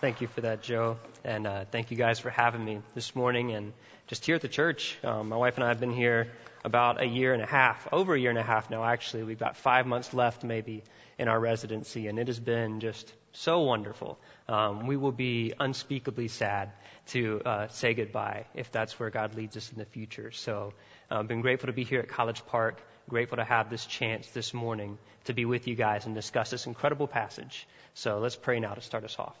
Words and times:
Thank 0.00 0.22
you 0.22 0.28
for 0.28 0.40
that, 0.40 0.62
Joe. 0.62 0.96
And 1.24 1.46
uh, 1.46 1.66
thank 1.70 1.90
you 1.90 1.96
guys 1.98 2.18
for 2.18 2.30
having 2.30 2.64
me 2.64 2.80
this 2.94 3.14
morning 3.14 3.52
and 3.52 3.74
just 4.06 4.24
here 4.24 4.34
at 4.34 4.40
the 4.40 4.48
church. 4.48 4.96
Um, 5.04 5.28
my 5.28 5.36
wife 5.36 5.56
and 5.56 5.64
I 5.64 5.68
have 5.68 5.78
been 5.78 5.92
here 5.92 6.32
about 6.64 7.02
a 7.02 7.04
year 7.04 7.34
and 7.34 7.42
a 7.42 7.46
half, 7.46 7.86
over 7.92 8.14
a 8.14 8.18
year 8.18 8.30
and 8.30 8.38
a 8.38 8.42
half 8.42 8.70
now, 8.70 8.82
actually. 8.82 9.24
We've 9.24 9.38
got 9.38 9.58
five 9.58 9.86
months 9.86 10.14
left, 10.14 10.42
maybe, 10.42 10.84
in 11.18 11.28
our 11.28 11.38
residency, 11.38 12.08
and 12.08 12.18
it 12.18 12.28
has 12.28 12.40
been 12.40 12.80
just 12.80 13.12
so 13.32 13.60
wonderful. 13.60 14.18
Um, 14.48 14.86
we 14.86 14.96
will 14.96 15.12
be 15.12 15.52
unspeakably 15.60 16.28
sad 16.28 16.72
to 17.08 17.42
uh, 17.44 17.68
say 17.68 17.92
goodbye 17.92 18.46
if 18.54 18.72
that's 18.72 18.98
where 18.98 19.10
God 19.10 19.34
leads 19.34 19.58
us 19.58 19.70
in 19.70 19.78
the 19.78 19.84
future. 19.84 20.30
So 20.30 20.72
I've 21.10 21.18
uh, 21.18 21.22
been 21.24 21.42
grateful 21.42 21.66
to 21.66 21.74
be 21.74 21.84
here 21.84 22.00
at 22.00 22.08
College 22.08 22.46
Park, 22.46 22.80
grateful 23.06 23.36
to 23.36 23.44
have 23.44 23.68
this 23.68 23.84
chance 23.84 24.30
this 24.30 24.54
morning 24.54 24.96
to 25.24 25.34
be 25.34 25.44
with 25.44 25.68
you 25.68 25.74
guys 25.74 26.06
and 26.06 26.14
discuss 26.14 26.48
this 26.48 26.66
incredible 26.66 27.06
passage. 27.06 27.68
So 27.92 28.18
let's 28.18 28.36
pray 28.36 28.60
now 28.60 28.72
to 28.72 28.80
start 28.80 29.04
us 29.04 29.16
off. 29.18 29.36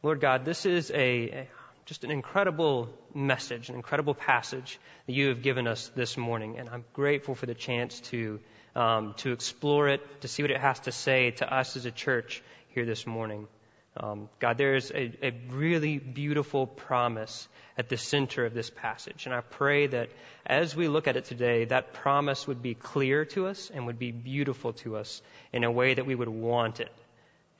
Lord 0.00 0.20
God, 0.20 0.44
this 0.44 0.64
is 0.64 0.92
a, 0.92 1.48
just 1.84 2.04
an 2.04 2.12
incredible 2.12 2.88
message, 3.14 3.68
an 3.68 3.74
incredible 3.74 4.14
passage 4.14 4.78
that 5.06 5.12
you 5.12 5.28
have 5.30 5.42
given 5.42 5.66
us 5.66 5.90
this 5.96 6.16
morning, 6.16 6.56
and 6.56 6.68
I'm 6.68 6.84
grateful 6.92 7.34
for 7.34 7.46
the 7.46 7.54
chance 7.54 7.98
to 8.12 8.38
um, 8.76 9.14
to 9.18 9.32
explore 9.32 9.88
it, 9.88 10.20
to 10.20 10.28
see 10.28 10.44
what 10.44 10.52
it 10.52 10.60
has 10.60 10.78
to 10.80 10.92
say 10.92 11.32
to 11.32 11.52
us 11.52 11.76
as 11.76 11.84
a 11.84 11.90
church 11.90 12.44
here 12.68 12.86
this 12.86 13.08
morning. 13.08 13.48
Um, 13.96 14.28
God, 14.38 14.56
there 14.56 14.76
is 14.76 14.92
a, 14.92 15.12
a 15.20 15.32
really 15.50 15.98
beautiful 15.98 16.68
promise 16.68 17.48
at 17.76 17.88
the 17.88 17.96
center 17.96 18.46
of 18.46 18.54
this 18.54 18.70
passage, 18.70 19.26
and 19.26 19.34
I 19.34 19.40
pray 19.40 19.88
that 19.88 20.10
as 20.46 20.76
we 20.76 20.86
look 20.86 21.08
at 21.08 21.16
it 21.16 21.24
today, 21.24 21.64
that 21.64 21.92
promise 21.92 22.46
would 22.46 22.62
be 22.62 22.74
clear 22.74 23.24
to 23.34 23.48
us 23.48 23.68
and 23.74 23.86
would 23.86 23.98
be 23.98 24.12
beautiful 24.12 24.74
to 24.74 24.96
us 24.96 25.20
in 25.52 25.64
a 25.64 25.72
way 25.72 25.94
that 25.94 26.06
we 26.06 26.14
would 26.14 26.28
want 26.28 26.78
it 26.78 26.92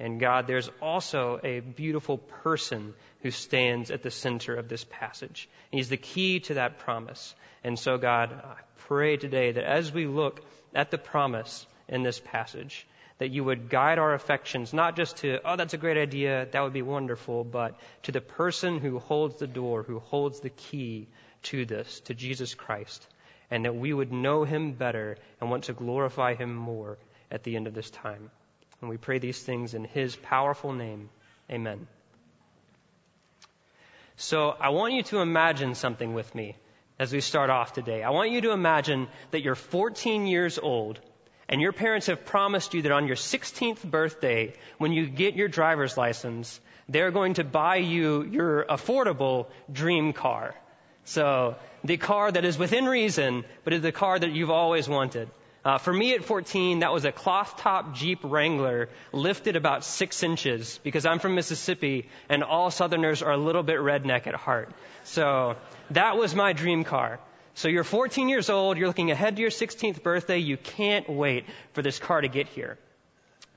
and 0.00 0.20
God, 0.20 0.46
there's 0.46 0.70
also 0.80 1.40
a 1.42 1.60
beautiful 1.60 2.18
person 2.18 2.94
who 3.22 3.32
stands 3.32 3.90
at 3.90 4.02
the 4.02 4.12
center 4.12 4.54
of 4.54 4.68
this 4.68 4.84
passage. 4.84 5.48
He's 5.72 5.88
the 5.88 5.96
key 5.96 6.40
to 6.40 6.54
that 6.54 6.78
promise. 6.78 7.34
And 7.64 7.76
so, 7.76 7.98
God, 7.98 8.32
I 8.32 8.54
pray 8.86 9.16
today 9.16 9.52
that 9.52 9.64
as 9.64 9.92
we 9.92 10.06
look 10.06 10.40
at 10.72 10.92
the 10.92 10.98
promise 10.98 11.66
in 11.88 12.04
this 12.04 12.20
passage, 12.20 12.86
that 13.18 13.30
you 13.30 13.42
would 13.42 13.68
guide 13.68 13.98
our 13.98 14.14
affections 14.14 14.72
not 14.72 14.94
just 14.94 15.16
to, 15.18 15.40
oh, 15.44 15.56
that's 15.56 15.74
a 15.74 15.78
great 15.78 15.96
idea, 15.96 16.46
that 16.52 16.60
would 16.62 16.72
be 16.72 16.82
wonderful, 16.82 17.42
but 17.42 17.76
to 18.04 18.12
the 18.12 18.20
person 18.20 18.78
who 18.78 19.00
holds 19.00 19.38
the 19.38 19.48
door, 19.48 19.82
who 19.82 19.98
holds 19.98 20.38
the 20.38 20.50
key 20.50 21.08
to 21.42 21.64
this, 21.64 22.00
to 22.00 22.14
Jesus 22.14 22.54
Christ, 22.54 23.04
and 23.50 23.64
that 23.64 23.74
we 23.74 23.92
would 23.92 24.12
know 24.12 24.44
him 24.44 24.72
better 24.72 25.16
and 25.40 25.50
want 25.50 25.64
to 25.64 25.72
glorify 25.72 26.34
him 26.34 26.54
more 26.54 26.98
at 27.32 27.42
the 27.42 27.56
end 27.56 27.66
of 27.66 27.74
this 27.74 27.90
time. 27.90 28.30
And 28.80 28.90
we 28.90 28.96
pray 28.96 29.18
these 29.18 29.42
things 29.42 29.74
in 29.74 29.84
His 29.84 30.16
powerful 30.16 30.72
name. 30.72 31.10
Amen. 31.50 31.86
So 34.16 34.50
I 34.60 34.70
want 34.70 34.94
you 34.94 35.02
to 35.04 35.20
imagine 35.20 35.74
something 35.74 36.14
with 36.14 36.34
me 36.34 36.56
as 36.98 37.12
we 37.12 37.20
start 37.20 37.50
off 37.50 37.72
today. 37.72 38.02
I 38.02 38.10
want 38.10 38.30
you 38.30 38.40
to 38.42 38.50
imagine 38.50 39.06
that 39.30 39.42
you're 39.42 39.54
14 39.54 40.26
years 40.26 40.58
old 40.58 41.00
and 41.48 41.60
your 41.60 41.72
parents 41.72 42.08
have 42.08 42.26
promised 42.26 42.74
you 42.74 42.82
that 42.82 42.92
on 42.92 43.06
your 43.06 43.16
16th 43.16 43.82
birthday, 43.82 44.54
when 44.76 44.92
you 44.92 45.06
get 45.06 45.34
your 45.34 45.48
driver's 45.48 45.96
license, 45.96 46.60
they're 46.88 47.10
going 47.10 47.34
to 47.34 47.44
buy 47.44 47.76
you 47.76 48.22
your 48.22 48.64
affordable 48.64 49.46
dream 49.72 50.12
car. 50.12 50.54
So 51.04 51.56
the 51.84 51.96
car 51.96 52.30
that 52.30 52.44
is 52.44 52.58
within 52.58 52.84
reason, 52.84 53.44
but 53.64 53.72
is 53.72 53.80
the 53.80 53.92
car 53.92 54.18
that 54.18 54.32
you've 54.32 54.50
always 54.50 54.88
wanted. 54.88 55.30
Uh, 55.64 55.78
for 55.78 55.92
me 55.92 56.14
at 56.14 56.24
14, 56.24 56.80
that 56.80 56.92
was 56.92 57.04
a 57.04 57.12
cloth 57.12 57.58
top 57.58 57.94
Jeep 57.94 58.20
Wrangler 58.22 58.88
lifted 59.12 59.56
about 59.56 59.84
six 59.84 60.22
inches 60.22 60.78
because 60.84 61.04
I'm 61.04 61.18
from 61.18 61.34
Mississippi 61.34 62.08
and 62.28 62.44
all 62.44 62.70
Southerners 62.70 63.22
are 63.22 63.32
a 63.32 63.36
little 63.36 63.62
bit 63.62 63.78
redneck 63.78 64.26
at 64.26 64.34
heart. 64.34 64.70
So 65.04 65.56
that 65.90 66.16
was 66.16 66.34
my 66.34 66.52
dream 66.52 66.84
car. 66.84 67.18
So 67.54 67.68
you're 67.68 67.82
14 67.82 68.28
years 68.28 68.50
old, 68.50 68.78
you're 68.78 68.86
looking 68.86 69.10
ahead 69.10 69.34
to 69.34 69.42
your 69.42 69.50
16th 69.50 70.02
birthday, 70.04 70.38
you 70.38 70.56
can't 70.56 71.08
wait 71.08 71.44
for 71.72 71.82
this 71.82 71.98
car 71.98 72.20
to 72.20 72.28
get 72.28 72.46
here. 72.46 72.78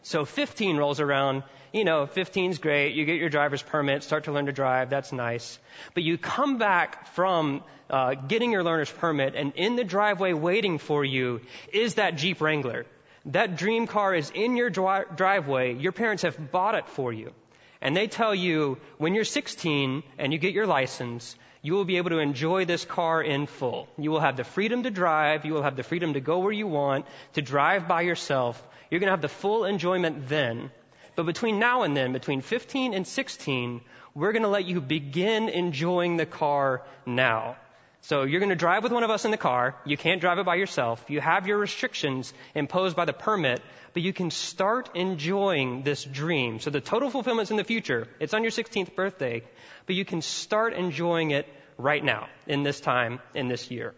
So 0.03 0.25
15 0.25 0.78
rolls 0.78 1.00
around, 1.00 1.44
you 1.72 1.84
know, 1.84 2.07
15's 2.07 2.57
great, 2.57 2.95
you 2.95 3.06
get 3.06 3.17
your 3.17 3.29
driver's 3.29 3.62
permit, 3.62 4.03
start 4.03 4.23
to 4.25 4.31
learn 4.31 4.47
to 4.47 4.51
drive, 4.51 4.89
that's 4.89 5.12
nice. 5.12 5.59
But 5.94 6.03
you 6.03 6.17
come 6.17 6.57
back 6.57 7.07
from 7.07 7.63
uh, 7.89 8.16
getting 8.16 8.51
your 8.51 8.63
learner's 8.63 8.91
permit, 8.91 9.35
and 9.35 9.53
in 9.56 9.75
the 9.75 9.84
driveway 9.84 10.34
waiting 10.34 10.79
for 10.79 11.06
you 11.06 11.41
is 11.72 11.95
that 11.95 12.16
Jeep 12.16 12.41
Wrangler. 12.41 12.85
That 13.25 13.57
dream 13.57 13.85
car 13.85 14.16
is 14.16 14.31
in 14.34 14.57
your 14.57 14.72
dri- 14.72 15.06
driveway. 15.16 15.75
Your 15.75 15.91
parents 15.91 16.23
have 16.23 16.51
bought 16.51 16.75
it 16.75 16.88
for 16.88 17.13
you. 17.13 17.31
And 17.79 17.95
they 17.95 18.07
tell 18.07 18.34
you 18.34 18.78
when 18.97 19.13
you're 19.13 19.23
16 19.23 20.03
and 20.17 20.34
you 20.34 20.40
get 20.40 20.53
your 20.53 20.67
license, 20.67 21.35
you 21.61 21.73
will 21.73 21.85
be 21.85 21.97
able 21.97 22.09
to 22.09 22.19
enjoy 22.19 22.66
this 22.66 22.85
car 22.85 23.22
in 23.22 23.45
full. 23.45 23.88
You 23.97 24.09
will 24.11 24.19
have 24.19 24.38
the 24.38 24.44
freedom 24.44 24.83
to 24.83 24.91
drive. 24.91 25.45
You 25.45 25.53
will 25.53 25.61
have 25.61 25.75
the 25.75 25.83
freedom 25.83 26.13
to 26.13 26.19
go 26.19 26.39
where 26.39 26.51
you 26.51 26.67
want, 26.67 27.05
to 27.33 27.41
drive 27.41 27.88
by 27.88 28.01
yourself. 28.01 28.61
You're 28.89 28.99
going 28.99 29.07
to 29.07 29.13
have 29.13 29.22
the 29.22 29.29
full 29.29 29.66
enjoyment 29.66 30.27
then. 30.27 30.72
But 31.16 31.25
between 31.25 31.59
now 31.59 31.83
and 31.83 31.95
then, 31.95 32.13
between 32.13 32.41
15 32.41 32.94
and 32.94 33.05
16, 33.05 33.81
we're 34.16 34.31
going 34.31 34.44
to 34.44 34.49
let 34.49 34.66
you 34.66 34.81
begin 34.81 35.49
enjoying 35.49 36.17
the 36.17 36.25
car 36.25 36.81
now. 37.05 37.57
So 38.01 38.23
you're 38.23 38.39
going 38.39 38.50
to 38.50 38.56
drive 38.56 38.84
with 38.84 38.91
one 38.91 39.03
of 39.03 39.12
us 39.12 39.25
in 39.25 39.31
the 39.31 39.38
car. 39.38 39.75
You 39.85 39.95
can't 39.95 40.22
drive 40.22 40.39
it 40.39 40.45
by 40.45 40.56
yourself. 40.56 41.03
You 41.07 41.22
have 41.22 41.45
your 41.45 41.57
restrictions 41.57 42.34
imposed 42.56 42.95
by 42.95 43.06
the 43.06 43.13
permit, 43.13 43.62
but 43.94 44.01
you 44.01 44.12
can 44.12 44.31
start 44.31 44.89
enjoying 44.95 45.84
this 45.84 46.03
dream. 46.03 46.59
So 46.59 46.72
the 46.72 46.81
total 46.81 47.11
fulfillment's 47.11 47.51
in 47.51 47.57
the 47.57 47.63
future. 47.63 48.07
It's 48.19 48.34
on 48.34 48.41
your 48.41 48.51
16th 48.51 48.95
birthday, 48.95 49.44
but 49.85 49.95
you 49.95 50.03
can 50.03 50.22
start 50.22 50.73
enjoying 50.73 51.31
it 51.31 51.47
right 51.78 52.03
now, 52.03 52.28
in 52.47 52.63
this 52.63 52.79
time, 52.79 53.19
in 53.35 53.47
this 53.47 53.69
year. 53.69 53.94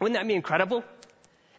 Wouldn't 0.00 0.18
that 0.18 0.26
be 0.26 0.34
incredible? 0.34 0.82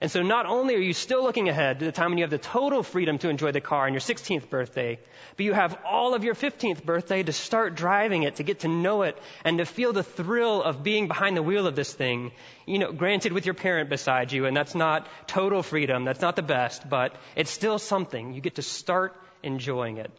And 0.02 0.10
so 0.10 0.22
not 0.22 0.46
only 0.46 0.76
are 0.76 0.80
you 0.80 0.94
still 0.94 1.24
looking 1.24 1.50
ahead 1.50 1.80
to 1.80 1.86
the 1.86 1.92
time 1.92 2.12
when 2.12 2.18
you 2.18 2.24
have 2.24 2.32
the 2.32 2.38
total 2.38 2.84
freedom 2.84 3.18
to 3.18 3.28
enjoy 3.28 3.52
the 3.52 3.60
car 3.60 3.86
on 3.86 3.92
your 3.92 4.00
16th 4.00 4.50
birthday, 4.50 4.98
but 5.36 5.46
you 5.46 5.52
have 5.52 5.78
all 5.86 6.14
of 6.14 6.24
your 6.24 6.36
15th 6.36 6.86
birthday 6.86 7.22
to 7.22 7.34
start 7.34 7.76
driving 7.76 8.24
it, 8.24 8.38
to 8.38 8.44
get 8.44 8.62
to 8.62 8.70
know 8.70 9.02
it, 9.02 9.18
and 9.44 9.58
to 9.58 9.66
feel 9.66 9.92
the 9.92 10.04
thrill 10.04 10.64
of 10.64 10.84
being 10.84 11.10
behind 11.10 11.36
the 11.36 11.44
wheel 11.44 11.68
of 11.68 11.76
this 11.76 11.94
thing. 11.94 12.32
You 12.66 12.80
know, 12.80 12.94
granted 12.94 13.34
with 13.34 13.46
your 13.46 13.56
parent 13.56 13.90
beside 13.90 14.32
you, 14.32 14.46
and 14.46 14.56
that's 14.56 14.74
not 14.74 15.06
total 15.28 15.64
freedom, 15.64 16.06
that's 16.06 16.22
not 16.22 16.38
the 16.38 16.44
best, 16.44 16.90
but 16.90 17.14
it's 17.36 17.52
still 17.52 17.78
something. 17.78 18.34
You 18.34 18.40
get 18.40 18.56
to 18.56 18.62
start 18.62 19.22
enjoying 19.44 19.98
it. 19.98 20.12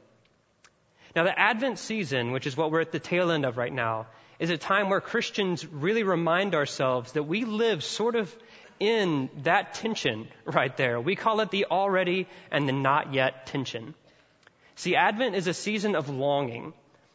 Now 1.17 1.25
the 1.25 1.39
Advent 1.39 1.79
season, 1.79 2.33
which 2.33 2.47
is 2.47 2.55
what 2.55 2.71
we're 2.71 2.83
at 2.83 2.93
the 2.93 3.01
tail 3.01 3.31
end 3.31 3.47
of 3.47 3.57
right 3.57 3.73
now, 3.73 4.09
is 4.39 4.51
a 4.51 4.59
time 4.59 4.89
where 4.89 5.01
Christians 5.01 5.67
really 5.67 6.03
remind 6.03 6.55
ourselves 6.55 7.13
that 7.13 7.25
we 7.25 7.45
live 7.45 7.83
sort 7.85 8.17
of 8.17 8.35
in 8.81 9.29
that 9.43 9.75
tension 9.75 10.27
right 10.47 10.75
there. 10.77 11.01
We 11.01 11.15
call 11.15 11.41
it 11.41 11.51
the 11.51 11.67
already 11.67 12.27
and 12.51 12.67
the 12.67 12.73
not 12.73 13.15
yet 13.15 13.47
tension. 13.47 13.95
See, 14.75 14.97
Advent 14.97 15.35
is 15.37 15.47
a 15.47 15.55
season 15.55 15.95
of 15.95 16.09
longing. 16.09 16.73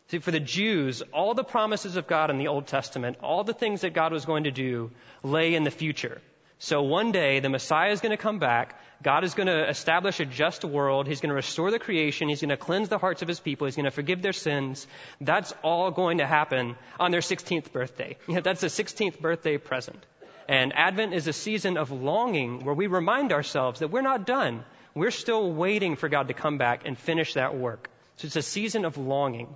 See, 0.09 0.19
for 0.19 0.29
the 0.29 0.39
Jews, 0.39 1.01
all 1.11 1.33
the 1.33 1.43
promises 1.43 1.95
of 1.95 2.05
God 2.05 2.29
in 2.29 2.37
the 2.37 2.47
Old 2.47 2.67
Testament, 2.67 3.17
all 3.23 3.43
the 3.43 3.53
things 3.53 3.81
that 3.81 3.95
God 3.95 4.13
was 4.13 4.25
going 4.25 4.43
to 4.43 4.51
do 4.51 4.91
lay 5.23 5.55
in 5.55 5.63
the 5.63 5.71
future. 5.71 6.21
So 6.59 6.83
one 6.83 7.11
day 7.11 7.39
the 7.39 7.49
Messiah 7.49 7.91
is 7.91 8.01
going 8.01 8.11
to 8.11 8.21
come 8.21 8.39
back. 8.39 8.79
God 9.03 9.23
is 9.23 9.33
going 9.33 9.47
to 9.47 9.67
establish 9.67 10.19
a 10.19 10.25
just 10.25 10.63
world. 10.63 11.07
He's 11.07 11.19
going 11.21 11.29
to 11.29 11.35
restore 11.35 11.69
the 11.69 11.79
creation. 11.79 12.29
He's 12.29 12.41
going 12.41 12.49
to 12.49 12.57
cleanse 12.57 12.87
the 12.87 12.97
hearts 12.97 13.21
of 13.21 13.27
his 13.27 13.39
people. 13.39 13.65
He's 13.65 13.75
going 13.75 13.85
to 13.85 13.91
forgive 13.91 14.21
their 14.21 14.33
sins. 14.33 14.87
That's 15.19 15.53
all 15.63 15.91
going 15.91 16.19
to 16.19 16.25
happen 16.25 16.75
on 16.99 17.11
their 17.11 17.21
16th 17.21 17.71
birthday. 17.71 18.17
That's 18.27 18.63
a 18.63 18.67
16th 18.67 19.19
birthday 19.19 19.57
present. 19.57 20.05
And 20.47 20.73
Advent 20.73 21.13
is 21.13 21.27
a 21.27 21.33
season 21.33 21.77
of 21.77 21.91
longing 21.91 22.63
where 22.65 22.75
we 22.75 22.87
remind 22.87 23.33
ourselves 23.33 23.79
that 23.79 23.89
we're 23.89 24.01
not 24.01 24.25
done. 24.25 24.63
We're 24.93 25.11
still 25.11 25.51
waiting 25.51 25.95
for 25.95 26.07
God 26.07 26.27
to 26.27 26.33
come 26.33 26.57
back 26.57 26.83
and 26.85 26.97
finish 26.97 27.33
that 27.33 27.57
work. 27.57 27.89
So 28.17 28.27
it's 28.27 28.35
a 28.35 28.41
season 28.41 28.85
of 28.85 28.97
longing. 28.97 29.55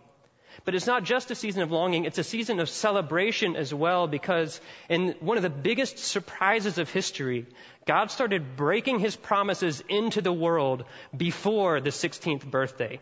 But 0.65 0.75
it's 0.75 0.87
not 0.87 1.03
just 1.03 1.31
a 1.31 1.35
season 1.35 1.61
of 1.61 1.71
longing, 1.71 2.05
it's 2.05 2.17
a 2.17 2.23
season 2.23 2.59
of 2.59 2.69
celebration 2.69 3.55
as 3.55 3.73
well 3.73 4.07
because 4.07 4.59
in 4.89 5.15
one 5.21 5.37
of 5.37 5.43
the 5.43 5.49
biggest 5.49 5.99
surprises 5.99 6.77
of 6.77 6.89
history, 6.89 7.45
God 7.85 8.11
started 8.11 8.57
breaking 8.57 8.99
his 8.99 9.15
promises 9.15 9.81
into 9.87 10.21
the 10.21 10.33
world 10.33 10.83
before 11.15 11.79
the 11.79 11.91
16th 11.91 12.49
birthday. 12.49 12.99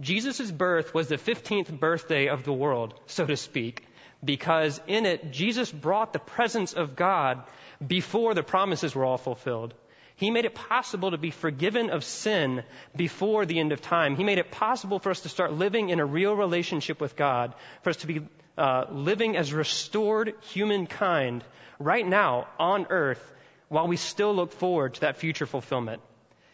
Jesus' 0.00 0.50
birth 0.50 0.94
was 0.94 1.08
the 1.08 1.16
15th 1.16 1.78
birthday 1.78 2.28
of 2.28 2.44
the 2.44 2.52
world, 2.52 2.94
so 3.06 3.26
to 3.26 3.36
speak 3.36 3.84
because 4.24 4.80
in 4.86 5.06
it, 5.06 5.30
Jesus 5.30 5.70
brought 5.70 6.12
the 6.12 6.18
presence 6.18 6.72
of 6.72 6.96
God 6.96 7.42
before 7.84 8.34
the 8.34 8.42
promises 8.42 8.94
were 8.94 9.04
all 9.04 9.18
fulfilled. 9.18 9.74
He 10.16 10.32
made 10.32 10.44
it 10.44 10.54
possible 10.54 11.12
to 11.12 11.18
be 11.18 11.30
forgiven 11.30 11.90
of 11.90 12.02
sin 12.02 12.64
before 12.96 13.46
the 13.46 13.60
end 13.60 13.70
of 13.70 13.80
time. 13.80 14.16
He 14.16 14.24
made 14.24 14.38
it 14.38 14.50
possible 14.50 14.98
for 14.98 15.10
us 15.10 15.20
to 15.20 15.28
start 15.28 15.52
living 15.52 15.90
in 15.90 16.00
a 16.00 16.04
real 16.04 16.34
relationship 16.34 17.00
with 17.00 17.14
God, 17.14 17.54
for 17.82 17.90
us 17.90 17.98
to 17.98 18.08
be 18.08 18.22
uh, 18.56 18.86
living 18.90 19.36
as 19.36 19.52
restored 19.52 20.34
humankind 20.50 21.44
right 21.78 22.06
now 22.06 22.48
on 22.58 22.86
earth 22.90 23.22
while 23.68 23.86
we 23.86 23.96
still 23.96 24.34
look 24.34 24.50
forward 24.50 24.94
to 24.94 25.02
that 25.02 25.18
future 25.18 25.46
fulfillment. 25.46 26.02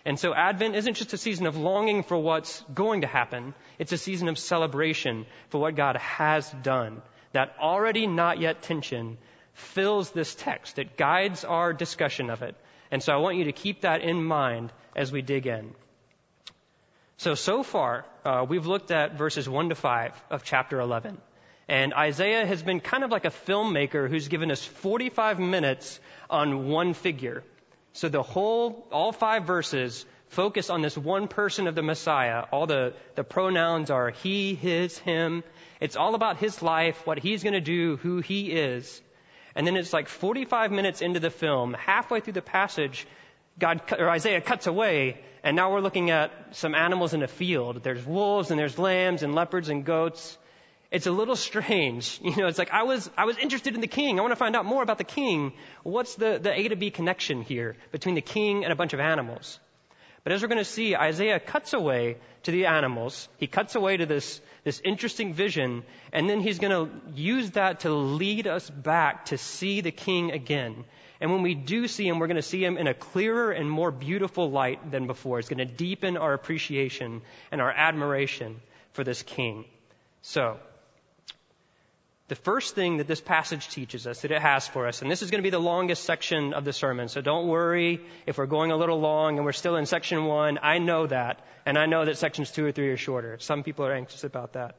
And 0.05 0.19
so 0.19 0.34
Advent 0.34 0.76
isn't 0.76 0.94
just 0.99 1.14
a 1.14 1.19
season 1.19 1.46
of 1.46 1.56
longing 1.56 2.02
for 2.02 2.19
what's 2.19 2.62
going 2.75 3.00
to 3.00 3.06
happen. 3.06 3.55
It's 3.78 3.93
a 3.93 3.96
season 3.96 4.28
of 4.28 4.38
celebration 4.38 5.25
for 5.49 5.58
what 5.58 5.75
God 5.75 5.96
has 5.96 6.50
done. 6.62 7.00
That 7.34 7.54
already 7.60 8.06
not 8.06 8.40
yet 8.40 8.62
tension 8.62 9.19
fills 9.52 10.10
this 10.10 10.34
text. 10.34 10.78
It 10.78 10.96
guides 10.96 11.44
our 11.44 11.72
discussion 11.72 12.31
of 12.31 12.42
it. 12.42 12.54
And 12.90 13.02
so 13.02 13.12
I 13.12 13.16
want 13.16 13.36
you 13.36 13.44
to 13.44 13.52
keep 13.52 13.81
that 13.81 14.02
in 14.02 14.22
mind 14.22 14.72
as 14.94 15.10
we 15.10 15.20
dig 15.20 15.46
in. 15.46 15.75
So, 17.16 17.34
so 17.34 17.62
far, 17.62 18.04
uh, 18.25 18.46
we've 18.48 18.66
looked 18.66 18.92
at 18.92 19.19
verses 19.19 19.48
1 19.48 19.70
to 19.70 19.75
5 19.75 20.25
of 20.31 20.44
chapter 20.44 20.78
11. 20.78 21.19
And 21.69 21.92
Isaiah 21.94 22.46
has 22.46 22.62
been 22.62 22.81
kind 22.81 23.02
of 23.02 23.10
like 23.10 23.25
a 23.25 23.31
filmmaker 23.31 24.08
who's 24.08 24.28
given 24.28 24.50
us 24.50 24.64
45 24.64 25.40
minutes 25.40 25.98
on 26.31 26.69
one 26.69 26.94
figure. 26.94 27.42
So 27.94 28.08
the 28.08 28.22
whole, 28.22 28.86
all 28.92 29.12
five 29.12 29.44
verses 29.44 30.04
focus 30.28 30.70
on 30.70 30.82
this 30.82 30.98
one 30.98 31.28
person 31.28 31.66
of 31.66 31.75
the 31.75 31.82
Messiah. 31.82 32.44
All 32.52 32.66
the, 32.66 32.94
the 33.14 33.25
pronouns 33.25 33.90
are 33.90 34.10
he, 34.10 34.54
his, 34.54 34.98
him. 34.98 35.42
It's 35.84 35.96
all 35.96 36.14
about 36.14 36.38
his 36.38 36.62
life, 36.62 37.06
what 37.06 37.19
he's 37.19 37.42
going 37.42 37.52
to 37.52 37.60
do, 37.60 37.96
who 37.98 38.20
he 38.20 38.52
is. 38.52 39.02
And 39.54 39.66
then 39.66 39.76
it's 39.76 39.92
like 39.92 40.08
45 40.08 40.72
minutes 40.72 41.02
into 41.02 41.20
the 41.20 41.31
film, 41.31 41.75
halfway 41.75 42.20
through 42.20 42.32
the 42.32 42.42
passage, 42.42 43.06
God, 43.58 43.82
or 43.98 44.08
Isaiah 44.10 44.40
cuts 44.40 44.66
away, 44.66 45.20
and 45.42 45.56
now 45.56 45.72
we're 45.72 45.81
looking 45.81 46.10
at 46.10 46.32
some 46.52 46.75
animals 46.75 47.12
in 47.14 47.22
a 47.22 47.28
field. 47.28 47.82
There's 47.82 48.04
wolves 48.04 48.50
and 48.50 48.58
there's 48.58 48.78
lambs 48.78 49.22
and 49.22 49.34
leopards 49.34 49.69
and 49.69 49.84
goats 49.84 50.38
it's 50.94 51.06
a 51.06 51.10
little 51.10 51.36
strange. 51.48 52.20
You 52.22 52.36
know, 52.36 52.46
it's 52.46 52.58
like 52.58 52.72
I 52.72 52.84
was, 52.84 53.10
I 53.19 53.25
was 53.25 53.36
interested 53.36 53.75
in 53.75 53.81
the 53.81 53.88
king. 53.88 54.19
I 54.19 54.22
want 54.22 54.32
to 54.32 54.36
find 54.36 54.56
out 54.56 54.64
more 54.64 54.82
about 54.82 54.98
the 54.98 55.04
king. 55.04 55.52
What's 55.82 56.14
the, 56.14 56.38
the 56.40 56.52
A 56.58 56.69
to 56.69 56.76
B 56.76 56.90
connection 56.90 57.42
here 57.42 57.76
between 57.90 58.14
the 58.14 58.22
king 58.22 58.64
and 58.64 58.72
a 58.72 58.76
bunch 58.76 58.94
of 58.94 59.00
animals? 59.00 59.58
But 60.25 60.32
as 60.32 60.41
we're 60.41 60.49
going 60.49 60.59
to 60.59 60.65
see, 60.65 60.97
Isaiah 60.97 61.38
cuts 61.38 61.75
away 61.75 62.17
to 62.44 62.50
the 62.50 62.67
animals. 62.67 63.29
He 63.37 63.47
cuts 63.47 63.75
away 63.75 63.99
to 63.99 64.06
this, 64.06 64.41
this 64.65 64.81
interesting 64.82 65.35
vision, 65.35 65.85
and 66.15 66.29
then 66.29 66.41
he's 66.41 66.59
going 66.59 66.73
to 66.73 66.91
use 67.15 67.50
that 67.53 67.81
to 67.81 67.93
lead 67.93 68.47
us 68.47 68.69
back 68.71 69.26
to 69.26 69.38
see 69.38 69.82
the 69.82 69.91
king 69.91 70.32
again. 70.32 70.85
And 71.21 71.31
when 71.31 71.43
we 71.43 71.55
do 71.55 71.88
see 71.88 72.09
him, 72.09 72.19
we're 72.19 72.26
going 72.26 72.37
to 72.37 72.43
see 72.43 72.65
him 72.65 72.79
in 72.79 72.87
a 72.87 72.94
clearer 72.94 73.53
and 73.53 73.71
more 73.71 73.91
beautiful 73.91 74.50
light 74.50 74.91
than 74.91 75.06
before. 75.06 75.38
It's 75.38 75.49
going 75.49 75.67
to 75.67 75.75
deepen 75.75 76.17
our 76.17 76.32
appreciation 76.32 77.20
and 77.53 77.61
our 77.61 77.70
admiration 77.70 78.61
for 78.93 79.05
this 79.05 79.23
king. 79.23 79.67
So, 80.23 80.59
the 82.29 82.35
first 82.35 82.75
thing 82.75 82.97
that 82.97 83.06
this 83.06 83.21
passage 83.21 83.69
teaches 83.69 84.06
us, 84.06 84.23
that 84.23 84.31
it 84.31 84.41
has 84.41 84.67
for 84.67 84.87
us, 84.87 85.03
and 85.03 85.11
this 85.11 85.21
is 85.21 85.31
going 85.31 85.41
to 85.41 85.47
be 85.47 85.50
the 85.50 85.59
longest 85.59 86.05
section 86.05 86.55
of 86.55 86.65
the 86.65 86.73
sermon, 86.73 87.09
so 87.09 87.21
don't 87.21 87.49
worry 87.49 88.00
if 88.26 88.38
we're 88.38 88.47
going 88.47 88.71
a 88.71 88.76
little 88.76 88.99
long 88.99 89.37
and 89.37 89.44
we're 89.44 89.53
still 89.53 89.76
in 89.76 89.85
section 89.85 90.25
one. 90.25 90.59
I 90.62 90.79
know 90.79 91.06
that, 91.06 91.44
and 91.67 91.76
I 91.76 91.85
know 91.85 92.06
that 92.06 92.17
sections 92.17 92.50
two 92.50 92.65
or 92.65 92.73
three 92.73 92.88
are 92.88 92.97
shorter. 92.97 93.37
Some 93.41 93.62
people 93.62 93.85
are 93.85 93.93
anxious 93.93 94.25
about 94.25 94.55
that. 94.55 94.76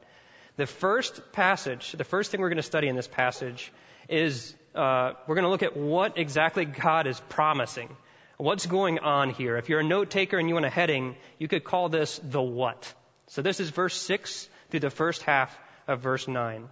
The 0.56 0.66
first 0.66 1.32
passage, 1.32 1.92
the 1.92 2.04
first 2.04 2.32
thing 2.32 2.40
we're 2.40 2.48
going 2.48 2.56
to 2.56 2.62
study 2.64 2.88
in 2.88 2.96
this 2.96 3.06
passage 3.06 3.72
is 4.08 4.56
uh, 4.74 5.12
we're 5.28 5.36
going 5.36 5.44
to 5.44 5.50
look 5.50 5.62
at 5.62 5.76
what 5.76 6.18
exactly 6.18 6.64
God 6.64 7.06
is 7.06 7.20
promising. 7.28 7.94
What's 8.38 8.66
going 8.66 8.98
on 8.98 9.30
here? 9.30 9.56
If 9.56 9.68
you're 9.68 9.80
a 9.80 9.84
note 9.84 10.10
taker 10.10 10.36
and 10.36 10.48
you 10.48 10.54
want 10.54 10.66
a 10.66 10.70
heading, 10.70 11.16
you 11.38 11.46
could 11.46 11.62
call 11.62 11.88
this 11.88 12.20
the 12.24 12.42
what. 12.42 12.92
So 13.28 13.40
this 13.40 13.60
is 13.60 13.70
verse 13.70 13.94
6 13.94 14.48
through 14.70 14.80
the 14.80 14.90
first 14.90 15.22
half 15.22 15.56
of 15.86 16.00
verse 16.00 16.26
9. 16.26 16.68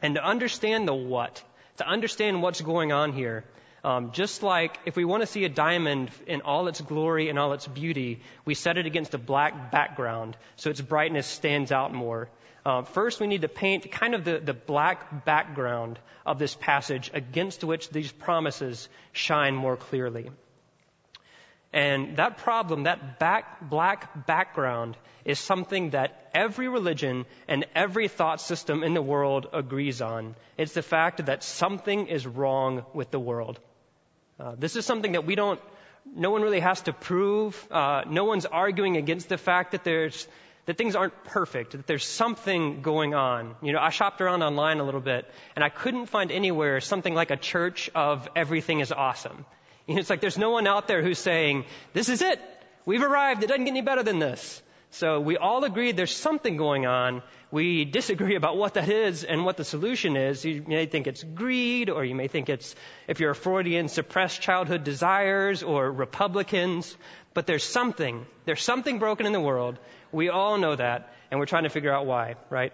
And 0.00 0.16
to 0.16 0.24
understand 0.24 0.86
the 0.86 0.94
what, 0.94 1.42
to 1.78 1.86
understand 1.86 2.42
what's 2.42 2.60
going 2.60 2.92
on 2.92 3.12
here, 3.12 3.44
um, 3.84 4.12
just 4.12 4.42
like 4.42 4.78
if 4.86 4.96
we 4.96 5.04
want 5.04 5.22
to 5.22 5.26
see 5.26 5.44
a 5.44 5.48
diamond 5.48 6.10
in 6.26 6.40
all 6.40 6.68
its 6.68 6.80
glory 6.80 7.28
and 7.28 7.38
all 7.38 7.52
its 7.52 7.66
beauty, 7.66 8.20
we 8.44 8.54
set 8.54 8.78
it 8.78 8.86
against 8.86 9.12
a 9.14 9.18
black 9.18 9.70
background 9.70 10.36
so 10.56 10.70
its 10.70 10.80
brightness 10.80 11.26
stands 11.26 11.70
out 11.70 11.92
more. 11.92 12.28
Uh, 12.64 12.82
first, 12.82 13.20
we 13.20 13.26
need 13.26 13.42
to 13.42 13.48
paint 13.48 13.90
kind 13.92 14.14
of 14.14 14.24
the, 14.24 14.38
the 14.38 14.54
black 14.54 15.26
background 15.26 15.98
of 16.24 16.38
this 16.38 16.54
passage 16.54 17.10
against 17.12 17.62
which 17.62 17.90
these 17.90 18.10
promises 18.10 18.88
shine 19.12 19.54
more 19.54 19.76
clearly. 19.76 20.30
And 21.74 22.18
that 22.18 22.36
problem, 22.36 22.84
that 22.84 23.18
back, 23.18 23.68
black 23.68 24.26
background, 24.28 24.96
is 25.24 25.40
something 25.40 25.90
that 25.90 26.30
every 26.32 26.68
religion 26.68 27.26
and 27.48 27.66
every 27.74 28.06
thought 28.06 28.40
system 28.40 28.84
in 28.84 28.94
the 28.94 29.02
world 29.02 29.48
agrees 29.52 30.00
on. 30.00 30.36
It's 30.56 30.72
the 30.72 30.82
fact 30.82 31.26
that 31.26 31.42
something 31.42 32.06
is 32.06 32.28
wrong 32.28 32.84
with 32.94 33.10
the 33.10 33.18
world. 33.18 33.58
Uh, 34.38 34.54
this 34.56 34.76
is 34.76 34.86
something 34.86 35.12
that 35.12 35.26
we 35.26 35.34
don't, 35.34 35.60
no 36.14 36.30
one 36.30 36.42
really 36.42 36.60
has 36.60 36.80
to 36.82 36.92
prove. 36.92 37.66
Uh, 37.72 38.02
no 38.08 38.24
one's 38.24 38.46
arguing 38.46 38.96
against 38.96 39.28
the 39.28 39.38
fact 39.38 39.72
that 39.72 39.82
there's, 39.82 40.28
that 40.66 40.78
things 40.78 40.94
aren't 40.94 41.24
perfect, 41.24 41.72
that 41.72 41.88
there's 41.88 42.06
something 42.06 42.82
going 42.82 43.14
on. 43.14 43.56
You 43.62 43.72
know, 43.72 43.80
I 43.80 43.90
shopped 43.90 44.20
around 44.20 44.44
online 44.44 44.78
a 44.78 44.84
little 44.84 45.00
bit, 45.00 45.28
and 45.56 45.64
I 45.64 45.70
couldn't 45.70 46.06
find 46.06 46.30
anywhere 46.30 46.80
something 46.80 47.14
like 47.14 47.32
a 47.32 47.36
church 47.36 47.90
of 47.96 48.28
everything 48.36 48.78
is 48.78 48.92
awesome. 48.92 49.44
You 49.86 49.94
know, 49.94 50.00
it's 50.00 50.10
like 50.10 50.20
there's 50.20 50.38
no 50.38 50.50
one 50.50 50.66
out 50.66 50.88
there 50.88 51.02
who's 51.02 51.18
saying, 51.18 51.64
this 51.92 52.08
is 52.08 52.22
it. 52.22 52.40
We've 52.86 53.02
arrived. 53.02 53.42
It 53.42 53.48
doesn't 53.48 53.64
get 53.64 53.70
any 53.70 53.82
better 53.82 54.02
than 54.02 54.18
this. 54.18 54.62
So 54.90 55.18
we 55.18 55.36
all 55.36 55.64
agree 55.64 55.90
there's 55.90 56.14
something 56.14 56.56
going 56.56 56.86
on. 56.86 57.22
We 57.50 57.84
disagree 57.84 58.36
about 58.36 58.56
what 58.56 58.74
that 58.74 58.88
is 58.88 59.24
and 59.24 59.44
what 59.44 59.56
the 59.56 59.64
solution 59.64 60.16
is. 60.16 60.44
You 60.44 60.62
may 60.66 60.86
think 60.86 61.08
it's 61.08 61.24
greed, 61.24 61.90
or 61.90 62.04
you 62.04 62.14
may 62.14 62.28
think 62.28 62.48
it's, 62.48 62.76
if 63.08 63.18
you're 63.18 63.32
a 63.32 63.34
Freudian, 63.34 63.88
suppressed 63.88 64.40
childhood 64.40 64.84
desires, 64.84 65.64
or 65.64 65.90
Republicans. 65.90 66.96
But 67.32 67.46
there's 67.46 67.64
something. 67.64 68.24
There's 68.44 68.62
something 68.62 69.00
broken 69.00 69.26
in 69.26 69.32
the 69.32 69.40
world. 69.40 69.80
We 70.12 70.28
all 70.28 70.58
know 70.58 70.76
that, 70.76 71.12
and 71.30 71.40
we're 71.40 71.46
trying 71.46 71.64
to 71.64 71.70
figure 71.70 71.92
out 71.92 72.06
why, 72.06 72.36
right? 72.48 72.72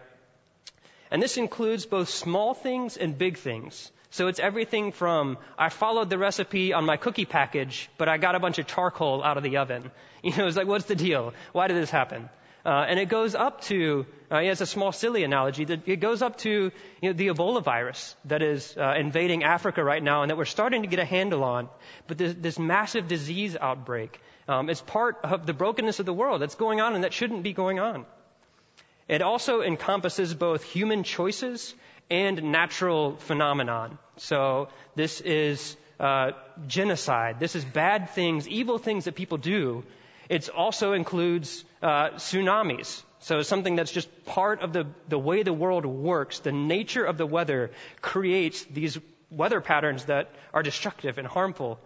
And 1.11 1.23
this 1.23 1.39
includes 1.39 1.87
both 1.87 2.11
small 2.11 2.53
things 2.53 2.99
and 2.99 3.17
big 3.17 3.39
things. 3.39 3.91
So 4.11 4.27
it's 4.27 4.41
everything 4.41 4.91
from 4.91 5.39
I 5.57 5.69
followed 5.69 6.11
the 6.11 6.19
recipe 6.19 6.73
on 6.73 6.85
my 6.85 6.97
cookie 6.97 7.25
package, 7.25 7.89
but 7.97 8.09
I 8.09 8.19
got 8.19 8.35
a 8.35 8.41
bunch 8.41 8.59
of 8.59 8.67
charcoal 8.67 9.23
out 9.23 9.37
of 9.37 9.43
the 9.43 9.59
oven. 9.59 9.91
You 10.23 10.37
know, 10.37 10.47
it's 10.47 10.57
like, 10.57 10.67
what's 10.67 10.85
the 10.85 10.95
deal? 10.95 11.33
Why 11.53 11.67
did 11.67 11.79
this 11.79 11.89
happen? 11.89 12.29
Uh, 12.63 12.85
and 12.87 12.99
it 12.99 13.09
goes 13.09 13.35
up 13.35 13.63
to, 13.63 14.05
uh, 14.31 14.41
yeah, 14.41 14.51
it's 14.51 14.61
a 14.61 14.67
small 14.67 14.93
silly 14.93 15.25
analogy, 15.25 15.65
that 15.65 15.89
it 15.89 15.97
goes 15.97 16.21
up 16.21 16.37
to 16.39 16.71
you 17.01 17.09
know, 17.09 17.15
the 17.15 17.29
Ebola 17.29 17.65
virus 17.65 18.15
that 18.27 18.43
is 18.43 18.77
uh, 18.77 18.93
invading 18.99 19.45
Africa 19.45 19.83
right 19.83 20.03
now 20.03 20.21
and 20.21 20.31
that 20.31 20.37
we're 20.37 20.45
starting 20.45 20.83
to 20.83 20.89
get 20.89 20.99
a 20.99 21.07
handle 21.07 21.43
on. 21.43 21.71
But 22.07 22.19
this, 22.19 22.35
this 22.39 22.59
massive 22.59 23.09
disease 23.09 23.57
outbreak 23.59 24.21
um, 24.47 24.69
is 24.69 24.83
part 24.83 25.21
of 25.23 25.47
the 25.47 25.55
brokenness 25.55 26.01
of 26.01 26.05
the 26.05 26.13
world 26.13 26.43
that's 26.43 26.57
going 26.57 26.83
on 26.83 26.95
and 26.95 27.05
that 27.05 27.15
shouldn't 27.15 27.43
be 27.43 27.55
going 27.55 27.81
on. 27.81 28.05
It 29.09 29.23
also 29.23 29.63
encompasses 29.63 30.35
both 30.35 30.63
human 30.63 31.03
choices 31.03 31.75
and 32.11 32.43
natural 32.43 33.17
phenomenon. 33.17 33.99
So 34.17 34.69
this 34.97 35.21
is 35.21 35.77
uh, 36.01 36.33
genocide. 36.67 37.39
This 37.39 37.55
is 37.55 37.65
bad 37.65 38.11
things, 38.11 38.49
evil 38.49 38.79
things 38.79 39.05
that 39.05 39.15
people 39.15 39.39
do. 39.39 39.85
It 40.29 40.49
also 40.49 40.93
includes 40.93 41.65
uh, 41.83 42.11
tsunamis. 42.11 43.03
So 43.21 43.43
something 43.43 43.77
that's 43.77 43.93
just 43.93 44.09
part 44.25 44.63
of 44.63 44.73
the, 44.73 44.87
the 45.09 45.19
way 45.19 45.43
the 45.43 45.53
world 45.53 45.85
works. 45.85 46.39
The 46.41 46.53
nature 46.53 47.05
of 47.05 47.19
the 47.19 47.27
weather 47.27 47.71
creates 48.01 48.65
these 48.65 48.99
weather 49.31 49.61
patterns 49.61 50.07
that 50.07 50.31
are 50.55 50.63
destructive 50.63 51.19
and 51.19 51.27
harmful. 51.27 51.79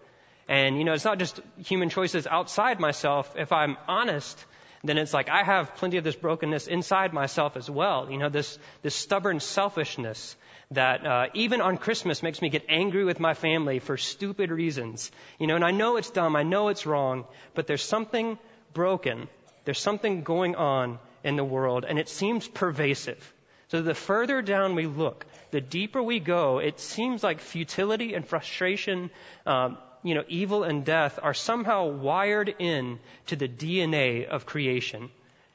And, 0.48 0.78
you 0.78 0.84
know, 0.84 0.92
it's 0.92 1.04
not 1.04 1.18
just 1.18 1.40
human 1.58 1.88
choices 1.88 2.26
outside 2.26 2.78
myself. 2.78 3.34
If 3.36 3.50
I'm 3.50 3.76
honest, 3.88 4.44
then 4.84 4.98
it's 4.98 5.14
like 5.14 5.28
I 5.28 5.42
have 5.42 5.74
plenty 5.76 5.96
of 5.96 6.04
this 6.04 6.14
brokenness 6.14 6.66
inside 6.66 7.12
myself 7.12 7.56
as 7.56 7.70
well. 7.70 8.10
You 8.10 8.18
know, 8.18 8.28
this, 8.28 8.58
this 8.82 8.94
stubborn 8.94 9.40
selfishness 9.40 10.36
that 10.70 11.06
uh, 11.06 11.26
even 11.34 11.60
on 11.60 11.78
Christmas 11.78 12.22
makes 12.22 12.42
me 12.42 12.48
get 12.50 12.64
angry 12.68 13.04
with 13.04 13.20
my 13.20 13.34
family 13.34 13.78
for 13.78 13.96
stupid 13.96 14.50
reasons. 14.50 15.10
You 15.38 15.46
know, 15.46 15.56
and 15.56 15.64
I 15.64 15.70
know 15.70 15.96
it's 15.96 16.10
dumb, 16.10 16.36
I 16.36 16.42
know 16.42 16.68
it's 16.68 16.86
wrong, 16.86 17.24
but 17.54 17.66
there's 17.66 17.82
something 17.82 18.38
broken. 18.72 19.28
There's 19.64 19.80
something 19.80 20.22
going 20.22 20.56
on 20.56 20.98
in 21.22 21.36
the 21.36 21.44
world, 21.44 21.86
and 21.88 21.98
it 21.98 22.08
seems 22.08 22.46
pervasive. 22.46 23.32
So 23.68 23.80
the 23.80 23.94
further 23.94 24.42
down 24.42 24.74
we 24.74 24.86
look, 24.86 25.24
the 25.50 25.60
deeper 25.60 26.02
we 26.02 26.20
go, 26.20 26.58
it 26.58 26.78
seems 26.78 27.22
like 27.22 27.40
futility 27.40 28.14
and 28.14 28.26
frustration, 28.26 29.10
um, 29.46 29.78
you 30.04 30.14
know, 30.14 30.22
evil 30.28 30.62
and 30.64 30.84
death 30.84 31.18
are 31.20 31.34
somehow 31.34 31.86
wired 31.86 32.54
in 32.58 33.00
to 33.26 33.36
the 33.36 33.48
DNA 33.48 34.26
of 34.26 34.44
creation. 34.44 35.10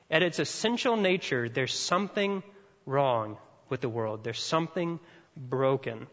At 0.10 0.24
its 0.24 0.40
essential 0.40 0.98
nature, 0.98 1.48
there's 1.48 1.74
something 1.74 2.42
wrong 2.88 3.38
with 3.70 3.82
the 3.82 3.90
world. 3.90 4.24
There's 4.24 4.42
something 4.42 5.00
broken. 5.38 6.08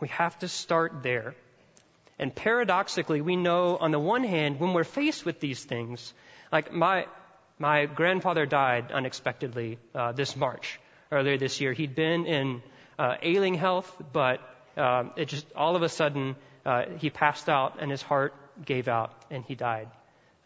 We 0.00 0.08
have 0.08 0.36
to 0.40 0.48
start 0.48 1.04
there. 1.04 1.36
And 2.18 2.34
paradoxically, 2.34 3.20
we 3.20 3.36
know 3.36 3.76
on 3.76 3.92
the 3.92 4.00
one 4.00 4.24
hand, 4.24 4.58
when 4.58 4.74
we're 4.74 4.84
faced 4.84 5.24
with 5.24 5.38
these 5.38 5.62
things, 5.62 6.12
like 6.50 6.72
my, 6.72 7.06
my 7.58 7.86
grandfather 7.86 8.46
died 8.46 8.90
unexpectedly 8.90 9.78
uh, 9.94 10.10
this 10.10 10.34
March, 10.34 10.80
earlier 11.12 11.38
this 11.38 11.60
year. 11.60 11.72
He'd 11.72 11.94
been 11.94 12.26
in 12.26 12.62
uh, 12.98 13.14
ailing 13.22 13.54
health, 13.54 13.90
but 14.12 14.40
uh, 14.76 15.04
it 15.16 15.26
just 15.28 15.46
all 15.54 15.76
of 15.76 15.82
a 15.82 15.88
sudden 15.88 16.34
uh, 16.64 16.84
he 16.98 17.10
passed 17.10 17.48
out 17.48 17.76
and 17.80 17.90
his 17.90 18.02
heart 18.02 18.34
gave 18.64 18.88
out 18.88 19.12
and 19.30 19.44
he 19.44 19.54
died. 19.54 19.88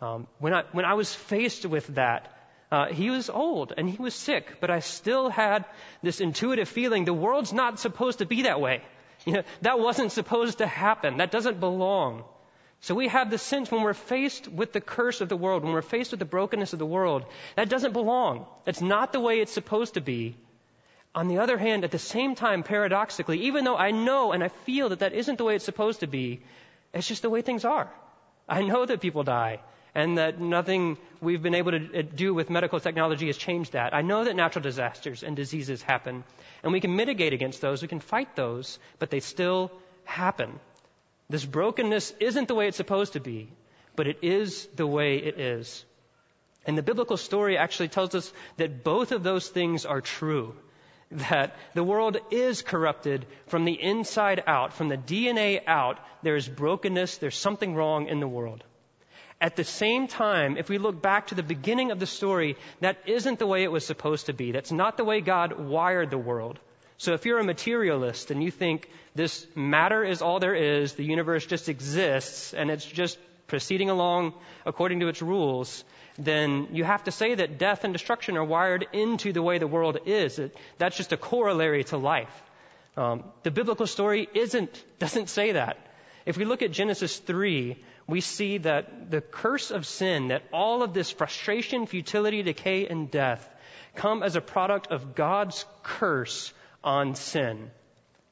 Um, 0.00 0.26
when, 0.38 0.52
I, 0.54 0.64
when 0.72 0.84
I 0.84 0.94
was 0.94 1.14
faced 1.14 1.64
with 1.66 1.86
that, 1.94 2.30
uh, 2.70 2.86
he 2.86 3.10
was 3.10 3.30
old 3.30 3.72
and 3.76 3.88
he 3.88 3.96
was 3.96 4.14
sick, 4.14 4.56
but 4.60 4.70
I 4.70 4.80
still 4.80 5.28
had 5.28 5.64
this 6.02 6.20
intuitive 6.20 6.68
feeling 6.68 7.04
the 7.04 7.14
world's 7.14 7.52
not 7.52 7.78
supposed 7.78 8.18
to 8.18 8.26
be 8.26 8.42
that 8.42 8.60
way. 8.60 8.82
You 9.26 9.32
know, 9.34 9.42
that 9.62 9.78
wasn't 9.78 10.12
supposed 10.12 10.58
to 10.58 10.66
happen. 10.66 11.16
That 11.16 11.30
doesn't 11.30 11.58
belong. 11.58 12.24
So 12.80 12.94
we 12.94 13.08
have 13.08 13.30
the 13.30 13.38
sense 13.38 13.70
when 13.70 13.82
we're 13.82 13.94
faced 13.94 14.46
with 14.46 14.74
the 14.74 14.80
curse 14.80 15.22
of 15.22 15.30
the 15.30 15.36
world, 15.36 15.62
when 15.62 15.72
we're 15.72 15.80
faced 15.80 16.10
with 16.10 16.20
the 16.20 16.26
brokenness 16.26 16.74
of 16.74 16.78
the 16.78 16.84
world, 16.84 17.24
that 17.56 17.70
doesn't 17.70 17.92
belong. 17.92 18.44
That's 18.66 18.82
not 18.82 19.12
the 19.12 19.20
way 19.20 19.40
it's 19.40 19.52
supposed 19.52 19.94
to 19.94 20.02
be. 20.02 20.36
On 21.14 21.28
the 21.28 21.38
other 21.38 21.56
hand, 21.56 21.84
at 21.84 21.92
the 21.92 21.98
same 21.98 22.34
time, 22.34 22.62
paradoxically, 22.62 23.42
even 23.42 23.64
though 23.64 23.76
I 23.76 23.92
know 23.92 24.32
and 24.32 24.42
I 24.42 24.48
feel 24.48 24.88
that 24.88 24.98
that 25.00 25.12
isn't 25.12 25.38
the 25.38 25.44
way 25.44 25.54
it's 25.54 25.64
supposed 25.64 26.00
to 26.00 26.08
be, 26.08 26.40
it's 26.92 27.06
just 27.06 27.22
the 27.22 27.30
way 27.30 27.42
things 27.42 27.64
are. 27.64 27.88
I 28.48 28.62
know 28.62 28.84
that 28.84 29.00
people 29.00 29.22
die 29.22 29.60
and 29.94 30.18
that 30.18 30.40
nothing 30.40 30.98
we've 31.20 31.42
been 31.42 31.54
able 31.54 31.70
to 31.70 31.98
uh, 31.98 32.02
do 32.02 32.34
with 32.34 32.50
medical 32.50 32.80
technology 32.80 33.28
has 33.28 33.36
changed 33.36 33.72
that. 33.72 33.94
I 33.94 34.02
know 34.02 34.24
that 34.24 34.34
natural 34.34 34.62
disasters 34.62 35.22
and 35.22 35.36
diseases 35.36 35.82
happen, 35.82 36.24
and 36.62 36.72
we 36.72 36.80
can 36.80 36.96
mitigate 36.96 37.32
against 37.32 37.60
those, 37.60 37.80
we 37.80 37.88
can 37.88 38.00
fight 38.00 38.34
those, 38.34 38.78
but 38.98 39.10
they 39.10 39.20
still 39.20 39.70
happen. 40.04 40.58
This 41.30 41.44
brokenness 41.44 42.12
isn't 42.20 42.48
the 42.48 42.54
way 42.54 42.66
it's 42.68 42.76
supposed 42.76 43.12
to 43.12 43.20
be, 43.20 43.48
but 43.94 44.08
it 44.08 44.18
is 44.22 44.66
the 44.74 44.86
way 44.86 45.16
it 45.18 45.38
is. 45.38 45.84
And 46.66 46.76
the 46.76 46.82
biblical 46.82 47.16
story 47.16 47.56
actually 47.56 47.88
tells 47.88 48.14
us 48.14 48.32
that 48.56 48.82
both 48.82 49.12
of 49.12 49.22
those 49.22 49.48
things 49.48 49.86
are 49.86 50.00
true. 50.00 50.56
That 51.14 51.54
the 51.74 51.84
world 51.84 52.16
is 52.32 52.62
corrupted 52.62 53.24
from 53.46 53.64
the 53.64 53.80
inside 53.80 54.42
out, 54.48 54.72
from 54.72 54.88
the 54.88 54.96
DNA 54.96 55.60
out, 55.64 56.00
there 56.22 56.34
is 56.34 56.48
brokenness, 56.48 57.18
there's 57.18 57.38
something 57.38 57.74
wrong 57.74 58.08
in 58.08 58.18
the 58.18 58.26
world. 58.26 58.64
At 59.40 59.54
the 59.54 59.64
same 59.64 60.08
time, 60.08 60.56
if 60.56 60.68
we 60.68 60.78
look 60.78 61.00
back 61.00 61.28
to 61.28 61.34
the 61.36 61.42
beginning 61.42 61.92
of 61.92 62.00
the 62.00 62.06
story, 62.06 62.56
that 62.80 62.98
isn't 63.06 63.38
the 63.38 63.46
way 63.46 63.62
it 63.62 63.70
was 63.70 63.86
supposed 63.86 64.26
to 64.26 64.32
be. 64.32 64.50
That's 64.50 64.72
not 64.72 64.96
the 64.96 65.04
way 65.04 65.20
God 65.20 65.58
wired 65.58 66.10
the 66.10 66.18
world. 66.18 66.58
So 66.96 67.12
if 67.12 67.26
you're 67.26 67.38
a 67.38 67.44
materialist 67.44 68.30
and 68.30 68.42
you 68.42 68.50
think 68.50 68.88
this 69.14 69.46
matter 69.54 70.02
is 70.04 70.22
all 70.22 70.40
there 70.40 70.54
is, 70.54 70.94
the 70.94 71.04
universe 71.04 71.46
just 71.46 71.68
exists, 71.68 72.54
and 72.54 72.70
it's 72.70 72.86
just 72.86 73.18
proceeding 73.46 73.90
along 73.90 74.34
according 74.64 75.00
to 75.00 75.08
its 75.08 75.22
rules, 75.22 75.84
then 76.18 76.68
you 76.72 76.84
have 76.84 77.04
to 77.04 77.10
say 77.10 77.34
that 77.34 77.58
death 77.58 77.84
and 77.84 77.92
destruction 77.92 78.36
are 78.36 78.44
wired 78.44 78.86
into 78.92 79.32
the 79.32 79.42
way 79.42 79.58
the 79.58 79.66
world 79.66 79.98
is. 80.06 80.38
It, 80.38 80.56
that's 80.78 80.96
just 80.96 81.12
a 81.12 81.16
corollary 81.16 81.84
to 81.84 81.96
life. 81.96 82.42
Um, 82.96 83.24
the 83.42 83.50
biblical 83.50 83.86
story 83.86 84.28
isn't, 84.34 84.84
doesn't 84.98 85.28
say 85.28 85.52
that. 85.52 85.76
If 86.26 86.36
we 86.38 86.44
look 86.44 86.62
at 86.62 86.70
Genesis 86.70 87.18
3, 87.18 87.76
we 88.06 88.20
see 88.20 88.58
that 88.58 89.10
the 89.10 89.20
curse 89.20 89.70
of 89.70 89.86
sin, 89.86 90.28
that 90.28 90.42
all 90.52 90.82
of 90.82 90.94
this 90.94 91.10
frustration, 91.10 91.86
futility, 91.86 92.42
decay, 92.42 92.86
and 92.86 93.10
death 93.10 93.48
come 93.94 94.22
as 94.22 94.36
a 94.36 94.40
product 94.40 94.88
of 94.90 95.14
God's 95.14 95.64
curse 95.82 96.52
on 96.82 97.14
sin. 97.14 97.70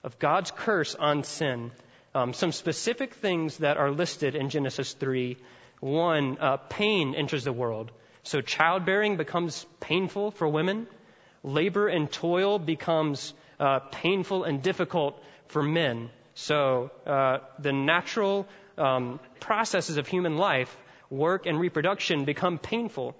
Of 0.04 0.18
God's 0.18 0.50
curse 0.50 0.94
on 0.94 1.24
sin. 1.24 1.70
Um, 2.14 2.34
some 2.34 2.52
specific 2.52 3.14
things 3.14 3.58
that 3.58 3.78
are 3.78 3.90
listed 3.90 4.34
in 4.34 4.50
Genesis 4.50 4.92
3. 4.92 5.38
One, 5.80 6.36
uh, 6.38 6.58
pain 6.58 7.14
enters 7.14 7.44
the 7.44 7.52
world. 7.52 7.90
So 8.22 8.40
childbearing 8.40 9.16
becomes 9.16 9.66
painful 9.80 10.30
for 10.30 10.46
women. 10.46 10.86
Labor 11.42 11.88
and 11.88 12.12
toil 12.12 12.58
becomes 12.58 13.34
uh, 13.58 13.80
painful 13.90 14.44
and 14.44 14.62
difficult 14.62 15.22
for 15.48 15.62
men. 15.62 16.10
So 16.34 16.90
uh, 17.06 17.38
the 17.58 17.72
natural 17.72 18.46
um, 18.78 19.18
processes 19.40 19.96
of 19.96 20.06
human 20.06 20.36
life, 20.36 20.74
work 21.10 21.46
and 21.46 21.58
reproduction, 21.58 22.24
become 22.24 22.58
painful. 22.58 23.16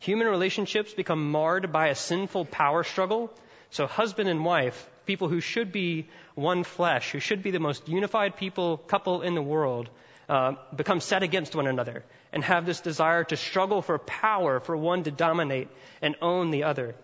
Human 0.00 0.28
relationships 0.28 0.94
become 0.94 1.30
marred 1.30 1.72
by 1.72 1.88
a 1.88 1.94
sinful 1.94 2.46
power 2.46 2.84
struggle. 2.84 3.32
So 3.70 3.86
husband 3.86 4.28
and 4.28 4.44
wife, 4.44 4.88
people 5.08 5.28
who 5.28 5.40
should 5.40 5.72
be 5.72 6.06
one 6.36 6.62
flesh, 6.62 7.10
who 7.10 7.18
should 7.18 7.42
be 7.42 7.50
the 7.50 7.58
most 7.58 7.88
unified 7.88 8.36
people 8.36 8.76
couple 8.76 9.22
in 9.22 9.34
the 9.34 9.42
world, 9.42 9.90
uh, 10.28 10.52
become 10.76 11.00
set 11.00 11.22
against 11.22 11.56
one 11.56 11.66
another 11.66 12.04
and 12.32 12.44
have 12.44 12.66
this 12.66 12.80
desire 12.82 13.24
to 13.24 13.36
struggle 13.36 13.80
for 13.82 13.98
power, 13.98 14.60
for 14.60 14.76
one 14.76 15.02
to 15.04 15.10
dominate 15.10 15.68
and 16.02 16.14
own 16.20 16.50
the 16.50 16.64
other. 16.64 16.94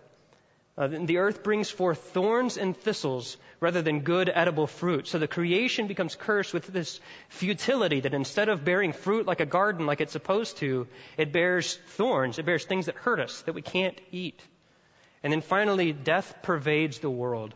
Uh, 0.77 0.87
the 0.87 1.17
earth 1.17 1.41
brings 1.41 1.69
forth 1.69 1.99
thorns 2.13 2.57
and 2.57 2.77
thistles 2.77 3.37
rather 3.59 3.81
than 3.81 4.01
good 4.01 4.29
edible 4.33 4.67
fruit. 4.67 5.07
So 5.07 5.17
the 5.17 5.27
creation 5.27 5.87
becomes 5.87 6.15
cursed 6.15 6.53
with 6.53 6.67
this 6.67 6.99
futility 7.29 8.01
that 8.01 8.13
instead 8.13 8.49
of 8.49 8.65
bearing 8.65 8.93
fruit 8.93 9.25
like 9.25 9.39
a 9.39 9.45
garden 9.45 9.87
like 9.87 10.01
it's 10.01 10.11
supposed 10.11 10.57
to, 10.57 10.87
it 11.17 11.31
bears 11.31 11.79
thorns. 11.97 12.37
It 12.37 12.45
bears 12.45 12.65
things 12.65 12.85
that 12.85 12.95
hurt 12.95 13.19
us, 13.19 13.41
that 13.43 13.55
we 13.55 13.61
can't 13.61 13.99
eat. 14.11 14.39
And 15.23 15.33
then 15.33 15.41
finally, 15.41 15.93
death 15.93 16.35
pervades 16.43 16.99
the 16.99 17.09
world. 17.09 17.55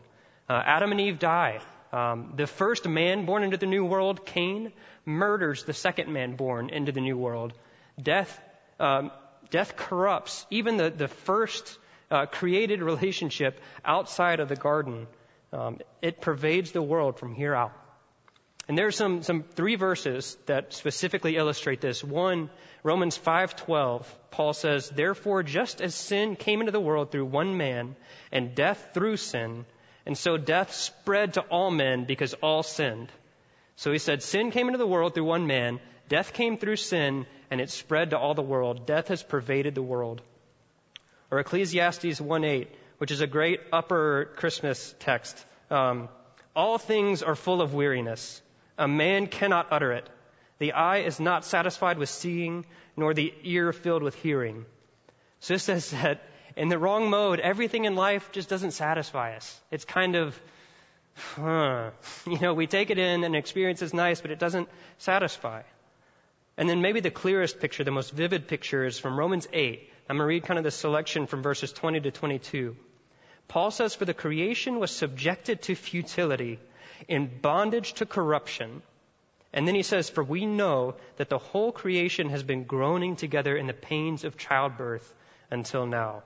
Uh, 0.50 0.60
Adam 0.66 0.90
and 0.90 1.00
Eve 1.00 1.20
die. 1.20 1.60
Um, 1.92 2.32
the 2.34 2.48
first 2.48 2.88
man 2.88 3.24
born 3.24 3.44
into 3.44 3.56
the 3.56 3.66
new 3.66 3.84
world, 3.84 4.26
Cain, 4.26 4.72
murders 5.04 5.62
the 5.62 5.72
second 5.72 6.12
man 6.12 6.34
born 6.34 6.70
into 6.70 6.90
the 6.90 7.00
new 7.00 7.16
world. 7.16 7.52
Death, 8.02 8.36
um, 8.80 9.12
death 9.50 9.76
corrupts 9.76 10.44
even 10.50 10.76
the, 10.76 10.90
the 10.90 11.06
first 11.06 11.78
uh, 12.10 12.26
created 12.26 12.82
relationship 12.82 13.60
outside 13.84 14.40
of 14.40 14.48
the 14.48 14.56
garden. 14.56 15.06
Um, 15.52 15.78
it 16.02 16.20
pervades 16.20 16.72
the 16.72 16.82
world 16.82 17.20
from 17.20 17.32
here 17.32 17.54
out. 17.54 17.72
And 18.66 18.76
there 18.76 18.88
are 18.88 18.92
some, 18.92 19.22
some 19.22 19.44
three 19.44 19.76
verses 19.76 20.36
that 20.46 20.72
specifically 20.74 21.36
illustrate 21.36 21.80
this. 21.80 22.02
One, 22.02 22.50
Romans 22.82 23.16
5:12, 23.16 24.04
Paul 24.32 24.52
says, 24.52 24.90
"Therefore 24.90 25.44
just 25.44 25.80
as 25.80 25.94
sin 25.94 26.34
came 26.34 26.58
into 26.58 26.72
the 26.72 26.80
world 26.80 27.12
through 27.12 27.26
one 27.26 27.56
man, 27.56 27.94
and 28.32 28.56
death 28.56 28.90
through 28.94 29.16
sin, 29.16 29.64
and 30.06 30.16
so 30.16 30.36
death 30.36 30.72
spread 30.72 31.34
to 31.34 31.42
all 31.42 31.70
men 31.70 32.04
because 32.04 32.34
all 32.34 32.62
sinned." 32.62 33.10
So 33.80 33.92
he 33.92 33.98
said, 33.98 34.22
sin 34.22 34.50
came 34.50 34.66
into 34.66 34.76
the 34.76 34.86
world 34.86 35.14
through 35.14 35.24
one 35.24 35.46
man, 35.46 35.80
death 36.10 36.34
came 36.34 36.58
through 36.58 36.76
sin, 36.76 37.24
and 37.50 37.62
it 37.62 37.70
spread 37.70 38.10
to 38.10 38.18
all 38.18 38.34
the 38.34 38.42
world. 38.42 38.84
Death 38.84 39.08
has 39.08 39.22
pervaded 39.22 39.74
the 39.74 39.80
world. 39.80 40.20
Or 41.30 41.38
Ecclesiastes 41.38 42.20
1:8, 42.20 42.68
which 42.98 43.10
is 43.10 43.22
a 43.22 43.26
great 43.26 43.60
upper 43.72 44.26
Christmas 44.36 44.94
text. 44.98 45.42
Um, 45.70 46.10
all 46.54 46.76
things 46.76 47.22
are 47.22 47.34
full 47.34 47.62
of 47.62 47.72
weariness. 47.72 48.42
A 48.76 48.86
man 48.86 49.28
cannot 49.28 49.68
utter 49.70 49.92
it. 49.92 50.06
The 50.58 50.72
eye 50.72 50.98
is 50.98 51.18
not 51.18 51.46
satisfied 51.46 51.96
with 51.96 52.10
seeing, 52.10 52.66
nor 52.98 53.14
the 53.14 53.32
ear 53.44 53.72
filled 53.72 54.02
with 54.02 54.14
hearing. 54.16 54.66
So 55.38 55.54
this 55.54 55.64
says 55.64 55.90
that 55.92 56.20
in 56.56 56.68
the 56.68 56.78
wrong 56.78 57.10
mode, 57.10 57.40
everything 57.40 57.84
in 57.84 57.94
life 57.94 58.30
just 58.32 58.48
doesn't 58.48 58.72
satisfy 58.72 59.36
us. 59.36 59.60
It's 59.70 59.84
kind 59.84 60.16
of, 60.16 60.40
huh. 61.14 61.90
You 62.26 62.38
know, 62.38 62.54
we 62.54 62.66
take 62.66 62.90
it 62.90 62.98
in 62.98 63.24
and 63.24 63.36
experience 63.36 63.82
is 63.82 63.94
nice, 63.94 64.20
but 64.20 64.30
it 64.30 64.38
doesn't 64.38 64.68
satisfy. 64.98 65.62
And 66.56 66.68
then 66.68 66.82
maybe 66.82 67.00
the 67.00 67.10
clearest 67.10 67.60
picture, 67.60 67.84
the 67.84 67.90
most 67.90 68.12
vivid 68.12 68.48
picture 68.48 68.84
is 68.84 68.98
from 68.98 69.18
Romans 69.18 69.48
8, 69.52 69.88
I'm 70.08 70.16
going 70.16 70.24
to 70.24 70.28
read 70.28 70.44
kind 70.44 70.58
of 70.58 70.64
the 70.64 70.72
selection 70.72 71.26
from 71.26 71.40
verses 71.40 71.72
20 71.72 72.00
to 72.00 72.10
22. 72.10 72.76
Paul 73.46 73.70
says, 73.70 73.94
For 73.94 74.04
the 74.04 74.12
creation 74.12 74.80
was 74.80 74.90
subjected 74.90 75.62
to 75.62 75.76
futility, 75.76 76.58
in 77.06 77.30
bondage 77.40 77.94
to 77.94 78.06
corruption. 78.06 78.82
And 79.52 79.66
then 79.66 79.74
he 79.74 79.82
says, 79.82 80.10
For 80.10 80.22
we 80.22 80.46
know 80.46 80.96
that 81.16 81.28
the 81.28 81.38
whole 81.38 81.72
creation 81.72 82.28
has 82.30 82.42
been 82.42 82.64
groaning 82.64 83.16
together 83.16 83.56
in 83.56 83.66
the 83.66 83.72
pains 83.72 84.24
of 84.24 84.36
childbirth 84.36 85.14
until 85.50 85.86
now. 85.86 86.22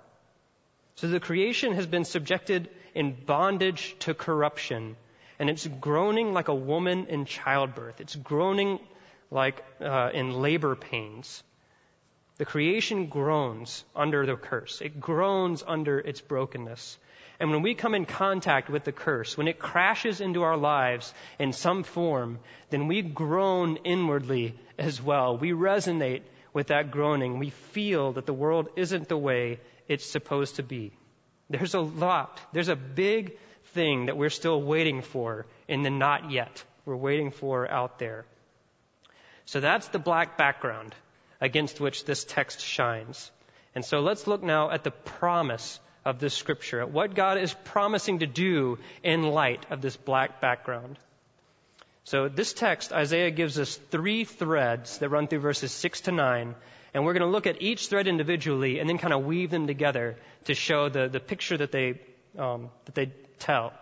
So 0.96 1.08
the 1.08 1.20
creation 1.20 1.74
has 1.74 1.86
been 1.86 2.04
subjected 2.04 2.68
in 2.94 3.12
bondage 3.12 3.96
to 4.00 4.14
corruption, 4.14 4.96
and 5.38 5.50
it's 5.50 5.66
groaning 5.66 6.32
like 6.32 6.48
a 6.48 6.54
woman 6.54 7.06
in 7.06 7.24
childbirth. 7.24 8.00
It's 8.00 8.14
groaning 8.14 8.78
like 9.30 9.64
uh, 9.80 10.10
in 10.14 10.40
labor 10.40 10.76
pains. 10.76 11.42
The 12.36 12.44
creation 12.44 13.06
groans 13.06 13.84
under 13.94 14.24
the 14.26 14.36
curse. 14.36 14.80
It 14.80 15.00
groans 15.00 15.64
under 15.66 15.98
its 15.98 16.20
brokenness. 16.20 16.98
And 17.40 17.50
when 17.50 17.62
we 17.62 17.74
come 17.74 17.94
in 17.94 18.06
contact 18.06 18.70
with 18.70 18.84
the 18.84 18.92
curse, 18.92 19.36
when 19.36 19.48
it 19.48 19.58
crashes 19.58 20.20
into 20.20 20.42
our 20.42 20.56
lives 20.56 21.12
in 21.38 21.52
some 21.52 21.82
form, 21.82 22.38
then 22.70 22.86
we 22.86 23.02
groan 23.02 23.78
inwardly 23.78 24.54
as 24.78 25.02
well. 25.02 25.36
We 25.36 25.50
resonate 25.50 26.22
with 26.52 26.68
that 26.68 26.92
groaning. 26.92 27.38
We 27.38 27.50
feel 27.50 28.12
that 28.12 28.26
the 28.26 28.32
world 28.32 28.68
isn't 28.76 29.08
the 29.08 29.16
way 29.16 29.58
it's 29.88 30.04
supposed 30.04 30.56
to 30.56 30.62
be. 30.62 30.92
There's 31.50 31.74
a 31.74 31.80
lot, 31.80 32.40
there's 32.52 32.68
a 32.68 32.76
big 32.76 33.36
thing 33.74 34.06
that 34.06 34.16
we're 34.16 34.30
still 34.30 34.62
waiting 34.62 35.02
for 35.02 35.46
in 35.68 35.82
the 35.82 35.90
not 35.90 36.30
yet. 36.30 36.64
We're 36.86 36.96
waiting 36.96 37.30
for 37.30 37.70
out 37.70 37.98
there. 37.98 38.24
So 39.46 39.60
that's 39.60 39.88
the 39.88 39.98
black 39.98 40.38
background 40.38 40.94
against 41.40 41.80
which 41.80 42.04
this 42.04 42.24
text 42.24 42.60
shines. 42.60 43.30
And 43.74 43.84
so 43.84 44.00
let's 44.00 44.26
look 44.26 44.42
now 44.42 44.70
at 44.70 44.84
the 44.84 44.90
promise 44.90 45.80
of 46.04 46.18
this 46.18 46.34
scripture, 46.34 46.80
at 46.80 46.90
what 46.90 47.14
God 47.14 47.38
is 47.38 47.54
promising 47.64 48.20
to 48.20 48.26
do 48.26 48.78
in 49.02 49.22
light 49.22 49.66
of 49.70 49.80
this 49.80 49.96
black 49.96 50.40
background. 50.40 50.98
So 52.04 52.28
this 52.28 52.52
text, 52.52 52.92
Isaiah 52.92 53.30
gives 53.30 53.58
us 53.58 53.76
three 53.90 54.24
threads 54.24 54.98
that 54.98 55.08
run 55.08 55.26
through 55.26 55.40
verses 55.40 55.72
6 55.72 56.02
to 56.02 56.12
9, 56.12 56.54
and 56.94 57.04
we're 57.04 57.12
going 57.12 57.26
to 57.26 57.32
look 57.32 57.48
at 57.48 57.60
each 57.60 57.88
thread 57.88 58.06
individually 58.06 58.78
and 58.78 58.88
then 58.88 58.98
kind 58.98 59.12
of 59.12 59.24
weave 59.24 59.50
them 59.50 59.66
together 59.66 60.16
to 60.44 60.54
show 60.54 60.88
the, 60.88 61.08
the 61.08 61.20
picture 61.20 61.56
that 61.56 61.72
they, 61.72 62.00
um, 62.38 62.70
that 62.84 62.94
they 62.94 63.12
tell. 63.40 63.72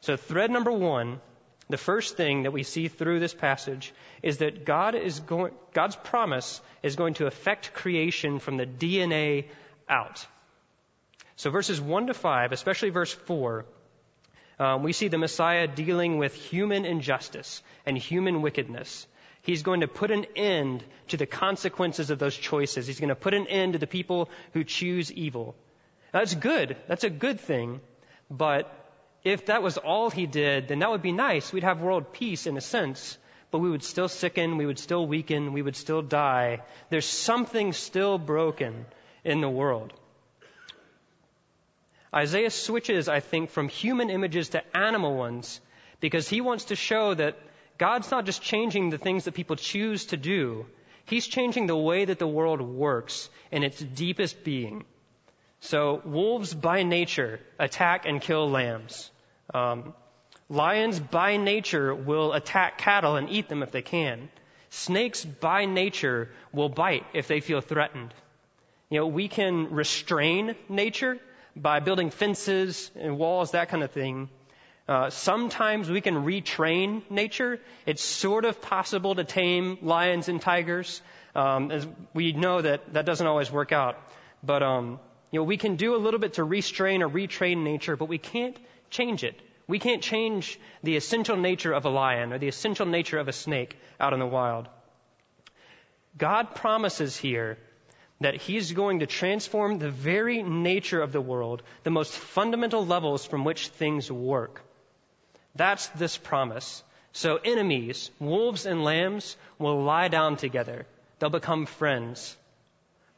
So 0.00 0.16
thread 0.16 0.52
number 0.52 0.70
one, 0.70 1.20
the 1.68 1.76
first 1.76 2.16
thing 2.16 2.44
that 2.44 2.52
we 2.52 2.62
see 2.62 2.86
through 2.86 3.18
this 3.18 3.34
passage 3.34 3.92
is 4.22 4.38
that 4.38 4.64
God 4.64 4.94
is 4.94 5.18
going, 5.18 5.52
God's 5.74 5.96
promise 5.96 6.60
is 6.84 6.94
going 6.94 7.14
to 7.14 7.26
affect 7.26 7.74
creation 7.74 8.38
from 8.38 8.56
the 8.56 8.66
DNA 8.66 9.46
out. 9.88 10.24
So 11.34 11.50
verses 11.50 11.80
1 11.80 12.06
to 12.06 12.14
5, 12.14 12.52
especially 12.52 12.90
verse 12.90 13.12
4, 13.12 13.66
um, 14.58 14.82
we 14.84 14.92
see 14.92 15.08
the 15.08 15.18
Messiah 15.18 15.66
dealing 15.66 16.16
with 16.18 16.34
human 16.34 16.84
injustice 16.84 17.62
and 17.84 17.98
human 17.98 18.40
wickedness. 18.40 19.06
He's 19.46 19.62
going 19.62 19.82
to 19.82 19.86
put 19.88 20.10
an 20.10 20.26
end 20.34 20.82
to 21.08 21.16
the 21.16 21.24
consequences 21.24 22.10
of 22.10 22.18
those 22.18 22.36
choices. 22.36 22.88
He's 22.88 22.98
going 22.98 23.10
to 23.10 23.14
put 23.14 23.32
an 23.32 23.46
end 23.46 23.74
to 23.74 23.78
the 23.78 23.86
people 23.86 24.28
who 24.52 24.64
choose 24.64 25.12
evil. 25.12 25.54
That's 26.10 26.34
good. 26.34 26.76
That's 26.88 27.04
a 27.04 27.10
good 27.10 27.38
thing. 27.38 27.80
But 28.28 28.72
if 29.22 29.46
that 29.46 29.62
was 29.62 29.78
all 29.78 30.10
he 30.10 30.26
did, 30.26 30.66
then 30.66 30.80
that 30.80 30.90
would 30.90 31.00
be 31.00 31.12
nice. 31.12 31.52
We'd 31.52 31.62
have 31.62 31.80
world 31.80 32.12
peace 32.12 32.48
in 32.48 32.56
a 32.56 32.60
sense, 32.60 33.18
but 33.52 33.58
we 33.58 33.70
would 33.70 33.84
still 33.84 34.08
sicken, 34.08 34.56
we 34.56 34.66
would 34.66 34.80
still 34.80 35.06
weaken, 35.06 35.52
we 35.52 35.62
would 35.62 35.76
still 35.76 36.02
die. 36.02 36.62
There's 36.90 37.06
something 37.06 37.72
still 37.72 38.18
broken 38.18 38.84
in 39.24 39.40
the 39.40 39.48
world. 39.48 39.92
Isaiah 42.12 42.50
switches, 42.50 43.08
I 43.08 43.20
think, 43.20 43.50
from 43.50 43.68
human 43.68 44.10
images 44.10 44.48
to 44.50 44.76
animal 44.76 45.14
ones 45.16 45.60
because 46.00 46.28
he 46.28 46.40
wants 46.40 46.64
to 46.64 46.74
show 46.74 47.14
that 47.14 47.38
God's 47.78 48.10
not 48.10 48.24
just 48.24 48.42
changing 48.42 48.90
the 48.90 48.98
things 48.98 49.24
that 49.24 49.34
people 49.34 49.56
choose 49.56 50.06
to 50.06 50.16
do, 50.16 50.66
He's 51.06 51.26
changing 51.26 51.68
the 51.68 51.76
way 51.76 52.04
that 52.04 52.18
the 52.18 52.26
world 52.26 52.60
works 52.60 53.30
in 53.52 53.62
its 53.62 53.80
deepest 53.80 54.42
being. 54.42 54.84
So, 55.60 56.02
wolves 56.04 56.52
by 56.52 56.82
nature 56.82 57.40
attack 57.58 58.06
and 58.06 58.20
kill 58.20 58.50
lambs. 58.50 59.10
Um, 59.54 59.94
lions 60.48 60.98
by 60.98 61.36
nature 61.36 61.94
will 61.94 62.32
attack 62.32 62.78
cattle 62.78 63.16
and 63.16 63.30
eat 63.30 63.48
them 63.48 63.62
if 63.62 63.70
they 63.70 63.82
can. 63.82 64.28
Snakes 64.70 65.24
by 65.24 65.64
nature 65.64 66.30
will 66.52 66.68
bite 66.68 67.06
if 67.14 67.28
they 67.28 67.40
feel 67.40 67.60
threatened. 67.60 68.12
You 68.90 69.00
know, 69.00 69.06
we 69.06 69.28
can 69.28 69.70
restrain 69.70 70.56
nature 70.68 71.18
by 71.54 71.80
building 71.80 72.10
fences 72.10 72.90
and 72.96 73.16
walls, 73.16 73.52
that 73.52 73.68
kind 73.68 73.82
of 73.82 73.90
thing. 73.92 74.28
Uh, 74.88 75.10
sometimes 75.10 75.90
we 75.90 76.00
can 76.00 76.24
retrain 76.24 77.02
nature. 77.10 77.60
It's 77.86 78.04
sort 78.04 78.44
of 78.44 78.62
possible 78.62 79.16
to 79.16 79.24
tame 79.24 79.78
lions 79.82 80.28
and 80.28 80.40
tigers. 80.40 81.02
Um, 81.34 81.70
as 81.70 81.86
we 82.14 82.32
know 82.32 82.62
that 82.62 82.94
that 82.94 83.04
doesn't 83.04 83.26
always 83.26 83.50
work 83.50 83.72
out. 83.72 83.98
But 84.42 84.62
um, 84.62 85.00
you 85.30 85.40
know, 85.40 85.44
we 85.44 85.56
can 85.56 85.76
do 85.76 85.94
a 85.96 85.98
little 85.98 86.20
bit 86.20 86.34
to 86.34 86.44
restrain 86.44 87.02
or 87.02 87.10
retrain 87.10 87.64
nature, 87.64 87.96
but 87.96 88.08
we 88.08 88.18
can't 88.18 88.56
change 88.90 89.24
it. 89.24 89.38
We 89.66 89.80
can't 89.80 90.02
change 90.02 90.58
the 90.84 90.96
essential 90.96 91.36
nature 91.36 91.72
of 91.72 91.84
a 91.84 91.90
lion 91.90 92.32
or 92.32 92.38
the 92.38 92.48
essential 92.48 92.86
nature 92.86 93.18
of 93.18 93.26
a 93.26 93.32
snake 93.32 93.76
out 93.98 94.12
in 94.12 94.20
the 94.20 94.26
wild. 94.26 94.68
God 96.16 96.54
promises 96.54 97.16
here 97.16 97.58
that 98.20 98.36
he's 98.36 98.72
going 98.72 99.00
to 99.00 99.06
transform 99.06 99.78
the 99.78 99.90
very 99.90 100.42
nature 100.42 101.02
of 101.02 101.12
the 101.12 101.20
world, 101.20 101.62
the 101.82 101.90
most 101.90 102.12
fundamental 102.12 102.86
levels 102.86 103.26
from 103.26 103.44
which 103.44 103.68
things 103.68 104.10
work. 104.10 104.62
That's 105.56 105.88
this 105.88 106.16
promise. 106.16 106.82
So 107.12 107.38
enemies, 107.44 108.10
wolves 108.20 108.66
and 108.66 108.84
lambs, 108.84 109.36
will 109.58 109.82
lie 109.82 110.08
down 110.08 110.36
together. 110.36 110.86
They'll 111.18 111.30
become 111.30 111.66
friends. 111.66 112.36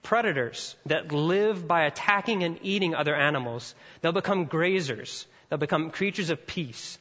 Predators 0.02 0.76
that 0.86 1.12
live 1.12 1.66
by 1.66 1.82
attacking 1.82 2.44
and 2.44 2.58
eating 2.62 2.94
other 2.94 3.14
animals, 3.14 3.74
they'll 4.00 4.12
become 4.12 4.46
grazers. 4.46 5.26
They'll 5.48 5.58
become 5.58 5.90
creatures 5.90 6.30
of 6.30 6.46
peace. 6.46 6.98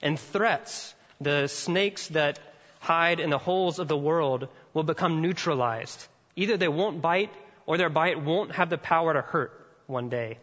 And 0.00 0.18
threats, 0.18 0.94
the 1.20 1.46
snakes 1.48 2.08
that 2.08 2.38
hide 2.80 3.20
in 3.20 3.30
the 3.30 3.38
holes 3.38 3.78
of 3.78 3.88
the 3.88 3.96
world, 3.96 4.48
will 4.72 4.82
become 4.82 5.22
neutralized 5.22 6.08
Either 6.36 6.56
they 6.56 6.68
won't 6.68 7.00
bite 7.00 7.32
or 7.66 7.76
their 7.78 7.90
bite 7.90 8.20
won't 8.20 8.52
have 8.52 8.70
the 8.70 8.78
power 8.78 9.12
to 9.12 9.20
hurt 9.20 9.52
one 9.86 10.08
day. 10.08 10.38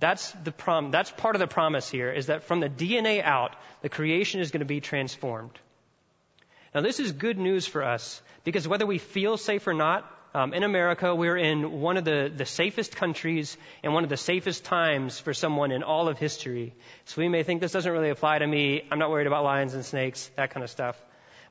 That's 0.00 0.32
the 0.44 0.50
prom, 0.50 0.90
that's 0.90 1.10
part 1.10 1.36
of 1.36 1.40
the 1.40 1.46
promise 1.46 1.88
here 1.88 2.10
is 2.10 2.26
that 2.26 2.44
from 2.44 2.60
the 2.60 2.70
DNA 2.70 3.22
out, 3.22 3.54
the 3.82 3.90
creation 3.90 4.40
is 4.40 4.50
going 4.50 4.60
to 4.60 4.66
be 4.66 4.80
transformed. 4.80 5.58
Now 6.74 6.80
this 6.80 7.00
is 7.00 7.12
good 7.12 7.38
news 7.38 7.66
for 7.66 7.84
us 7.84 8.22
because 8.42 8.66
whether 8.66 8.86
we 8.86 8.98
feel 8.98 9.36
safe 9.36 9.66
or 9.66 9.74
not, 9.74 10.10
um, 10.32 10.54
in 10.54 10.62
America, 10.62 11.12
we're 11.14 11.36
in 11.36 11.80
one 11.80 11.96
of 11.96 12.04
the, 12.04 12.32
the 12.34 12.46
safest 12.46 12.94
countries 12.94 13.56
and 13.82 13.92
one 13.92 14.04
of 14.04 14.10
the 14.10 14.16
safest 14.16 14.64
times 14.64 15.18
for 15.18 15.34
someone 15.34 15.72
in 15.72 15.82
all 15.82 16.08
of 16.08 16.18
history. 16.18 16.72
So 17.04 17.20
we 17.20 17.28
may 17.28 17.42
think 17.42 17.60
this 17.60 17.72
doesn't 17.72 17.92
really 17.92 18.10
apply 18.10 18.38
to 18.38 18.46
me. 18.46 18.82
I'm 18.90 19.00
not 19.00 19.10
worried 19.10 19.26
about 19.26 19.42
lions 19.42 19.74
and 19.74 19.84
snakes, 19.84 20.30
that 20.36 20.50
kind 20.50 20.62
of 20.62 20.70
stuff. 20.70 20.96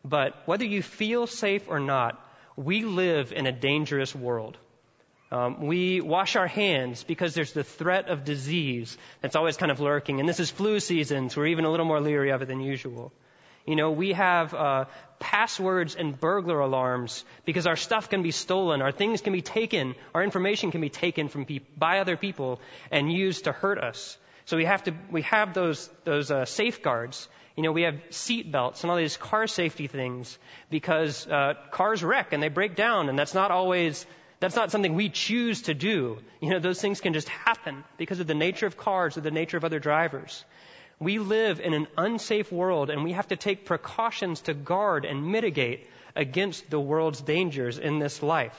But 0.04 0.34
whether 0.46 0.64
you 0.64 0.82
feel 0.82 1.28
safe 1.28 1.66
or 1.68 1.82
not, 1.82 2.26
we 2.56 2.84
live 2.84 3.34
in 3.34 3.48
a 3.48 3.52
dangerous 3.52 4.16
world. 4.16 4.58
Um, 5.32 5.68
we 5.68 6.02
wash 6.02 6.36
our 6.36 6.48
hands 6.48 7.04
because 7.04 7.36
there's 7.36 7.54
the 7.54 7.64
threat 7.64 8.10
of 8.10 8.24
disease 8.24 8.98
that's 9.22 9.36
always 9.36 9.58
kind 9.58 9.72
of 9.72 9.80
lurking. 9.80 10.20
And 10.20 10.28
this 10.28 10.40
is 10.40 10.50
flu 10.50 10.80
season, 10.80 11.30
so 11.30 11.42
we're 11.42 11.48
even 11.48 11.66
a 11.66 11.72
little 11.72 11.86
more 11.86 12.02
leery 12.02 12.32
of 12.32 12.42
it 12.42 12.48
than 12.48 12.62
usual. 12.62 13.12
You 13.68 13.76
know, 13.76 13.92
we 13.92 14.14
have 14.14 14.56
uh, 14.56 14.86
passwords 15.20 15.96
and 15.96 16.20
burglar 16.20 16.60
alarms 16.60 17.24
because 17.46 17.68
our 17.68 17.76
stuff 17.76 18.10
can 18.10 18.24
be 18.24 18.32
stolen, 18.32 18.82
our 18.82 18.92
things 18.92 19.22
can 19.22 19.32
be 19.32 19.44
taken, 19.44 19.94
our 20.16 20.24
information 20.24 20.72
can 20.72 20.82
be 20.82 20.90
taken 20.90 21.28
from 21.28 21.46
pe- 21.46 21.60
by 21.78 22.00
other 22.00 22.18
people 22.18 22.60
and 22.90 23.12
used 23.12 23.44
to 23.44 23.52
hurt 23.52 23.78
us. 23.78 24.18
So 24.46 24.58
we 24.58 24.66
have 24.66 24.84
to 24.86 24.94
we 25.12 25.22
have 25.24 25.54
those 25.54 25.88
those 26.06 26.32
uh, 26.32 26.46
safeguards. 26.46 27.28
You 27.56 27.62
know, 27.62 27.72
we 27.72 27.84
have 27.84 28.00
seat 28.10 28.52
belts 28.52 28.84
and 28.84 28.90
all 28.90 28.98
these 28.98 29.18
car 29.18 29.46
safety 29.46 29.86
things 29.86 30.40
because 30.72 31.28
uh, 31.28 31.54
cars 31.70 32.04
wreck 32.04 32.34
and 32.34 32.42
they 32.42 32.50
break 32.50 32.76
down, 32.76 33.10
and 33.10 33.20
that's 33.20 33.36
not 33.36 33.52
always 33.52 34.08
that's 34.40 34.56
not 34.56 34.72
something 34.72 34.96
we 34.96 35.10
choose 35.10 35.64
to 35.64 35.74
do. 35.74 36.20
You 36.40 36.50
know, 36.50 36.60
those 36.60 36.82
things 36.82 37.02
can 37.02 37.14
just 37.14 37.28
happen 37.28 37.84
because 37.98 38.20
of 38.20 38.28
the 38.28 38.36
nature 38.36 38.66
of 38.66 38.78
cars 38.78 39.18
or 39.18 39.22
the 39.22 39.32
nature 39.32 39.58
of 39.58 39.66
other 39.66 39.80
drivers. 39.80 40.46
We 41.00 41.20
live 41.20 41.60
in 41.60 41.74
an 41.74 41.88
unsafe 41.98 42.52
world, 42.52 42.90
and 42.90 43.04
we 43.04 43.14
have 43.14 43.28
to 43.30 43.36
take 43.36 43.66
precautions 43.66 44.42
to 44.42 44.54
guard 44.54 45.06
and 45.06 45.32
mitigate 45.32 45.88
against 46.16 46.70
the 46.70 46.80
world's 46.80 47.22
dangers 47.22 47.78
in 47.78 48.00
this 48.00 48.22
life. 48.22 48.58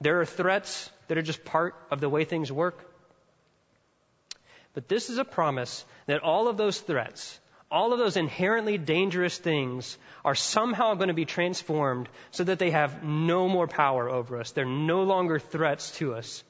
There 0.00 0.20
are 0.20 0.26
threats 0.26 0.90
that 1.08 1.18
are 1.18 1.22
just 1.22 1.44
part 1.44 1.74
of 1.90 2.00
the 2.00 2.08
way 2.08 2.24
things 2.24 2.50
work. 2.50 2.86
But 4.74 4.88
this 4.88 5.10
is 5.10 5.18
a 5.18 5.24
promise 5.24 5.84
that 6.06 6.22
all 6.22 6.48
of 6.48 6.56
those 6.56 6.80
threats, 6.80 7.38
all 7.70 7.92
of 7.92 7.98
those 7.98 8.16
inherently 8.16 8.78
dangerous 8.78 9.38
things 9.38 9.96
are 10.24 10.34
somehow 10.34 10.94
going 10.94 11.08
to 11.08 11.14
be 11.14 11.24
transformed 11.24 12.08
so 12.32 12.44
that 12.44 12.58
they 12.58 12.70
have 12.70 13.04
no 13.04 13.48
more 13.48 13.68
power 13.68 14.10
over 14.10 14.38
us. 14.38 14.50
They're 14.50 14.64
no 14.64 15.04
longer 15.04 15.38
threats 15.38 15.92
to 15.98 16.14
us. 16.14 16.42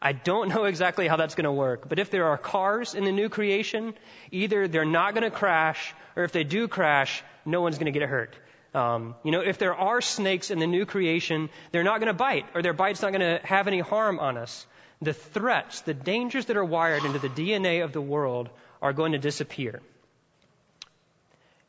I 0.00 0.12
don't 0.12 0.48
know 0.48 0.64
exactly 0.64 1.08
how 1.08 1.16
that's 1.16 1.34
going 1.34 1.44
to 1.44 1.52
work, 1.52 1.88
but 1.88 1.98
if 1.98 2.10
there 2.10 2.26
are 2.26 2.38
cars 2.38 2.94
in 2.94 3.04
the 3.04 3.10
new 3.10 3.28
creation, 3.28 3.94
either 4.30 4.68
they're 4.68 4.84
not 4.84 5.14
going 5.14 5.24
to 5.24 5.30
crash, 5.30 5.92
or 6.14 6.22
if 6.22 6.30
they 6.30 6.44
do 6.44 6.68
crash, 6.68 7.24
no 7.44 7.60
one's 7.60 7.78
going 7.78 7.92
to 7.92 7.98
get 7.98 8.08
hurt. 8.08 8.36
Um, 8.74 9.16
you 9.24 9.32
know, 9.32 9.40
if 9.40 9.58
there 9.58 9.74
are 9.74 10.00
snakes 10.00 10.52
in 10.52 10.60
the 10.60 10.68
new 10.68 10.86
creation, 10.86 11.50
they're 11.72 11.82
not 11.82 11.98
going 11.98 12.12
to 12.12 12.18
bite, 12.18 12.46
or 12.54 12.62
their 12.62 12.72
bite's 12.72 13.02
not 13.02 13.12
going 13.12 13.22
to 13.22 13.44
have 13.44 13.66
any 13.66 13.80
harm 13.80 14.20
on 14.20 14.36
us. 14.36 14.66
The 15.02 15.14
threats, 15.14 15.80
the 15.80 15.94
dangers 15.94 16.46
that 16.46 16.56
are 16.56 16.64
wired 16.64 17.04
into 17.04 17.18
the 17.18 17.28
DNA 17.28 17.82
of 17.82 17.92
the 17.92 18.00
world 18.00 18.50
are 18.80 18.92
going 18.92 19.12
to 19.12 19.18
disappear. 19.18 19.80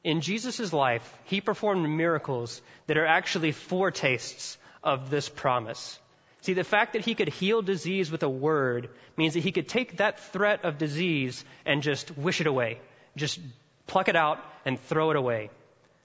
In 0.04 0.22
Jesus' 0.22 0.72
life, 0.72 1.18
he 1.26 1.42
performed 1.42 1.90
miracles 1.90 2.62
that 2.88 2.98
are 2.98 3.06
actually 3.06 3.52
foretastes 3.52 4.58
of 4.84 5.10
this 5.10 5.28
promise. 5.28 6.00
See, 6.42 6.54
the 6.54 6.64
fact 6.64 6.94
that 6.94 7.04
he 7.04 7.16
could 7.16 7.28
heal 7.28 7.62
disease 7.62 8.10
with 8.10 8.24
a 8.24 8.30
word 8.30 8.90
means 9.18 9.34
that 9.34 9.42
he 9.44 9.52
could 9.52 9.68
take 9.68 9.98
that 9.98 10.20
threat 10.32 10.64
of 10.64 10.78
disease 10.78 11.44
and 11.66 11.84
just 11.84 12.18
wish 12.18 12.40
it 12.40 12.48
away. 12.48 12.80
Just 13.18 13.40
pluck 13.88 14.08
it 14.08 14.16
out 14.16 14.40
and 14.66 14.80
throw 14.80 15.10
it 15.12 15.18
away. 15.18 15.50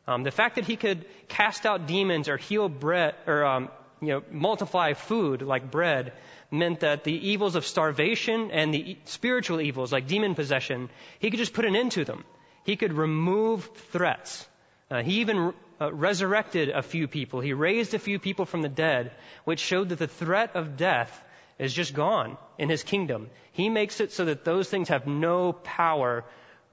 Um, 0.09 0.25
the 0.25 0.33
fact 0.33 0.57
that 0.57 0.65
he 0.65 0.77
could 0.77 1.07
cast 1.29 1.65
out 1.65 1.87
demons 1.87 2.29
or 2.29 2.37
heal 2.37 2.69
bread 2.69 3.15
or 3.27 3.45
um, 3.45 3.71
you 4.01 4.09
know 4.09 4.23
multiply 4.31 4.93
food 4.95 5.41
like 5.41 5.71
bread 5.71 6.13
meant 6.51 6.81
that 6.81 7.05
the 7.05 7.29
evils 7.31 7.55
of 7.55 7.65
starvation 7.65 8.51
and 8.51 8.75
the 8.75 8.99
spiritual 9.05 9.61
evils 9.61 9.93
like 9.93 10.07
demon 10.07 10.35
possession 10.35 10.91
he 11.21 11.31
could 11.31 11.39
just 11.39 11.55
put 11.55 11.65
an 11.65 11.77
end 11.77 11.93
to 11.93 12.05
them. 12.05 12.25
He 12.65 12.77
could 12.77 12.93
remove 12.93 13.65
threats. 13.93 14.47
Uh, 14.91 15.03
he 15.03 15.21
even 15.21 15.55
uh, 15.81 15.93
resurrected 15.93 16.71
a 16.71 16.83
few 16.83 17.09
people. 17.09 17.41
He 17.41 17.53
raised 17.53 17.95
a 17.95 17.99
few 17.99 18.19
people 18.19 18.47
from 18.47 18.63
the 18.63 18.69
dead, 18.69 19.13
which 19.45 19.61
showed 19.61 19.91
that 19.91 19.99
the 19.99 20.07
threat 20.07 20.57
of 20.57 20.77
death 20.77 21.23
is 21.59 21.73
just 21.73 21.95
gone 21.95 22.37
in 22.59 22.69
his 22.69 22.83
kingdom. 22.83 23.31
He 23.53 23.69
makes 23.69 24.01
it 24.01 24.13
so 24.13 24.25
that 24.25 24.45
those 24.45 24.69
things 24.69 24.89
have 24.89 25.07
no 25.07 25.53
power 25.53 26.25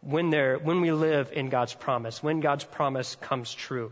when, 0.01 0.29
there, 0.29 0.57
when 0.57 0.81
we 0.81 0.91
live 0.91 1.31
in 1.33 1.49
God's 1.49 1.73
promise, 1.73 2.23
when 2.23 2.39
God's 2.39 2.63
promise 2.63 3.15
comes 3.15 3.53
true. 3.53 3.91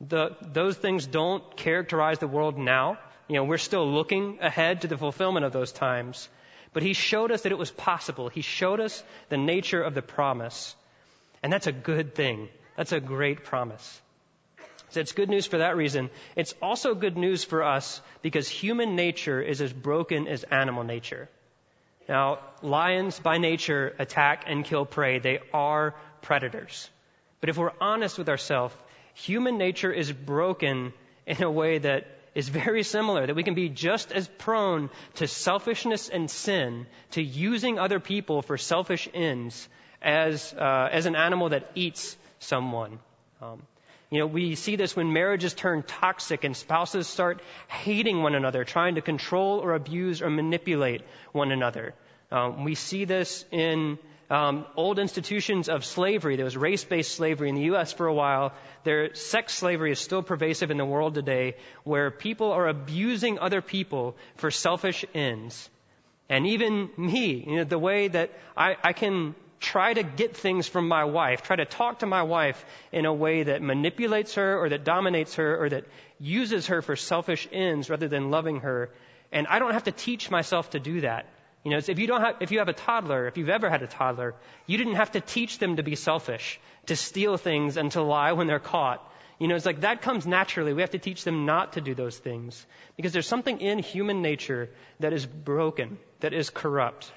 The, 0.00 0.36
those 0.42 0.76
things 0.76 1.06
don't 1.06 1.56
characterize 1.56 2.18
the 2.18 2.26
world 2.26 2.58
now. 2.58 2.98
You 3.28 3.36
know, 3.36 3.44
we're 3.44 3.58
still 3.58 3.90
looking 3.90 4.38
ahead 4.40 4.82
to 4.82 4.88
the 4.88 4.98
fulfillment 4.98 5.46
of 5.46 5.52
those 5.52 5.72
times. 5.72 6.28
But 6.72 6.82
he 6.82 6.92
showed 6.92 7.30
us 7.30 7.42
that 7.42 7.52
it 7.52 7.58
was 7.58 7.70
possible. 7.70 8.28
He 8.28 8.42
showed 8.42 8.80
us 8.80 9.02
the 9.28 9.38
nature 9.38 9.82
of 9.82 9.94
the 9.94 10.02
promise. 10.02 10.76
And 11.46 11.52
that's 11.52 11.68
a 11.68 11.72
good 11.72 12.16
thing. 12.16 12.48
That's 12.76 12.90
a 12.90 12.98
great 12.98 13.44
promise. 13.44 14.00
So 14.88 14.98
it's 14.98 15.12
good 15.12 15.30
news 15.30 15.46
for 15.46 15.58
that 15.58 15.76
reason. 15.76 16.10
It's 16.34 16.52
also 16.60 16.92
good 16.96 17.16
news 17.16 17.44
for 17.44 17.62
us 17.62 18.00
because 18.20 18.48
human 18.48 18.96
nature 18.96 19.40
is 19.40 19.60
as 19.60 19.72
broken 19.72 20.26
as 20.26 20.42
animal 20.42 20.82
nature. 20.82 21.28
Now, 22.08 22.40
lions 22.62 23.20
by 23.20 23.38
nature 23.38 23.94
attack 24.00 24.42
and 24.48 24.64
kill 24.64 24.84
prey. 24.86 25.20
They 25.20 25.38
are 25.54 25.94
predators. 26.20 26.90
But 27.40 27.48
if 27.48 27.56
we're 27.56 27.78
honest 27.80 28.18
with 28.18 28.28
ourselves, 28.28 28.74
human 29.14 29.56
nature 29.56 29.92
is 29.92 30.10
broken 30.10 30.92
in 31.28 31.44
a 31.44 31.48
way 31.48 31.78
that 31.78 32.08
is 32.34 32.48
very 32.48 32.82
similar, 32.82 33.24
that 33.24 33.36
we 33.36 33.44
can 33.44 33.54
be 33.54 33.68
just 33.68 34.10
as 34.10 34.26
prone 34.26 34.90
to 35.14 35.28
selfishness 35.28 36.08
and 36.08 36.28
sin, 36.28 36.88
to 37.12 37.22
using 37.22 37.78
other 37.78 38.00
people 38.00 38.42
for 38.42 38.58
selfish 38.58 39.08
ends, 39.14 39.68
as, 40.02 40.54
uh, 40.54 40.88
as 40.90 41.06
an 41.06 41.16
animal 41.16 41.50
that 41.50 41.70
eats 41.74 42.16
someone. 42.38 42.98
Um, 43.40 43.62
you 44.10 44.20
know, 44.20 44.26
we 44.26 44.54
see 44.54 44.76
this 44.76 44.94
when 44.94 45.12
marriages 45.12 45.52
turn 45.52 45.82
toxic 45.82 46.44
and 46.44 46.56
spouses 46.56 47.08
start 47.08 47.42
hating 47.66 48.22
one 48.22 48.34
another, 48.34 48.62
trying 48.64 48.94
to 48.94 49.00
control 49.00 49.58
or 49.58 49.74
abuse 49.74 50.22
or 50.22 50.30
manipulate 50.30 51.02
one 51.32 51.50
another. 51.50 51.94
Um, 52.30 52.64
we 52.64 52.76
see 52.76 53.04
this 53.04 53.44
in 53.50 53.98
um, 54.30 54.66
old 54.76 54.98
institutions 54.98 55.68
of 55.68 55.84
slavery. 55.84 56.36
There 56.36 56.44
was 56.44 56.56
race-based 56.56 57.14
slavery 57.14 57.48
in 57.48 57.54
the 57.54 57.62
U.S. 57.62 57.92
for 57.92 58.06
a 58.06 58.14
while. 58.14 58.52
There, 58.84 59.14
sex 59.14 59.54
slavery 59.54 59.92
is 59.92 59.98
still 59.98 60.22
pervasive 60.22 60.70
in 60.70 60.76
the 60.76 60.84
world 60.84 61.14
today, 61.14 61.56
where 61.84 62.10
people 62.10 62.52
are 62.52 62.68
abusing 62.68 63.38
other 63.38 63.60
people 63.60 64.16
for 64.36 64.50
selfish 64.50 65.04
ends. 65.14 65.68
And 66.28 66.46
even 66.46 66.90
me, 66.96 67.44
you 67.46 67.56
know, 67.56 67.64
the 67.64 67.78
way 67.78 68.08
that 68.08 68.30
I, 68.56 68.76
I 68.82 68.92
can 68.92 69.34
try 69.60 69.92
to 69.94 70.02
get 70.02 70.36
things 70.36 70.68
from 70.68 70.88
my 70.88 71.04
wife, 71.04 71.42
try 71.42 71.56
to 71.56 71.64
talk 71.64 72.00
to 72.00 72.06
my 72.06 72.22
wife 72.22 72.64
in 72.92 73.06
a 73.06 73.12
way 73.12 73.44
that 73.44 73.62
manipulates 73.62 74.34
her 74.34 74.58
or 74.58 74.68
that 74.68 74.84
dominates 74.84 75.34
her 75.36 75.62
or 75.62 75.68
that 75.68 75.84
uses 76.18 76.66
her 76.68 76.82
for 76.82 76.96
selfish 76.96 77.48
ends 77.52 77.90
rather 77.90 78.08
than 78.08 78.30
loving 78.30 78.60
her. 78.60 78.90
And 79.32 79.46
I 79.46 79.58
don't 79.58 79.72
have 79.72 79.84
to 79.84 79.92
teach 79.92 80.30
myself 80.30 80.70
to 80.70 80.80
do 80.80 81.00
that. 81.02 81.26
You 81.64 81.72
know, 81.72 81.78
if 81.78 81.98
you 81.98 82.06
don't 82.06 82.20
have, 82.20 82.36
if 82.40 82.52
you 82.52 82.60
have 82.60 82.68
a 82.68 82.72
toddler, 82.72 83.26
if 83.26 83.36
you've 83.36 83.48
ever 83.48 83.68
had 83.68 83.82
a 83.82 83.88
toddler, 83.88 84.34
you 84.66 84.78
didn't 84.78 84.94
have 84.94 85.12
to 85.12 85.20
teach 85.20 85.58
them 85.58 85.76
to 85.76 85.82
be 85.82 85.96
selfish, 85.96 86.60
to 86.86 86.94
steal 86.94 87.36
things 87.36 87.76
and 87.76 87.90
to 87.92 88.02
lie 88.02 88.32
when 88.32 88.46
they're 88.46 88.60
caught. 88.60 89.02
You 89.38 89.48
know, 89.48 89.56
it's 89.56 89.66
like 89.66 89.80
that 89.80 90.00
comes 90.00 90.26
naturally. 90.26 90.72
We 90.72 90.82
have 90.82 90.92
to 90.92 90.98
teach 90.98 91.24
them 91.24 91.44
not 91.44 91.72
to 91.72 91.80
do 91.80 91.94
those 91.94 92.16
things 92.16 92.64
because 92.96 93.12
there's 93.12 93.26
something 93.26 93.60
in 93.60 93.80
human 93.80 94.22
nature 94.22 94.70
that 95.00 95.12
is 95.12 95.26
broken, 95.26 95.98
that 96.20 96.32
is 96.32 96.50
corrupt. 96.50 97.10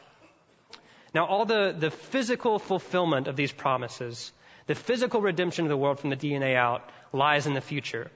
Now, 1.13 1.25
all 1.25 1.45
the, 1.45 1.75
the 1.77 1.91
physical 1.91 2.59
fulfillment 2.59 3.27
of 3.27 3.35
these 3.35 3.51
promises, 3.51 4.31
the 4.67 4.75
physical 4.75 5.21
redemption 5.21 5.65
of 5.65 5.69
the 5.69 5.77
world 5.77 5.99
from 5.99 6.11
the 6.11 6.15
DNA 6.15 6.55
out, 6.55 6.87
lies 7.11 7.47
in 7.47 7.53
the 7.53 7.61
future. 7.61 8.11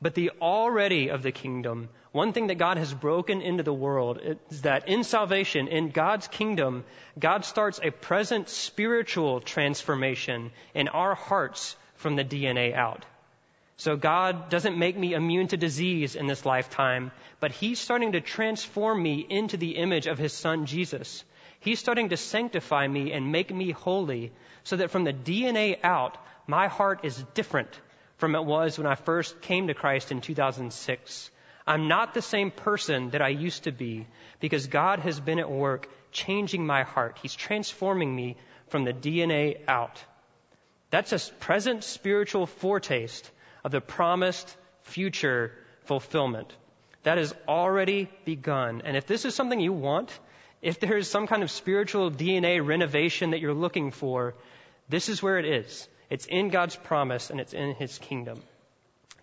But 0.00 0.14
the 0.14 0.30
already 0.40 1.08
of 1.08 1.22
the 1.22 1.32
kingdom, 1.32 1.88
one 2.10 2.32
thing 2.32 2.48
that 2.48 2.58
God 2.58 2.76
has 2.76 2.92
broken 2.92 3.40
into 3.40 3.62
the 3.62 3.72
world 3.72 4.20
is 4.50 4.62
that 4.62 4.88
in 4.88 5.04
salvation, 5.04 5.68
in 5.68 5.90
God's 5.90 6.28
kingdom, 6.28 6.84
God 7.18 7.44
starts 7.44 7.80
a 7.82 7.90
present 7.90 8.48
spiritual 8.48 9.40
transformation 9.40 10.50
in 10.74 10.88
our 10.88 11.14
hearts 11.14 11.76
from 11.94 12.16
the 12.16 12.24
DNA 12.24 12.74
out. 12.74 13.04
So 13.76 13.96
God 13.96 14.48
doesn't 14.48 14.78
make 14.78 14.96
me 14.96 15.14
immune 15.14 15.48
to 15.48 15.56
disease 15.56 16.14
in 16.14 16.26
this 16.26 16.44
lifetime, 16.44 17.10
but 17.40 17.52
He's 17.52 17.80
starting 17.80 18.12
to 18.12 18.20
transform 18.20 19.02
me 19.02 19.26
into 19.28 19.56
the 19.56 19.76
image 19.76 20.06
of 20.06 20.18
His 20.18 20.32
Son 20.32 20.66
Jesus. 20.66 21.24
He's 21.62 21.78
starting 21.78 22.08
to 22.08 22.16
sanctify 22.16 22.86
me 22.88 23.12
and 23.12 23.30
make 23.30 23.54
me 23.54 23.70
holy 23.70 24.32
so 24.64 24.76
that 24.76 24.90
from 24.90 25.04
the 25.04 25.12
DNA 25.12 25.78
out, 25.84 26.18
my 26.48 26.66
heart 26.66 27.04
is 27.04 27.24
different 27.34 27.80
from 28.16 28.34
it 28.34 28.44
was 28.44 28.78
when 28.78 28.86
I 28.86 28.96
first 28.96 29.40
came 29.40 29.68
to 29.68 29.74
Christ 29.74 30.10
in 30.10 30.20
2006. 30.20 31.30
I'm 31.64 31.86
not 31.86 32.14
the 32.14 32.22
same 32.22 32.50
person 32.50 33.10
that 33.10 33.22
I 33.22 33.28
used 33.28 33.64
to 33.64 33.72
be 33.72 34.08
because 34.40 34.66
God 34.66 34.98
has 34.98 35.20
been 35.20 35.38
at 35.38 35.50
work 35.50 35.88
changing 36.10 36.66
my 36.66 36.82
heart. 36.82 37.18
He's 37.22 37.34
transforming 37.34 38.14
me 38.14 38.36
from 38.66 38.82
the 38.84 38.92
DNA 38.92 39.60
out. 39.68 40.02
That's 40.90 41.12
a 41.12 41.32
present 41.34 41.84
spiritual 41.84 42.46
foretaste 42.46 43.30
of 43.62 43.70
the 43.70 43.80
promised 43.80 44.56
future 44.82 45.52
fulfillment. 45.84 46.52
That 47.04 47.18
has 47.18 47.32
already 47.46 48.10
begun. 48.24 48.82
And 48.84 48.96
if 48.96 49.06
this 49.06 49.24
is 49.24 49.36
something 49.36 49.60
you 49.60 49.72
want, 49.72 50.18
if 50.62 50.78
there 50.78 50.96
is 50.96 51.10
some 51.10 51.26
kind 51.26 51.42
of 51.42 51.50
spiritual 51.50 52.10
DNA 52.10 52.64
renovation 52.64 53.30
that 53.30 53.40
you're 53.40 53.52
looking 53.52 53.90
for, 53.90 54.34
this 54.88 55.08
is 55.08 55.22
where 55.22 55.38
it 55.38 55.44
is. 55.44 55.88
It's 56.08 56.26
in 56.26 56.48
God's 56.48 56.76
promise 56.76 57.30
and 57.30 57.40
it's 57.40 57.52
in 57.52 57.74
His 57.74 57.98
kingdom. 57.98 58.40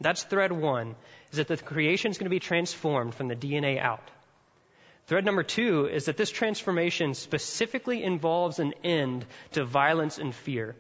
That's 0.02 0.24
thread 0.24 0.52
one, 0.52 0.96
is 1.32 1.38
that 1.38 1.48
the 1.48 1.58
creation 1.58 2.12
is 2.12 2.18
going 2.18 2.26
to 2.26 2.30
be 2.30 2.40
transformed 2.40 3.16
from 3.16 3.30
the 3.30 3.36
DNA 3.36 3.80
out. 3.80 4.04
Thread 5.08 5.26
number 5.26 5.44
two 5.44 5.88
is 5.88 6.06
that 6.06 6.18
this 6.18 6.30
transformation 6.30 7.14
specifically 7.14 8.04
involves 8.04 8.60
an 8.60 8.74
end 8.84 9.26
to 9.54 9.66
violence 9.66 10.18
and 10.20 10.36
fear. 10.36 10.76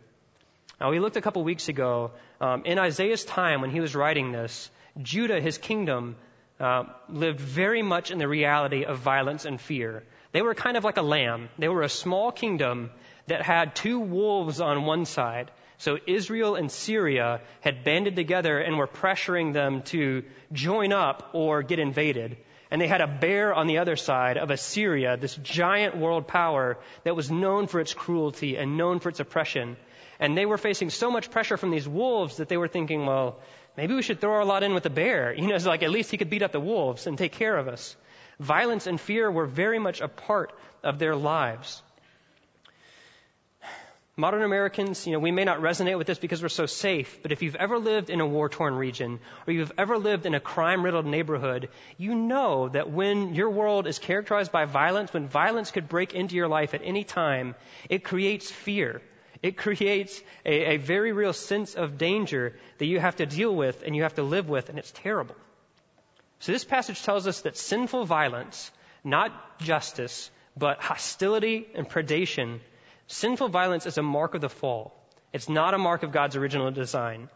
Now, 0.80 0.91
we 0.91 1.00
looked 1.00 1.17
a 1.17 1.22
couple 1.22 1.43
weeks 1.43 1.67
ago, 1.67 2.12
um, 2.39 2.63
in 2.63 2.80
Isaiah's 2.80 3.26
time 3.26 3.62
when 3.62 3.72
he 3.72 3.82
was 3.82 3.95
writing 3.95 4.32
this, 4.32 4.69
Judah, 5.02 5.41
his 5.41 5.58
kingdom, 5.58 6.15
uh, 6.60 6.84
lived 7.10 7.39
very 7.39 7.82
much 7.82 8.12
in 8.12 8.17
the 8.17 8.28
reality 8.28 8.86
of 8.86 9.00
violence 9.00 9.45
and 9.45 9.60
fear. 9.60 10.04
They 10.31 10.41
were 10.41 10.53
kind 10.53 10.77
of 10.77 10.83
like 10.83 10.97
a 10.97 11.01
lamb. 11.01 11.49
They 11.57 11.69
were 11.69 11.81
a 11.81 11.89
small 11.89 12.31
kingdom 12.31 12.91
that 13.27 13.41
had 13.41 13.75
two 13.75 13.99
wolves 13.99 14.61
on 14.61 14.85
one 14.85 15.05
side. 15.05 15.51
So 15.77 15.97
Israel 16.05 16.55
and 16.55 16.71
Syria 16.71 17.41
had 17.61 17.83
banded 17.83 18.15
together 18.15 18.59
and 18.59 18.77
were 18.77 18.87
pressuring 18.87 19.53
them 19.53 19.81
to 19.83 20.23
join 20.51 20.91
up 20.91 21.29
or 21.33 21.63
get 21.63 21.79
invaded. 21.79 22.37
And 22.69 22.79
they 22.79 22.87
had 22.87 23.01
a 23.01 23.07
bear 23.07 23.53
on 23.53 23.65
the 23.65 23.79
other 23.79 23.95
side 23.95 24.37
of 24.37 24.51
Assyria, 24.51 25.17
this 25.17 25.35
giant 25.35 25.97
world 25.97 26.27
power 26.27 26.77
that 27.03 27.15
was 27.15 27.31
known 27.31 27.65
for 27.67 27.79
its 27.79 27.93
cruelty 27.93 28.57
and 28.57 28.77
known 28.77 28.99
for 28.99 29.09
its 29.09 29.19
oppression. 29.19 29.77
And 30.19 30.37
they 30.37 30.45
were 30.45 30.57
facing 30.57 30.89
so 30.89 31.09
much 31.09 31.31
pressure 31.31 31.57
from 31.57 31.71
these 31.71 31.87
wolves 31.87 32.37
that 32.37 32.49
they 32.49 32.57
were 32.57 32.67
thinking, 32.67 33.05
well, 33.05 33.39
maybe 33.77 33.95
we 33.95 34.03
should 34.03 34.19
throw 34.19 34.33
our 34.33 34.45
lot 34.45 34.63
in 34.63 34.73
with 34.73 34.83
the 34.83 34.89
bear. 34.91 35.33
You 35.37 35.47
know, 35.47 35.55
it's 35.55 35.65
like 35.65 35.81
at 35.81 35.89
least 35.89 36.11
he 36.11 36.17
could 36.17 36.29
beat 36.29 36.43
up 36.43 36.51
the 36.51 36.59
wolves 36.59 37.07
and 37.07 37.17
take 37.17 37.31
care 37.31 37.57
of 37.57 37.67
us. 37.67 37.95
Violence 38.39 38.88
and 38.88 38.99
fear 38.99 39.30
were 39.30 39.45
very 39.45 39.80
much 39.80 40.02
a 40.02 40.08
part 40.08 40.54
of 40.84 40.97
their 40.97 41.15
lives. 41.15 41.82
Modern 44.15 44.43
Americans, 44.43 45.08
you 45.08 45.13
know, 45.13 45.19
we 45.19 45.32
may 45.32 45.45
not 45.45 45.62
resonate 45.62 45.97
with 45.97 46.06
this 46.06 46.19
because 46.19 46.41
we're 46.41 46.49
so 46.49 46.65
safe, 46.65 47.21
but 47.21 47.32
if 47.32 47.41
you've 47.41 47.56
ever 47.56 47.80
lived 47.80 48.10
in 48.10 48.19
a 48.19 48.28
war 48.28 48.49
torn 48.49 48.73
region 48.73 49.19
or 49.47 49.54
you've 49.54 49.71
ever 49.78 49.97
lived 49.97 50.25
in 50.25 50.36
a 50.36 50.41
crime 50.41 50.84
riddled 50.84 51.06
neighborhood, 51.06 51.69
you 51.97 52.15
know 52.15 52.67
that 52.67 52.91
when 52.91 53.34
your 53.34 53.49
world 53.49 53.88
is 53.88 53.97
characterized 53.97 54.52
by 54.52 54.65
violence, 54.65 55.13
when 55.13 55.30
violence 55.30 55.71
could 55.71 55.88
break 55.88 56.13
into 56.13 56.36
your 56.36 56.49
life 56.49 56.73
at 56.73 56.82
any 56.84 57.06
time, 57.06 57.56
it 57.89 58.04
creates 58.04 58.52
fear. 58.52 59.02
It 59.41 59.56
creates 59.56 60.21
a, 60.45 60.73
a 60.73 60.78
very 60.78 61.13
real 61.13 61.32
sense 61.32 61.75
of 61.75 61.97
danger 61.97 62.58
that 62.78 62.88
you 62.88 62.99
have 62.99 63.15
to 63.17 63.25
deal 63.25 63.56
with 63.56 63.84
and 63.86 63.95
you 63.95 64.04
have 64.04 64.15
to 64.15 64.23
live 64.23 64.49
with, 64.49 64.67
and 64.67 64.78
it's 64.78 64.91
terrible. 64.91 65.36
So 66.39 66.52
this 66.52 66.63
passage 66.63 67.04
tells 67.04 67.28
us 67.28 67.41
that 67.41 67.58
sinful 67.58 68.06
violence, 68.06 68.71
not 69.04 69.60
justice, 69.60 70.32
but 70.56 70.82
hostility 70.82 71.67
and 71.75 71.88
predation, 71.88 72.60
sinful 73.08 73.49
violence 73.49 73.86
is 73.86 73.97
a 73.97 74.04
mark 74.04 74.36
of 74.36 74.41
the 74.41 74.49
fall. 74.49 74.93
It's 75.34 75.49
not 75.49 75.73
a 75.73 75.78
mark 75.78 76.04
of 76.04 76.12
God's 76.12 76.36
original 76.36 76.71
design. 76.71 77.30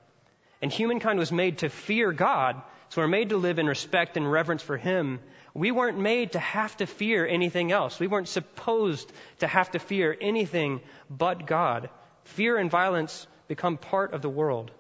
And 0.62 0.72
humankind 0.72 1.20
was 1.20 1.32
made 1.32 1.60
to 1.60 1.70
fear 1.70 2.12
God, 2.14 2.62
so 2.90 3.02
we're 3.02 3.08
made 3.08 3.30
to 3.30 3.38
live 3.38 3.60
in 3.60 3.68
respect 3.68 4.18
and 4.18 4.32
reverence 4.32 4.64
for 4.64 4.78
Him. 4.78 5.20
We 5.54 5.72
weren't 5.72 6.00
made 6.00 6.32
to 6.32 6.40
have 6.40 6.76
to 6.78 6.86
fear 6.86 7.28
anything 7.28 7.72
else. 7.72 8.00
We 8.00 8.08
weren't 8.08 8.30
supposed 8.30 9.12
to 9.40 9.48
have 9.48 9.72
to 9.72 9.80
fear 9.80 10.16
anything 10.20 10.82
but 11.10 11.46
God. 11.46 11.90
Fear 12.24 12.58
and 12.58 12.72
violence 12.72 13.28
become 13.48 13.78
part 13.78 14.14
of 14.14 14.22
the 14.22 14.30
world. 14.30 14.72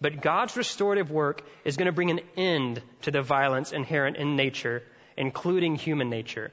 But 0.00 0.20
God's 0.20 0.56
restorative 0.56 1.10
work 1.10 1.42
is 1.64 1.76
going 1.76 1.86
to 1.86 1.92
bring 1.92 2.10
an 2.10 2.20
end 2.36 2.82
to 3.02 3.10
the 3.10 3.22
violence 3.22 3.72
inherent 3.72 4.16
in 4.16 4.36
nature, 4.36 4.82
including 5.16 5.76
human 5.76 6.10
nature. 6.10 6.52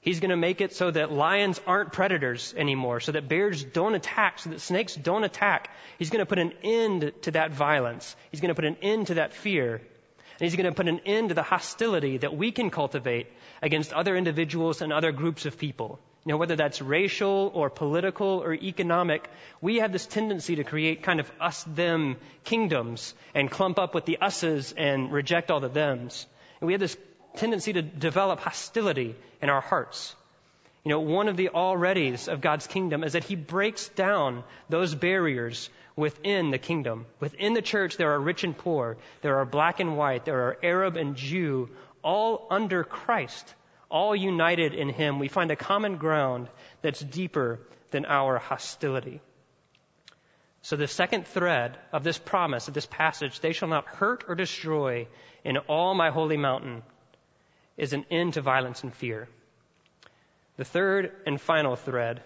He's 0.00 0.20
going 0.20 0.30
to 0.30 0.36
make 0.36 0.62
it 0.62 0.74
so 0.74 0.90
that 0.90 1.12
lions 1.12 1.60
aren't 1.66 1.92
predators 1.92 2.54
anymore, 2.56 3.00
so 3.00 3.12
that 3.12 3.28
bears 3.28 3.62
don't 3.62 3.94
attack, 3.94 4.38
so 4.38 4.48
that 4.48 4.62
snakes 4.62 4.94
don't 4.94 5.24
attack. 5.24 5.68
He's 5.98 6.08
going 6.08 6.20
to 6.20 6.26
put 6.26 6.38
an 6.38 6.54
end 6.62 7.12
to 7.22 7.32
that 7.32 7.52
violence. 7.52 8.16
He's 8.30 8.40
going 8.40 8.48
to 8.48 8.54
put 8.54 8.64
an 8.64 8.78
end 8.80 9.08
to 9.08 9.14
that 9.14 9.34
fear. 9.34 9.74
And 9.74 10.48
he's 10.48 10.56
going 10.56 10.64
to 10.64 10.74
put 10.74 10.88
an 10.88 11.00
end 11.04 11.28
to 11.28 11.34
the 11.34 11.42
hostility 11.42 12.16
that 12.16 12.34
we 12.34 12.50
can 12.50 12.70
cultivate 12.70 13.26
against 13.60 13.92
other 13.92 14.16
individuals 14.16 14.80
and 14.80 14.90
other 14.90 15.12
groups 15.12 15.44
of 15.44 15.58
people. 15.58 16.00
You 16.24 16.32
know, 16.32 16.36
whether 16.36 16.56
that's 16.56 16.82
racial 16.82 17.50
or 17.54 17.70
political 17.70 18.42
or 18.44 18.52
economic, 18.52 19.26
we 19.62 19.76
have 19.76 19.90
this 19.90 20.04
tendency 20.04 20.56
to 20.56 20.64
create 20.64 21.02
kind 21.02 21.18
of 21.18 21.30
us 21.40 21.64
them 21.64 22.16
kingdoms 22.44 23.14
and 23.34 23.50
clump 23.50 23.78
up 23.78 23.94
with 23.94 24.04
the 24.04 24.18
us's 24.20 24.72
and 24.76 25.10
reject 25.10 25.50
all 25.50 25.60
the 25.60 25.70
thems. 25.70 26.26
And 26.60 26.66
we 26.66 26.74
have 26.74 26.80
this 26.80 26.96
tendency 27.36 27.72
to 27.72 27.80
develop 27.80 28.40
hostility 28.40 29.16
in 29.40 29.48
our 29.48 29.62
hearts. 29.62 30.14
You 30.84 30.90
know, 30.90 31.00
one 31.00 31.28
of 31.28 31.38
the 31.38 31.50
alreadys 31.54 32.28
of 32.28 32.42
God's 32.42 32.66
kingdom 32.66 33.02
is 33.02 33.14
that 33.14 33.24
He 33.24 33.34
breaks 33.34 33.88
down 33.88 34.44
those 34.68 34.94
barriers 34.94 35.70
within 35.96 36.50
the 36.50 36.58
kingdom. 36.58 37.06
Within 37.18 37.54
the 37.54 37.62
church, 37.62 37.96
there 37.96 38.12
are 38.12 38.20
rich 38.20 38.44
and 38.44 38.56
poor, 38.56 38.98
there 39.22 39.38
are 39.38 39.46
black 39.46 39.80
and 39.80 39.96
white, 39.96 40.26
there 40.26 40.48
are 40.48 40.58
Arab 40.62 40.96
and 40.96 41.16
Jew, 41.16 41.70
all 42.02 42.46
under 42.50 42.84
Christ 42.84 43.54
all 43.90 44.14
united 44.14 44.74
in 44.74 44.88
Him, 44.88 45.18
we 45.18 45.28
find 45.28 45.50
a 45.50 45.56
common 45.56 45.96
ground 45.96 46.48
that's 46.82 47.00
deeper 47.00 47.60
than 47.90 48.06
our 48.06 48.38
hostility. 48.38 49.20
So 50.62 50.76
the 50.76 50.86
second 50.86 51.26
thread 51.26 51.78
of 51.92 52.04
this 52.04 52.18
promise, 52.18 52.68
of 52.68 52.74
this 52.74 52.86
passage, 52.86 53.40
they 53.40 53.52
shall 53.52 53.68
not 53.68 53.86
hurt 53.86 54.24
or 54.28 54.34
destroy 54.34 55.08
in 55.44 55.56
all 55.56 55.94
my 55.94 56.10
holy 56.10 56.36
mountain, 56.36 56.82
is 57.76 57.92
an 57.92 58.04
end 58.10 58.34
to 58.34 58.42
violence 58.42 58.82
and 58.82 58.94
fear. 58.94 59.28
The 60.56 60.64
third 60.64 61.12
and 61.26 61.40
final 61.40 61.76
thread 61.76 62.22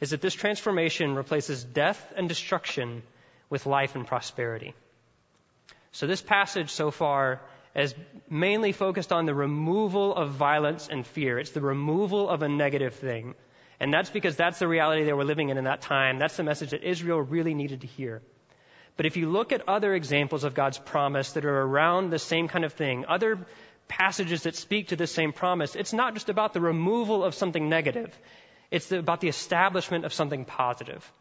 is 0.00 0.10
that 0.10 0.22
this 0.22 0.34
transformation 0.34 1.14
replaces 1.14 1.62
death 1.62 2.12
and 2.16 2.28
destruction 2.28 3.02
with 3.50 3.66
life 3.66 3.94
and 3.94 4.06
prosperity. 4.06 4.74
So 5.92 6.06
this 6.06 6.22
passage 6.22 6.70
so 6.70 6.90
far 6.90 7.40
is 7.76 7.94
mainly 8.28 8.72
focused 8.72 9.12
on 9.12 9.26
the 9.26 9.34
removal 9.34 10.14
of 10.14 10.30
violence 10.30 10.88
and 10.88 11.06
fear. 11.06 11.38
It's 11.38 11.50
the 11.50 11.60
removal 11.60 12.28
of 12.28 12.42
a 12.42 12.48
negative 12.48 12.94
thing. 12.94 13.34
And 13.78 13.92
that's 13.92 14.08
because 14.08 14.36
that's 14.36 14.58
the 14.58 14.66
reality 14.66 15.04
they 15.04 15.12
were 15.12 15.24
living 15.24 15.50
in 15.50 15.58
in 15.58 15.64
that 15.64 15.82
time. 15.82 16.18
That's 16.18 16.36
the 16.36 16.42
message 16.42 16.70
that 16.70 16.82
Israel 16.82 17.20
really 17.20 17.52
needed 17.54 17.82
to 17.82 17.86
hear. 17.86 18.22
But 18.96 19.04
if 19.04 19.18
you 19.18 19.28
look 19.28 19.52
at 19.52 19.68
other 19.68 19.94
examples 19.94 20.44
of 20.44 20.54
God's 20.54 20.78
promise 20.78 21.32
that 21.32 21.44
are 21.44 21.62
around 21.62 22.08
the 22.08 22.18
same 22.18 22.48
kind 22.48 22.64
of 22.64 22.72
thing, 22.72 23.04
other 23.06 23.46
passages 23.88 24.44
that 24.44 24.56
speak 24.56 24.88
to 24.88 24.96
the 24.96 25.06
same 25.06 25.32
promise, 25.32 25.76
it's 25.76 25.92
not 25.92 26.14
just 26.14 26.30
about 26.30 26.54
the 26.54 26.62
removal 26.62 27.22
of 27.22 27.34
something 27.34 27.68
negative. 27.68 28.18
It's 28.70 28.90
about 28.90 29.20
the 29.20 29.28
establishment 29.28 30.06
of 30.06 30.14
something 30.14 30.46
positive. 30.46 31.12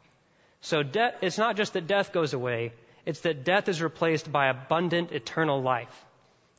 So 0.62 0.84
it's 1.22 1.38
not 1.38 1.58
just 1.58 1.74
that 1.74 1.86
death 1.86 2.13
goes 2.13 2.34
away, 2.34 2.72
it's 3.06 3.20
that 3.22 3.44
death 3.44 3.68
is 3.68 3.82
replaced 3.82 4.32
by 4.32 4.48
abundant 4.48 5.12
eternal 5.12 5.62
life. 5.62 6.05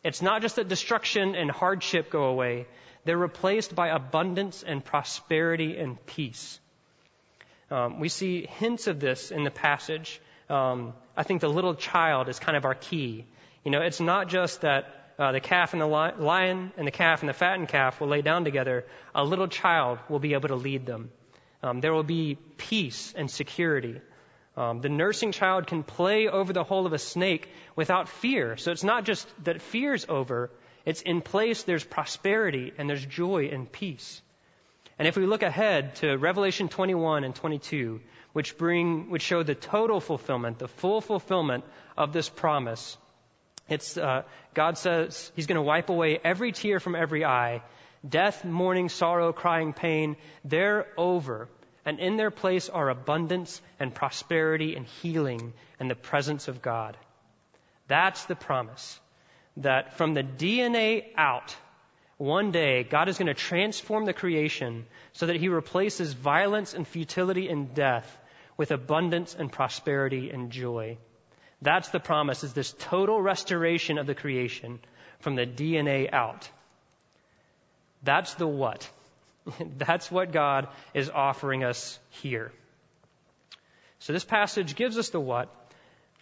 It's 0.07 0.23
not 0.23 0.41
just 0.41 0.55
that 0.55 0.69
destruction 0.69 1.35
and 1.35 1.51
hardship 1.51 2.11
go 2.11 2.27
away, 2.27 2.67
they're 3.05 3.19
replaced 3.19 3.75
by 3.75 3.89
abundance 3.89 4.63
and 4.63 4.85
prosperity 4.85 5.77
and 5.79 6.05
peace. 6.07 6.61
Um, 7.73 7.99
we 7.99 8.09
see 8.09 8.47
hints 8.47 8.87
of 8.87 9.01
this 9.01 9.33
in 9.33 9.43
the 9.43 9.51
passage. 9.51 10.21
Um, 10.49 10.95
I 11.17 11.25
think 11.25 11.41
the 11.41 11.49
little 11.49 11.75
child 11.75 12.29
is 12.29 12.39
kind 12.39 12.57
of 12.57 12.65
our 12.65 12.77
key. 12.77 13.25
You 13.65 13.73
know, 13.73 13.81
it's 13.81 13.99
not 13.99 14.29
just 14.29 14.61
that 14.61 14.85
uh, 15.19 15.33
the 15.33 15.41
calf 15.41 15.73
and 15.73 15.83
the 15.83 15.89
li- 15.89 16.15
lion 16.19 16.73
and 16.77 16.87
the 16.87 16.93
calf 16.93 17.23
and 17.23 17.29
the 17.29 17.35
fattened 17.35 17.69
calf 17.69 18.01
will 18.01 18.07
lay 18.09 18.23
down 18.23 18.45
together. 18.45 18.85
A 19.13 19.25
little 19.25 19.49
child 19.49 19.99
will 20.09 20.21
be 20.21 20.35
able 20.35 20.49
to 20.51 20.55
lead 20.55 20.87
them. 20.87 21.11
Um, 21.65 21.81
there 21.81 21.93
will 21.93 22.05
be 22.05 22.39
peace 22.59 23.13
and 23.17 23.29
security. 23.29 24.01
Um, 24.57 24.81
the 24.81 24.89
nursing 24.89 25.33
child 25.33 25.67
can 25.67 25.83
play 25.83 26.29
over 26.29 26.53
the 26.53 26.65
hole 26.65 26.87
of 26.87 26.95
a 26.95 26.99
snake 26.99 27.49
without 27.75 28.09
fear. 28.09 28.57
So 28.57 28.73
it's 28.73 28.85
not 28.85 29.05
just 29.05 29.29
that 29.45 29.61
fear's 29.61 30.07
over, 30.09 30.51
it's 30.87 31.03
in 31.03 31.21
place, 31.21 31.65
there's 31.65 31.85
prosperity 31.85 32.73
and 32.79 32.89
there's 32.89 33.05
joy 33.05 33.51
and 33.53 33.71
peace. 33.71 34.23
And 34.99 35.07
if 35.07 35.17
we 35.17 35.27
look 35.27 35.43
ahead 35.43 35.97
to 35.97 36.17
Revelation 36.17 36.69
21 36.69 37.25
and 37.25 37.35
22, 37.35 38.01
which 38.33 38.57
bring, 38.57 39.11
which 39.11 39.23
show 39.23 39.43
the 39.43 39.55
total 39.55 40.01
fulfillment, 40.01 40.59
the 40.59 40.69
full 40.69 41.03
fulfillment 41.03 41.65
of 41.99 42.15
this 42.15 42.31
promise, 42.31 42.97
it's, 43.69 43.99
uh, 43.99 44.23
God 44.55 44.79
says 44.79 45.31
He's 45.37 45.47
going 45.47 45.57
to 45.57 45.63
wipe 45.63 45.91
away 45.91 46.19
every 46.25 46.53
tear 46.53 46.81
from 46.81 46.95
every 46.95 47.27
eye. 47.27 47.63
Death, 48.09 48.45
mourning, 48.45 48.89
sorrow, 48.89 49.33
crying, 49.33 49.75
pain, 49.75 50.17
they're 50.45 50.87
over 50.97 51.49
and 51.87 52.01
in 52.01 52.17
their 52.17 52.33
place 52.33 52.69
are 52.69 52.91
abundance 52.91 53.63
and 53.79 53.95
prosperity 53.95 54.75
and 54.75 54.85
healing 54.85 55.53
and 55.79 55.89
the 55.89 55.95
presence 55.95 56.49
of 56.49 56.61
God. 56.61 56.97
That's 57.87 58.25
the 58.25 58.35
promise. 58.35 58.99
That 59.59 59.97
from 59.97 60.13
the 60.13 60.25
DNA 60.25 61.05
out, 61.17 61.55
one 62.19 62.51
day 62.51 62.83
God 62.83 63.09
is 63.09 63.19
going 63.19 63.29
to 63.29 63.35
transform 63.35 64.05
the 64.05 64.13
creation 64.13 64.85
so 65.13 65.27
that 65.27 65.37
he 65.37 65.49
replaces 65.49 66.13
violence 66.13 66.75
and 66.75 66.87
futility 66.87 67.49
and 67.49 67.73
death 67.73 68.19
with 68.57 68.73
abundance 68.73 69.37
and 69.39 69.53
prosperity 69.53 70.31
and 70.31 70.51
joy. 70.51 70.99
That's 71.63 71.89
the 71.91 72.01
promise 72.01 72.43
is 72.43 72.53
this 72.53 72.75
total 72.79 73.23
restoration 73.23 73.99
of 73.99 74.07
the 74.07 74.15
creation 74.15 74.81
from 75.21 75.37
the 75.37 75.47
DNA 75.47 76.13
out. 76.13 76.51
That's 78.03 78.35
the 78.35 78.47
what. 78.47 78.91
That's 79.79 80.11
what 80.11 80.33
God 80.33 80.69
is 80.95 81.11
offering 81.11 81.65
us 81.65 81.99
here. 82.11 82.53
So 83.99 84.13
this 84.13 84.25
passage 84.25 84.77
gives 84.77 84.99
us 84.99 85.11
the 85.11 85.21
what, 85.21 85.49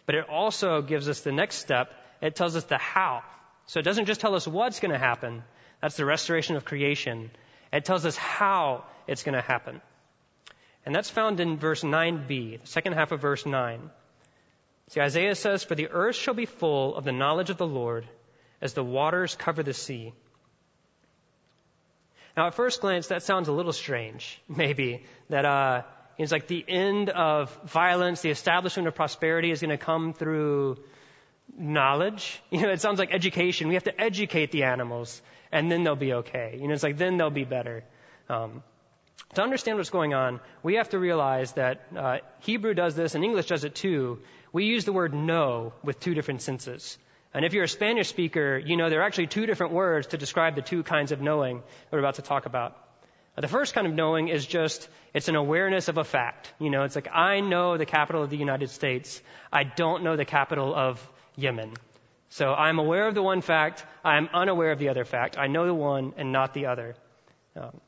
but 0.06 0.14
it 0.14 0.28
also 0.28 0.82
gives 0.82 1.08
us 1.08 1.20
the 1.20 1.32
next 1.32 1.56
step. 1.56 1.92
It 2.20 2.36
tells 2.36 2.56
us 2.56 2.64
the 2.64 2.78
how. 2.78 3.22
So 3.66 3.80
it 3.80 3.84
doesn't 3.84 4.06
just 4.06 4.20
tell 4.20 4.34
us 4.34 4.46
what's 4.46 4.80
going 4.80 4.92
to 4.92 4.98
happen. 4.98 5.42
That's 5.80 5.96
the 5.96 6.04
restoration 6.04 6.56
of 6.56 6.64
creation. 6.64 7.30
It 7.72 7.84
tells 7.84 8.06
us 8.06 8.16
how 8.16 8.84
it's 9.06 9.22
going 9.22 9.34
to 9.34 9.40
happen. 9.40 9.80
And 10.86 10.94
that's 10.94 11.10
found 11.10 11.40
in 11.40 11.56
verse 11.56 11.82
9b, 11.82 12.60
the 12.60 12.66
second 12.66 12.92
half 12.92 13.12
of 13.12 13.20
verse 13.20 13.46
9. 13.46 13.90
See, 14.88 15.00
Isaiah 15.00 15.34
says, 15.34 15.64
For 15.64 15.74
the 15.74 15.88
earth 15.88 16.16
shall 16.16 16.34
be 16.34 16.46
full 16.46 16.94
of 16.94 17.04
the 17.04 17.12
knowledge 17.12 17.50
of 17.50 17.56
the 17.56 17.66
Lord 17.66 18.06
as 18.60 18.74
the 18.74 18.84
waters 18.84 19.34
cover 19.34 19.62
the 19.62 19.74
sea. 19.74 20.12
Now, 22.36 22.48
at 22.48 22.54
first 22.54 22.80
glance, 22.80 23.08
that 23.08 23.22
sounds 23.22 23.48
a 23.48 23.52
little 23.52 23.72
strange, 23.72 24.40
maybe, 24.48 25.04
that 25.30 25.44
uh, 25.44 25.82
it's 26.18 26.32
like 26.32 26.48
the 26.48 26.64
end 26.66 27.10
of 27.10 27.56
violence, 27.64 28.22
the 28.22 28.30
establishment 28.30 28.88
of 28.88 28.94
prosperity 28.94 29.50
is 29.50 29.60
going 29.60 29.70
to 29.70 29.78
come 29.78 30.12
through 30.12 30.78
knowledge. 31.56 32.40
You 32.50 32.62
know, 32.62 32.70
it 32.70 32.80
sounds 32.80 32.98
like 32.98 33.12
education. 33.12 33.68
We 33.68 33.74
have 33.74 33.84
to 33.84 34.00
educate 34.00 34.50
the 34.50 34.64
animals, 34.64 35.22
and 35.52 35.70
then 35.70 35.84
they'll 35.84 35.96
be 35.96 36.14
okay. 36.14 36.58
You 36.60 36.68
know, 36.68 36.74
it's 36.74 36.82
like 36.82 36.98
then 36.98 37.16
they'll 37.16 37.30
be 37.30 37.44
better. 37.44 37.84
Um, 38.28 38.62
to 39.34 39.42
understand 39.42 39.78
what's 39.78 39.90
going 39.90 40.14
on, 40.14 40.40
we 40.62 40.74
have 40.74 40.90
to 40.90 40.98
realize 40.98 41.52
that 41.52 41.86
uh, 41.96 42.18
Hebrew 42.40 42.74
does 42.74 42.94
this 42.94 43.14
and 43.14 43.24
English 43.24 43.46
does 43.46 43.64
it 43.64 43.74
too. 43.74 44.20
We 44.52 44.64
use 44.64 44.84
the 44.84 44.92
word 44.92 45.14
know 45.14 45.72
with 45.82 45.98
two 45.98 46.14
different 46.14 46.42
senses. 46.42 46.96
And 47.34 47.44
if 47.44 47.52
you're 47.52 47.64
a 47.64 47.68
Spanish 47.68 48.08
speaker, 48.08 48.58
you 48.58 48.76
know 48.76 48.88
there 48.88 49.00
are 49.00 49.04
actually 49.04 49.26
two 49.26 49.44
different 49.44 49.72
words 49.72 50.06
to 50.08 50.16
describe 50.16 50.54
the 50.54 50.62
two 50.62 50.84
kinds 50.84 51.10
of 51.10 51.20
knowing 51.20 51.62
we're 51.90 51.98
about 51.98 52.14
to 52.14 52.22
talk 52.22 52.46
about. 52.46 52.76
The 53.36 53.48
first 53.48 53.74
kind 53.74 53.88
of 53.88 53.92
knowing 53.92 54.28
is 54.28 54.46
just, 54.46 54.88
it's 55.12 55.26
an 55.26 55.34
awareness 55.34 55.88
of 55.88 55.98
a 55.98 56.04
fact. 56.04 56.52
You 56.60 56.70
know, 56.70 56.84
it's 56.84 56.94
like, 56.94 57.08
I 57.12 57.40
know 57.40 57.76
the 57.76 57.86
capital 57.86 58.22
of 58.22 58.30
the 58.30 58.36
United 58.36 58.70
States. 58.70 59.20
I 59.52 59.64
don't 59.64 60.04
know 60.04 60.16
the 60.16 60.24
capital 60.24 60.72
of 60.72 61.04
Yemen. 61.34 61.74
So 62.28 62.54
I'm 62.54 62.78
aware 62.78 63.08
of 63.08 63.16
the 63.16 63.22
one 63.22 63.40
fact. 63.40 63.84
I'm 64.04 64.28
unaware 64.32 64.70
of 64.70 64.78
the 64.78 64.88
other 64.88 65.04
fact. 65.04 65.36
I 65.36 65.48
know 65.48 65.66
the 65.66 65.74
one 65.74 66.14
and 66.16 66.30
not 66.30 66.54
the 66.54 66.66
other. 66.66 66.94
Um, 67.56 67.80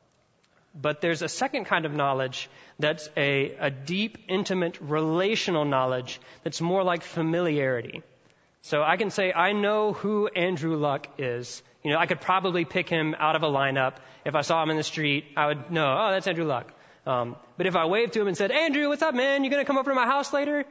but 0.74 1.00
there's 1.00 1.22
a 1.22 1.28
second 1.28 1.66
kind 1.66 1.86
of 1.86 1.92
knowledge 1.92 2.50
that's 2.80 3.08
a, 3.16 3.54
a 3.60 3.70
deep, 3.70 4.18
intimate, 4.28 4.78
relational 4.80 5.64
knowledge 5.64 6.20
that's 6.42 6.60
more 6.60 6.82
like 6.82 7.04
familiarity. 7.04 8.02
So 8.66 8.82
I 8.82 8.96
can 8.96 9.10
say, 9.10 9.32
I 9.32 9.52
know 9.52 9.92
who 9.92 10.26
Andrew 10.26 10.74
Luck 10.74 11.06
is. 11.18 11.62
You 11.84 11.92
know, 11.92 11.98
I 11.98 12.06
could 12.06 12.20
probably 12.20 12.64
pick 12.64 12.88
him 12.88 13.14
out 13.16 13.36
of 13.36 13.44
a 13.44 13.46
lineup. 13.46 13.94
If 14.24 14.34
I 14.34 14.40
saw 14.40 14.60
him 14.60 14.70
in 14.70 14.76
the 14.76 14.82
street, 14.82 15.24
I 15.36 15.46
would 15.46 15.70
know, 15.70 15.86
oh, 15.86 16.10
that's 16.10 16.26
Andrew 16.26 16.46
Luck. 16.46 16.72
Um, 17.06 17.36
but 17.56 17.66
if 17.66 17.76
I 17.76 17.84
waved 17.84 18.14
to 18.14 18.20
him 18.20 18.26
and 18.26 18.36
said, 18.36 18.50
Andrew, 18.50 18.88
what's 18.88 19.02
up, 19.02 19.14
man? 19.14 19.44
You 19.44 19.50
gonna 19.50 19.64
come 19.64 19.78
over 19.78 19.92
to 19.92 19.94
my 19.94 20.04
house 20.04 20.32
later? 20.32 20.64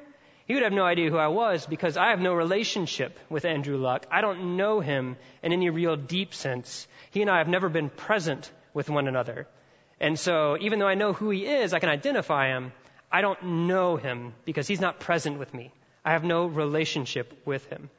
He 0.45 0.55
would 0.55 0.63
have 0.63 0.73
no 0.73 0.83
idea 0.83 1.09
who 1.09 1.15
I 1.15 1.29
was 1.29 1.65
because 1.65 1.95
I 1.95 2.09
have 2.09 2.19
no 2.19 2.33
relationship 2.33 3.17
with 3.29 3.45
Andrew 3.45 3.77
Luck. 3.77 4.05
I 4.11 4.19
don't 4.19 4.57
know 4.57 4.81
him 4.81 5.15
in 5.41 5.53
any 5.53 5.69
real 5.69 5.95
deep 5.95 6.33
sense. 6.33 6.89
He 7.11 7.21
and 7.21 7.31
I 7.31 7.37
have 7.37 7.47
never 7.47 7.69
been 7.69 7.89
present 7.89 8.51
with 8.73 8.89
one 8.89 9.07
another. 9.07 9.47
And 10.01 10.19
so 10.19 10.57
even 10.59 10.79
though 10.79 10.87
I 10.89 10.95
know 10.95 11.13
who 11.13 11.29
he 11.29 11.45
is, 11.45 11.73
I 11.73 11.79
can 11.79 11.87
identify 11.87 12.49
him, 12.49 12.73
I 13.09 13.21
don't 13.21 13.41
know 13.69 13.95
him 13.95 14.33
because 14.43 14.67
he's 14.67 14.81
not 14.81 14.99
present 14.99 15.39
with 15.39 15.53
me. 15.53 15.71
I 16.05 16.11
have 16.11 16.23
no 16.23 16.45
relationship 16.45 17.33
with 17.45 17.65
him. 17.65 17.89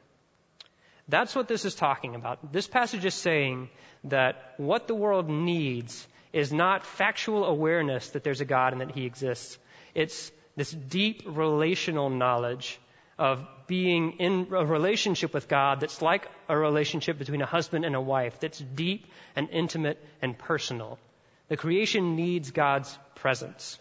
That's 1.09 1.35
what 1.35 1.47
this 1.47 1.65
is 1.65 1.75
talking 1.75 2.15
about. 2.15 2.51
This 2.51 2.67
passage 2.67 3.05
is 3.05 3.13
saying 3.13 3.69
that 4.05 4.53
what 4.57 4.87
the 4.87 4.95
world 4.95 5.29
needs 5.29 6.07
is 6.33 6.51
not 6.51 6.85
factual 6.85 7.45
awareness 7.45 8.09
that 8.09 8.23
there's 8.23 8.41
a 8.41 8.45
God 8.45 8.73
and 8.73 8.81
that 8.81 8.91
He 8.91 9.05
exists. 9.05 9.57
It's 9.95 10.31
this 10.55 10.71
deep 10.71 11.23
relational 11.25 12.09
knowledge 12.09 12.79
of 13.17 13.45
being 13.67 14.13
in 14.19 14.47
a 14.51 14.65
relationship 14.65 15.33
with 15.33 15.47
God 15.47 15.79
that's 15.79 16.01
like 16.01 16.27
a 16.47 16.57
relationship 16.57 17.17
between 17.17 17.41
a 17.41 17.45
husband 17.45 17.85
and 17.85 17.95
a 17.95 18.01
wife, 18.01 18.39
that's 18.39 18.59
deep 18.59 19.07
and 19.35 19.49
intimate 19.49 20.03
and 20.21 20.37
personal. 20.37 20.99
The 21.47 21.57
creation 21.57 22.15
needs 22.15 22.51
God's 22.51 22.97
presence. 23.15 23.79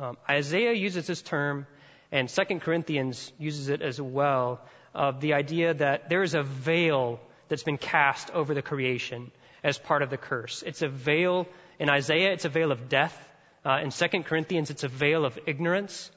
Um, 0.00 0.16
Isaiah 0.28 0.72
uses 0.72 1.06
this 1.06 1.22
term, 1.22 1.66
and 2.12 2.28
2 2.28 2.60
Corinthians 2.60 3.32
uses 3.38 3.70
it 3.70 3.80
as 3.82 4.00
well, 4.00 4.60
of 4.94 5.20
the 5.20 5.32
idea 5.32 5.72
that 5.72 6.10
there 6.10 6.22
is 6.22 6.34
a 6.34 6.42
veil 6.42 7.18
that's 7.48 7.62
been 7.62 7.78
cast 7.78 8.30
over 8.30 8.54
the 8.54 8.62
creation 8.62 9.30
as 9.64 9.78
part 9.78 10.02
of 10.02 10.10
the 10.10 10.18
curse. 10.18 10.62
It's 10.62 10.82
a 10.82 10.88
veil, 10.88 11.46
in 11.78 11.88
Isaiah, 11.88 12.32
it's 12.32 12.44
a 12.44 12.50
veil 12.50 12.70
of 12.70 12.88
death. 12.88 13.16
Uh, 13.64 13.78
in 13.82 13.90
2 13.90 14.22
Corinthians, 14.24 14.70
it's 14.70 14.84
a 14.84 14.88
veil 14.88 15.24
of 15.24 15.38
ignorance. 15.46 16.10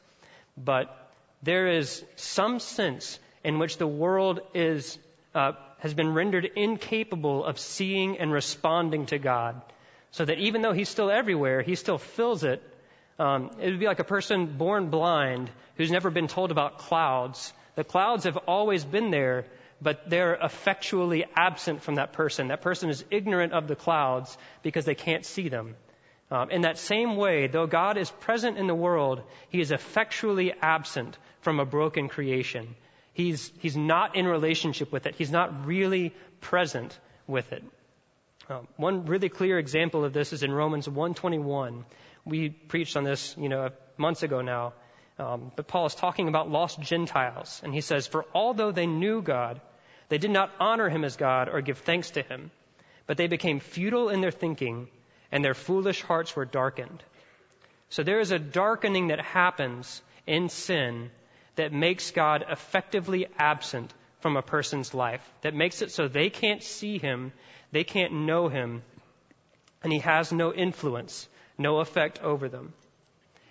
But 0.58 1.12
there 1.42 1.68
is 1.68 2.04
some 2.16 2.60
sense 2.60 3.20
in 3.44 3.60
which 3.60 3.78
the 3.78 3.88
world 3.88 4.42
is, 4.54 4.98
uh, 5.34 5.54
has 5.80 5.94
been 5.94 6.14
rendered 6.14 6.46
incapable 6.56 7.46
of 7.46 7.60
seeing 7.60 8.18
and 8.18 8.32
responding 8.32 9.06
to 9.08 9.18
God. 9.18 9.62
So 10.12 10.26
that 10.26 10.40
even 10.40 10.62
though 10.62 10.74
He's 10.74 10.90
still 10.90 11.12
everywhere, 11.12 11.62
He 11.62 11.76
still 11.76 11.98
fills 11.98 12.44
it. 12.44 12.64
Um, 13.18 13.52
it 13.60 13.70
would 13.70 13.80
be 13.80 13.86
like 13.86 14.00
a 14.00 14.06
person 14.06 14.58
born 14.58 14.90
blind 14.90 15.50
who's 15.78 15.92
never 15.92 16.10
been 16.10 16.28
told 16.28 16.52
about 16.52 16.80
clouds. 16.80 17.54
The 17.76 17.84
clouds 17.84 18.26
have 18.26 18.38
always 18.48 18.84
been 18.84 19.10
there, 19.10 19.46
but 19.82 20.10
they're 20.10 20.36
effectually 20.36 21.26
absent 21.36 21.82
from 21.82 21.96
that 21.96 22.14
person. 22.14 22.48
That 22.50 22.62
person 22.62 22.90
is 22.90 23.06
ignorant 23.12 23.54
of 23.54 23.68
the 23.68 23.76
clouds 23.76 24.38
because 24.64 24.86
they 24.86 24.96
can't 24.96 25.26
see 25.26 25.50
them. 25.50 25.76
Um, 26.32 26.50
in 26.50 26.62
that 26.62 26.78
same 26.78 27.18
way, 27.18 27.48
though 27.48 27.68
God 27.68 27.98
is 27.98 28.10
present 28.10 28.58
in 28.58 28.68
the 28.68 28.76
world, 28.76 29.22
He 29.50 29.62
is 29.62 29.72
effectually 29.72 30.54
absent 30.60 31.18
from 31.42 31.60
a 31.60 31.66
broken 31.66 32.10
creation. 32.10 32.76
He's, 33.14 33.52
he's 33.60 33.78
not 33.78 34.16
in 34.16 34.28
relationship 34.28 34.92
with 34.92 35.06
it. 35.06 35.16
He's 35.16 35.32
not 35.32 35.66
really 35.66 36.14
present 36.42 36.98
with 37.28 37.54
it. 37.54 37.64
Um, 38.50 38.68
one 38.76 39.06
really 39.06 39.30
clear 39.30 39.58
example 39.58 40.04
of 40.04 40.14
this 40.14 40.34
is 40.34 40.44
in 40.44 40.52
Romans 40.52 40.88
1:21. 40.88 41.84
We 42.26 42.50
preached 42.50 42.98
on 42.98 43.04
this, 43.04 43.36
you 43.38 43.50
know, 43.50 43.70
months 43.98 44.24
ago 44.24 44.42
now. 44.42 44.74
Um, 45.18 45.52
but 45.56 45.68
Paul 45.68 45.86
is 45.86 45.96
talking 45.96 46.28
about 46.28 46.50
lost 46.50 46.80
Gentiles, 46.80 47.62
and 47.64 47.74
he 47.74 47.82
says, 47.82 48.08
"For 48.08 48.26
although 48.34 48.72
they 48.72 48.88
knew 48.88 49.22
God, 49.22 49.62
they 50.10 50.18
did 50.18 50.32
not 50.32 50.52
honor 50.60 50.90
Him 50.90 51.06
as 51.06 51.16
God 51.16 51.48
or 51.48 51.62
give 51.62 51.78
thanks 51.80 52.12
to 52.12 52.22
Him, 52.22 52.52
but 53.08 53.16
they 53.16 53.28
became 53.28 53.60
futile 53.60 54.10
in 54.10 54.20
their 54.20 54.32
thinking, 54.32 54.90
and 55.32 55.44
their 55.44 55.54
foolish 55.54 56.02
hearts 56.02 56.36
were 56.36 56.46
darkened." 56.46 57.04
So 57.90 58.04
there 58.04 58.20
is 58.20 58.32
a 58.32 58.40
darkening 58.40 59.08
that 59.08 59.22
happens 59.22 60.02
in 60.28 60.50
sin 60.50 61.12
that 61.56 61.72
makes 61.72 62.12
God 62.12 62.44
effectively 62.50 63.28
absent 63.38 63.94
from 64.20 64.36
a 64.36 64.42
person's 64.42 64.94
life, 64.94 65.22
that 65.42 65.54
makes 65.54 65.82
it 65.82 65.92
so 65.92 66.08
they 66.08 66.30
can't 66.30 66.64
see 66.64 66.98
him, 66.98 67.32
they 67.72 67.84
can't 67.84 68.12
know 68.12 68.48
him, 68.48 68.84
and 69.84 69.94
he 69.94 70.00
has 70.00 70.32
no 70.32 70.52
influence, 70.54 71.30
no 71.58 71.80
effect 71.80 72.22
over 72.22 72.50
them. 72.50 72.74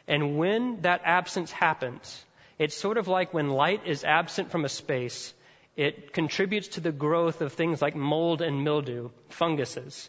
And 0.06 0.38
when 0.38 0.82
that 0.82 1.02
absence 1.04 1.50
happens, 1.50 2.24
it's 2.58 2.76
sort 2.76 2.98
of 2.98 3.08
like 3.08 3.34
when 3.34 3.48
light 3.48 3.86
is 3.86 4.04
absent 4.04 4.50
from 4.50 4.64
a 4.64 4.68
space, 4.68 5.32
it 5.76 6.12
contributes 6.12 6.68
to 6.68 6.80
the 6.80 6.92
growth 6.92 7.40
of 7.40 7.52
things 7.52 7.82
like 7.82 7.96
mold 7.96 8.42
and 8.42 8.62
mildew, 8.62 9.10
funguses. 9.28 10.08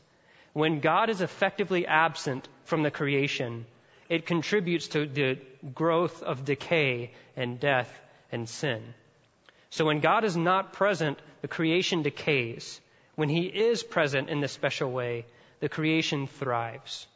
When 0.53 0.79
God 0.79 1.09
is 1.09 1.21
effectively 1.21 1.87
absent 1.87 2.47
from 2.65 2.83
the 2.83 2.91
creation, 2.91 3.65
it 4.09 4.25
contributes 4.25 4.89
to 4.89 5.07
the 5.07 5.39
growth 5.73 6.21
of 6.21 6.45
decay 6.45 7.11
and 7.35 7.59
death 7.59 7.91
and 8.31 8.47
sin. 8.47 8.93
So 9.71 9.85
when 9.85 9.99
God 9.99 10.23
is 10.23 10.37
not 10.37 10.73
present, 10.73 11.19
the 11.41 11.47
creation 11.47 12.03
decays. 12.03 12.79
When 13.15 13.29
He 13.29 13.45
is 13.45 13.81
present 13.83 14.29
in 14.29 14.39
this 14.39 14.51
special 14.51 14.91
way, 14.91 15.25
the 15.59 15.69
creation 15.69 16.27
thrives. 16.27 17.07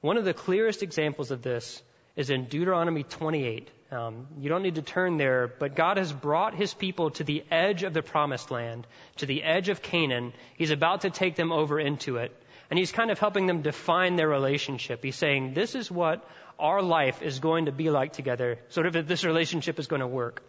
One 0.00 0.16
of 0.16 0.24
the 0.24 0.34
clearest 0.34 0.82
examples 0.82 1.30
of 1.32 1.42
this 1.42 1.82
is 2.14 2.30
in 2.30 2.44
Deuteronomy 2.44 3.02
28. 3.02 3.70
Um, 3.90 4.28
you 4.38 4.48
don't 4.48 4.62
need 4.62 4.76
to 4.76 4.82
turn 4.82 5.16
there, 5.16 5.48
but 5.48 5.74
God 5.74 5.96
has 5.96 6.12
brought 6.12 6.54
His 6.54 6.72
people 6.72 7.10
to 7.12 7.24
the 7.24 7.42
edge 7.50 7.82
of 7.82 7.94
the 7.94 8.02
promised 8.02 8.50
land, 8.50 8.86
to 9.16 9.26
the 9.26 9.42
edge 9.42 9.68
of 9.68 9.82
Canaan. 9.82 10.32
He's 10.56 10.70
about 10.70 11.00
to 11.00 11.10
take 11.10 11.34
them 11.34 11.50
over 11.50 11.80
into 11.80 12.16
it. 12.16 12.32
And 12.70 12.78
he's 12.78 12.92
kind 12.92 13.10
of 13.10 13.18
helping 13.18 13.46
them 13.46 13.62
define 13.62 14.16
their 14.16 14.28
relationship. 14.28 15.02
He's 15.02 15.16
saying, 15.16 15.54
this 15.54 15.74
is 15.74 15.90
what 15.90 16.28
our 16.58 16.82
life 16.82 17.22
is 17.22 17.40
going 17.40 17.64
to 17.64 17.72
be 17.72 17.88
like 17.90 18.12
together, 18.12 18.58
sort 18.68 18.86
of 18.86 18.94
if 18.94 19.06
this 19.06 19.24
relationship 19.24 19.78
is 19.78 19.86
going 19.86 20.00
to 20.00 20.06
work. 20.06 20.42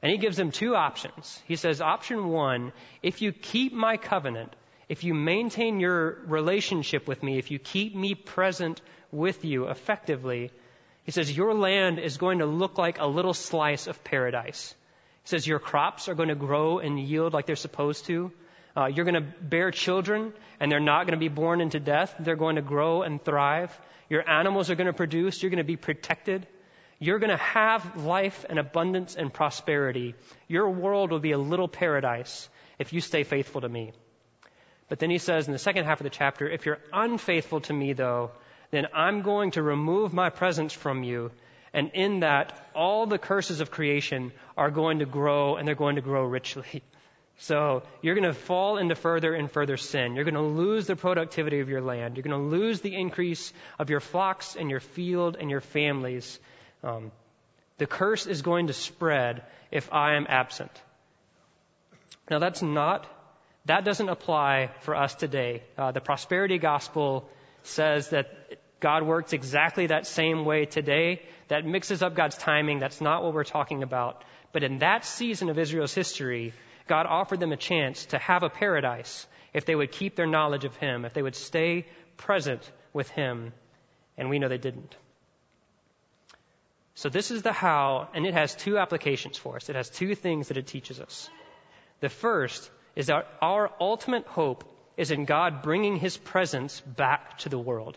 And 0.00 0.12
he 0.12 0.18
gives 0.18 0.36
them 0.36 0.52
two 0.52 0.76
options. 0.76 1.42
He 1.46 1.56
says, 1.56 1.80
option 1.80 2.28
one, 2.28 2.72
if 3.02 3.20
you 3.20 3.32
keep 3.32 3.72
my 3.72 3.96
covenant, 3.96 4.54
if 4.88 5.04
you 5.04 5.14
maintain 5.14 5.80
your 5.80 6.18
relationship 6.26 7.06
with 7.06 7.22
me, 7.22 7.38
if 7.38 7.50
you 7.50 7.58
keep 7.58 7.94
me 7.94 8.14
present 8.14 8.80
with 9.12 9.44
you 9.44 9.68
effectively, 9.68 10.50
he 11.04 11.12
says, 11.12 11.34
your 11.34 11.54
land 11.54 11.98
is 11.98 12.16
going 12.16 12.38
to 12.38 12.46
look 12.46 12.78
like 12.78 12.98
a 12.98 13.06
little 13.06 13.34
slice 13.34 13.86
of 13.86 14.02
paradise. 14.04 14.74
He 15.24 15.28
says, 15.28 15.46
your 15.46 15.58
crops 15.58 16.08
are 16.08 16.14
going 16.14 16.28
to 16.28 16.34
grow 16.34 16.78
and 16.78 16.98
yield 16.98 17.32
like 17.32 17.46
they're 17.46 17.56
supposed 17.56 18.06
to. 18.06 18.30
Uh, 18.76 18.86
you're 18.86 19.04
going 19.04 19.22
to 19.22 19.32
bear 19.42 19.70
children, 19.70 20.32
and 20.60 20.70
they're 20.70 20.80
not 20.80 21.06
going 21.06 21.18
to 21.18 21.18
be 21.18 21.28
born 21.28 21.60
into 21.60 21.80
death. 21.80 22.14
They're 22.20 22.36
going 22.36 22.56
to 22.56 22.62
grow 22.62 23.02
and 23.02 23.22
thrive. 23.22 23.78
Your 24.08 24.28
animals 24.28 24.70
are 24.70 24.74
going 24.74 24.86
to 24.86 24.92
produce. 24.92 25.42
You're 25.42 25.50
going 25.50 25.58
to 25.58 25.64
be 25.64 25.76
protected. 25.76 26.46
You're 26.98 27.18
going 27.18 27.30
to 27.30 27.36
have 27.36 28.04
life 28.04 28.44
and 28.48 28.58
abundance 28.58 29.16
and 29.16 29.32
prosperity. 29.32 30.14
Your 30.46 30.70
world 30.70 31.10
will 31.10 31.20
be 31.20 31.32
a 31.32 31.38
little 31.38 31.68
paradise 31.68 32.48
if 32.78 32.92
you 32.92 33.00
stay 33.00 33.24
faithful 33.24 33.60
to 33.62 33.68
me. 33.68 33.92
But 34.88 34.98
then 34.98 35.10
he 35.10 35.18
says 35.18 35.46
in 35.46 35.52
the 35.52 35.58
second 35.58 35.84
half 35.84 36.00
of 36.00 36.04
the 36.04 36.10
chapter, 36.10 36.48
if 36.48 36.64
you're 36.64 36.80
unfaithful 36.92 37.60
to 37.62 37.72
me, 37.72 37.92
though, 37.92 38.30
then 38.70 38.86
I'm 38.94 39.22
going 39.22 39.52
to 39.52 39.62
remove 39.62 40.12
my 40.12 40.30
presence 40.30 40.72
from 40.72 41.02
you. 41.02 41.30
And 41.72 41.90
in 41.94 42.20
that, 42.20 42.70
all 42.74 43.06
the 43.06 43.18
curses 43.18 43.60
of 43.60 43.70
creation 43.70 44.32
are 44.56 44.70
going 44.70 45.00
to 45.00 45.06
grow 45.06 45.56
and 45.56 45.68
they're 45.68 45.74
going 45.74 45.96
to 45.96 46.02
grow 46.02 46.24
richly. 46.24 46.82
So 47.40 47.84
you're 48.02 48.16
going 48.16 48.26
to 48.26 48.32
fall 48.34 48.78
into 48.78 48.96
further 48.96 49.32
and 49.32 49.48
further 49.48 49.76
sin. 49.76 50.16
You're 50.16 50.24
going 50.24 50.34
to 50.34 50.40
lose 50.40 50.88
the 50.88 50.96
productivity 50.96 51.60
of 51.60 51.68
your 51.68 51.80
land. 51.80 52.16
You're 52.16 52.24
going 52.24 52.36
to 52.36 52.48
lose 52.48 52.80
the 52.80 52.92
increase 52.96 53.52
of 53.78 53.90
your 53.90 54.00
flocks 54.00 54.56
and 54.56 54.68
your 54.68 54.80
field 54.80 55.36
and 55.38 55.48
your 55.48 55.60
families. 55.60 56.40
Um, 56.82 57.12
the 57.76 57.86
curse 57.86 58.26
is 58.26 58.42
going 58.42 58.66
to 58.66 58.72
spread 58.72 59.44
if 59.70 59.92
I 59.92 60.16
am 60.16 60.26
absent. 60.28 60.72
Now 62.28 62.40
that's 62.40 62.60
not, 62.60 63.06
that 63.68 63.84
doesn't 63.84 64.08
apply 64.08 64.70
for 64.80 64.96
us 64.96 65.14
today. 65.14 65.62
Uh, 65.76 65.92
the 65.92 66.00
prosperity 66.00 66.58
gospel 66.58 67.28
says 67.62 68.08
that 68.10 68.26
God 68.80 69.02
works 69.02 69.34
exactly 69.34 69.88
that 69.88 70.06
same 70.06 70.46
way 70.46 70.64
today. 70.64 71.22
That 71.48 71.66
mixes 71.66 72.02
up 72.02 72.14
God's 72.14 72.38
timing. 72.38 72.78
That's 72.78 73.02
not 73.02 73.22
what 73.22 73.34
we're 73.34 73.44
talking 73.44 73.82
about. 73.82 74.24
But 74.52 74.64
in 74.64 74.78
that 74.78 75.04
season 75.04 75.50
of 75.50 75.58
Israel's 75.58 75.92
history, 75.94 76.54
God 76.86 77.04
offered 77.06 77.40
them 77.40 77.52
a 77.52 77.58
chance 77.58 78.06
to 78.06 78.18
have 78.18 78.42
a 78.42 78.48
paradise 78.48 79.26
if 79.52 79.66
they 79.66 79.74
would 79.74 79.92
keep 79.92 80.16
their 80.16 80.26
knowledge 80.26 80.64
of 80.64 80.74
Him, 80.76 81.04
if 81.04 81.12
they 81.12 81.22
would 81.22 81.36
stay 81.36 81.86
present 82.16 82.70
with 82.94 83.10
Him. 83.10 83.52
And 84.16 84.30
we 84.30 84.38
know 84.38 84.48
they 84.48 84.56
didn't. 84.56 84.96
So 86.94 87.10
this 87.10 87.30
is 87.30 87.42
the 87.42 87.52
how, 87.52 88.08
and 88.14 88.26
it 88.26 88.32
has 88.32 88.54
two 88.54 88.78
applications 88.78 89.36
for 89.36 89.56
us. 89.56 89.68
It 89.68 89.76
has 89.76 89.90
two 89.90 90.14
things 90.14 90.48
that 90.48 90.56
it 90.56 90.66
teaches 90.66 91.00
us. 91.00 91.28
The 92.00 92.08
first 92.08 92.70
is 92.98 93.06
that 93.06 93.28
our 93.40 93.70
ultimate 93.80 94.26
hope 94.26 94.64
is 94.96 95.12
in 95.12 95.24
God 95.24 95.62
bringing 95.62 95.96
His 95.96 96.16
presence 96.16 96.80
back 96.80 97.38
to 97.38 97.48
the 97.48 97.58
world. 97.58 97.96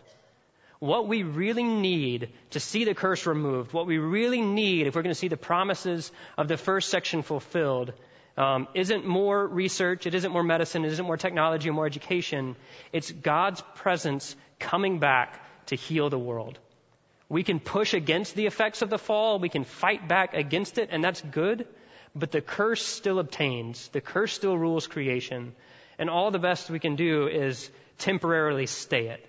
What 0.78 1.08
we 1.08 1.24
really 1.24 1.64
need 1.64 2.30
to 2.50 2.60
see 2.60 2.84
the 2.84 2.94
curse 2.94 3.26
removed, 3.26 3.72
what 3.72 3.86
we 3.86 3.98
really 3.98 4.40
need 4.40 4.86
if 4.86 4.94
we're 4.94 5.02
going 5.02 5.14
to 5.14 5.18
see 5.18 5.26
the 5.26 5.36
promises 5.36 6.12
of 6.38 6.46
the 6.46 6.56
first 6.56 6.88
section 6.88 7.22
fulfilled, 7.22 7.92
um, 8.36 8.68
isn't 8.74 9.04
more 9.04 9.44
research, 9.44 10.06
it 10.06 10.14
isn't 10.14 10.32
more 10.32 10.44
medicine, 10.44 10.84
it 10.84 10.92
isn't 10.92 11.04
more 11.04 11.16
technology 11.16 11.68
or 11.68 11.72
more 11.72 11.86
education. 11.86 12.54
It's 12.92 13.10
God's 13.10 13.60
presence 13.74 14.36
coming 14.60 15.00
back 15.00 15.44
to 15.66 15.74
heal 15.74 16.10
the 16.10 16.18
world. 16.18 16.60
We 17.28 17.42
can 17.42 17.58
push 17.58 17.92
against 17.92 18.36
the 18.36 18.46
effects 18.46 18.82
of 18.82 18.90
the 18.90 18.98
fall, 18.98 19.40
we 19.40 19.48
can 19.48 19.64
fight 19.64 20.06
back 20.06 20.34
against 20.34 20.78
it, 20.78 20.90
and 20.92 21.02
that's 21.02 21.20
good, 21.20 21.66
but 22.14 22.30
the 22.30 22.40
curse 22.40 22.84
still 22.84 23.18
obtains. 23.18 23.88
The 23.88 24.00
curse 24.00 24.32
still 24.32 24.56
rules 24.56 24.86
creation. 24.86 25.54
And 25.98 26.10
all 26.10 26.30
the 26.30 26.38
best 26.38 26.70
we 26.70 26.78
can 26.78 26.96
do 26.96 27.26
is 27.28 27.70
temporarily 27.98 28.66
stay 28.66 29.08
it. 29.08 29.26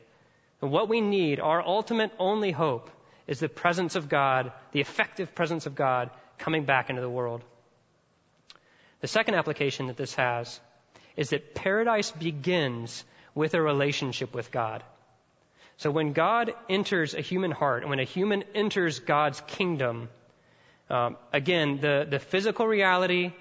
And 0.62 0.72
what 0.72 0.90
we 0.90 1.02
need, 1.02 1.40
our 1.40 1.62
ultimate 1.62 2.12
only 2.20 2.52
hope, 2.52 2.90
is 3.28 3.40
the 3.40 3.50
presence 3.50 3.96
of 3.96 4.10
God, 4.10 4.52
the 4.72 4.82
effective 4.82 5.34
presence 5.36 5.66
of 5.66 5.76
God 5.76 6.10
coming 6.38 6.66
back 6.66 6.90
into 6.90 7.02
the 7.02 7.10
world. 7.10 7.42
The 9.02 9.08
second 9.08 9.36
application 9.36 9.88
that 9.88 9.98
this 9.98 10.16
has 10.16 10.60
is 11.16 11.30
that 11.30 11.56
paradise 11.56 12.12
begins 12.12 13.04
with 13.36 13.54
a 13.54 13.62
relationship 13.62 14.34
with 14.34 14.52
God. 14.52 14.84
So 15.78 15.92
when 15.92 16.14
God 16.14 16.54
enters 16.70 17.14
a 17.14 17.22
human 17.22 17.52
heart, 17.52 17.82
and 17.82 17.90
when 17.90 18.00
a 18.00 18.06
human 18.06 18.44
enters 18.56 19.00
God's 19.00 19.42
kingdom, 19.42 20.10
Um, 20.90 21.18
again, 21.32 21.80
the, 21.80 22.06
the 22.10 22.20
physical 22.20 22.68
reality 22.68 23.32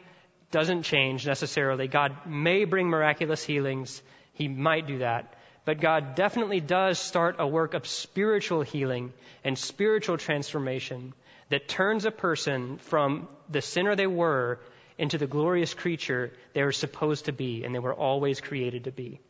doesn't 0.51 0.85
change 0.85 1.27
necessarily. 1.27 1.89
God 1.89 2.27
may 2.27 2.65
bring 2.65 2.89
miraculous 2.89 3.43
healings. 3.43 4.03
He 4.35 4.49
might 4.49 4.87
do 4.87 4.99
that. 4.99 5.35
But 5.65 5.81
God 5.81 6.15
definitely 6.15 6.61
does 6.61 6.99
start 6.99 7.37
a 7.39 7.47
work 7.47 7.75
of 7.75 7.87
spiritual 7.87 8.63
healing 8.63 9.13
and 9.45 9.59
spiritual 9.59 10.19
transformation 10.19 11.15
that 11.51 11.69
turns 11.69 12.05
a 12.05 12.11
person 12.11 12.79
from 12.79 13.29
the 13.49 13.63
sinner 13.63 13.95
they 13.95 14.07
were 14.07 14.59
into 14.99 15.19
the 15.19 15.27
glorious 15.27 15.75
creature 15.75 16.33
they 16.53 16.63
were 16.63 16.73
supposed 16.73 17.27
to 17.27 17.33
be 17.33 17.65
and 17.65 17.75
they 17.75 17.79
were 17.79 17.95
always 17.95 18.41
created 18.41 18.85
to 18.85 18.93
be. 18.93 19.21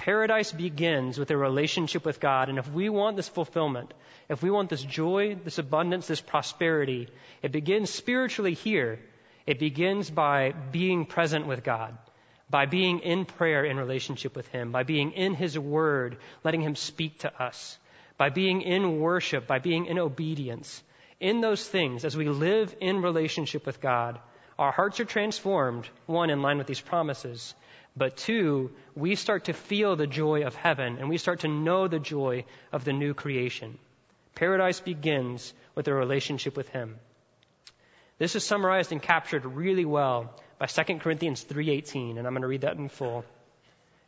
Paradise 0.00 0.50
begins 0.50 1.18
with 1.18 1.30
a 1.30 1.36
relationship 1.36 2.06
with 2.06 2.20
God, 2.20 2.48
and 2.48 2.56
if 2.58 2.66
we 2.72 2.88
want 2.88 3.16
this 3.16 3.28
fulfillment, 3.28 3.92
if 4.30 4.42
we 4.42 4.50
want 4.50 4.70
this 4.70 4.82
joy, 4.82 5.34
this 5.44 5.58
abundance, 5.58 6.06
this 6.06 6.22
prosperity, 6.22 7.08
it 7.42 7.52
begins 7.52 7.90
spiritually 7.90 8.54
here. 8.54 8.98
It 9.46 9.58
begins 9.58 10.08
by 10.08 10.52
being 10.72 11.04
present 11.04 11.46
with 11.46 11.62
God, 11.62 11.98
by 12.48 12.64
being 12.64 13.00
in 13.00 13.26
prayer 13.26 13.62
in 13.62 13.76
relationship 13.76 14.34
with 14.34 14.48
Him, 14.48 14.72
by 14.72 14.84
being 14.84 15.12
in 15.12 15.34
His 15.34 15.58
Word, 15.58 16.16
letting 16.44 16.62
Him 16.62 16.76
speak 16.76 17.18
to 17.18 17.42
us, 17.42 17.78
by 18.16 18.30
being 18.30 18.62
in 18.62 19.00
worship, 19.00 19.46
by 19.46 19.58
being 19.58 19.84
in 19.84 19.98
obedience. 19.98 20.82
In 21.20 21.42
those 21.42 21.68
things, 21.68 22.06
as 22.06 22.16
we 22.16 22.26
live 22.26 22.74
in 22.80 23.02
relationship 23.02 23.66
with 23.66 23.82
God, 23.82 24.18
our 24.58 24.72
hearts 24.72 24.98
are 24.98 25.04
transformed, 25.04 25.86
one, 26.06 26.30
in 26.30 26.40
line 26.40 26.56
with 26.56 26.66
these 26.66 26.80
promises, 26.80 27.54
but 28.00 28.16
two, 28.16 28.70
we 28.94 29.14
start 29.14 29.44
to 29.44 29.52
feel 29.52 29.94
the 29.94 30.06
joy 30.06 30.44
of 30.44 30.54
heaven 30.54 30.96
and 30.98 31.10
we 31.10 31.18
start 31.18 31.40
to 31.40 31.48
know 31.48 31.86
the 31.86 31.98
joy 31.98 32.46
of 32.72 32.82
the 32.82 32.94
new 32.94 33.12
creation. 33.12 33.76
Paradise 34.34 34.80
begins 34.80 35.52
with 35.74 35.86
a 35.86 35.92
relationship 35.92 36.56
with 36.56 36.70
Him. 36.70 36.96
This 38.16 38.36
is 38.36 38.42
summarized 38.42 38.90
and 38.90 39.02
captured 39.02 39.44
really 39.44 39.84
well 39.84 40.34
by 40.58 40.64
2 40.64 41.00
Corinthians 41.00 41.44
3:18, 41.44 42.16
and 42.16 42.26
I'm 42.26 42.32
going 42.32 42.40
to 42.40 42.48
read 42.48 42.62
that 42.62 42.78
in 42.78 42.88
full. 42.88 43.26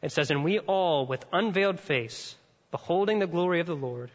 It 0.01 0.11
says, 0.11 0.30
"And 0.30 0.43
we 0.43 0.59
all, 0.59 1.05
with 1.05 1.26
unveiled 1.30 1.78
face, 1.78 2.34
beholding 2.70 3.18
the 3.18 3.26
glory 3.26 3.61
of 3.61 3.66
the 3.66 3.76
Lord, 3.76 4.11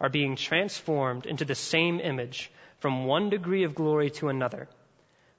are 0.00 0.08
being 0.08 0.36
transformed 0.36 1.26
into 1.26 1.44
the 1.44 1.54
same 1.54 2.00
image 2.00 2.50
from 2.78 3.04
one 3.04 3.28
degree 3.28 3.64
of 3.64 3.74
glory 3.74 4.08
to 4.12 4.30
another." 4.30 4.68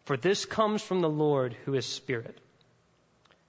For 0.03 0.15
this 0.15 0.45
comes 0.45 0.83
from 0.83 0.99
the 0.99 1.09
Lord 1.09 1.53
who 1.65 1.73
is 1.73 1.87
Spirit. 1.87 2.37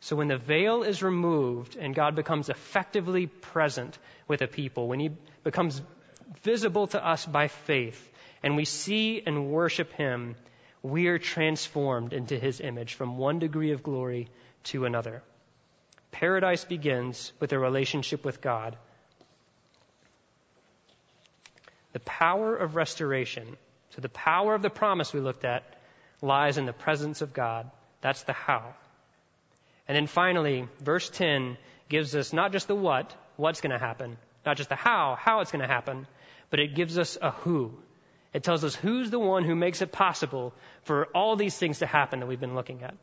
So 0.00 0.16
when 0.16 0.28
the 0.28 0.38
veil 0.38 0.82
is 0.82 1.02
removed 1.02 1.76
and 1.76 1.94
God 1.94 2.16
becomes 2.16 2.48
effectively 2.48 3.26
present 3.26 3.98
with 4.26 4.40
a 4.40 4.46
people, 4.46 4.88
when 4.88 4.98
He 4.98 5.10
becomes 5.44 5.80
visible 6.42 6.86
to 6.88 7.06
us 7.06 7.26
by 7.26 7.48
faith, 7.48 8.10
and 8.42 8.56
we 8.56 8.64
see 8.64 9.22
and 9.24 9.50
worship 9.50 9.92
Him, 9.92 10.36
we 10.82 11.08
are 11.08 11.18
transformed 11.18 12.14
into 12.14 12.38
His 12.38 12.60
image 12.60 12.94
from 12.94 13.18
one 13.18 13.38
degree 13.38 13.72
of 13.72 13.82
glory 13.82 14.28
to 14.64 14.86
another. 14.86 15.22
Paradise 16.12 16.64
begins 16.64 17.32
with 17.38 17.52
a 17.52 17.58
relationship 17.58 18.24
with 18.24 18.40
God. 18.40 18.76
The 21.92 22.00
power 22.00 22.56
of 22.56 22.74
restoration, 22.74 23.56
so 23.90 24.00
the 24.00 24.08
power 24.08 24.54
of 24.54 24.62
the 24.62 24.70
promise 24.70 25.12
we 25.12 25.20
looked 25.20 25.44
at, 25.44 25.62
lies 26.22 26.56
in 26.56 26.64
the 26.64 26.72
presence 26.72 27.20
of 27.20 27.34
God. 27.34 27.70
That's 28.00 28.22
the 28.22 28.32
how. 28.32 28.74
And 29.90 29.96
then 29.96 30.06
finally, 30.06 30.68
verse 30.78 31.10
10 31.10 31.58
gives 31.88 32.14
us 32.14 32.32
not 32.32 32.52
just 32.52 32.68
the 32.68 32.76
what, 32.76 33.12
what's 33.34 33.60
going 33.60 33.72
to 33.72 33.84
happen, 33.84 34.18
not 34.46 34.56
just 34.56 34.68
the 34.68 34.76
how, 34.76 35.16
how 35.18 35.40
it's 35.40 35.50
going 35.50 35.66
to 35.66 35.66
happen, 35.66 36.06
but 36.48 36.60
it 36.60 36.76
gives 36.76 36.96
us 36.96 37.18
a 37.20 37.32
who. 37.32 37.76
It 38.32 38.44
tells 38.44 38.62
us 38.62 38.76
who's 38.76 39.10
the 39.10 39.18
one 39.18 39.42
who 39.42 39.56
makes 39.56 39.82
it 39.82 39.90
possible 39.90 40.54
for 40.84 41.06
all 41.06 41.34
these 41.34 41.58
things 41.58 41.80
to 41.80 41.86
happen 41.86 42.20
that 42.20 42.26
we've 42.26 42.38
been 42.38 42.54
looking 42.54 42.84
at. 42.84 42.94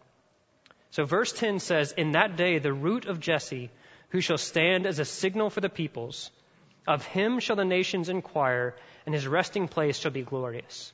So 0.91 1.03
verse 1.03 1.33
10 1.33 1.59
says, 1.59 1.91
In 1.91 2.13
that 2.13 2.37
day 2.37 2.57
the 2.57 2.71
root 2.71 3.05
of 3.05 3.19
Jesse, 3.19 3.69
who 4.11 4.21
shall 4.21 4.37
stand 4.37 4.87
as 4.87 4.99
a 4.99 5.03
signal 5.03 5.49
for 5.49 5.59
the 5.59 5.67
peoples, 5.67 6.31
of 6.87 7.05
him 7.05 7.41
shall 7.41 7.57
the 7.57 7.65
nations 7.65 8.07
inquire, 8.07 8.77
and 9.05 9.13
his 9.13 9.27
resting 9.27 9.67
place 9.67 9.97
shall 9.99 10.11
be 10.11 10.21
glorious. 10.21 10.93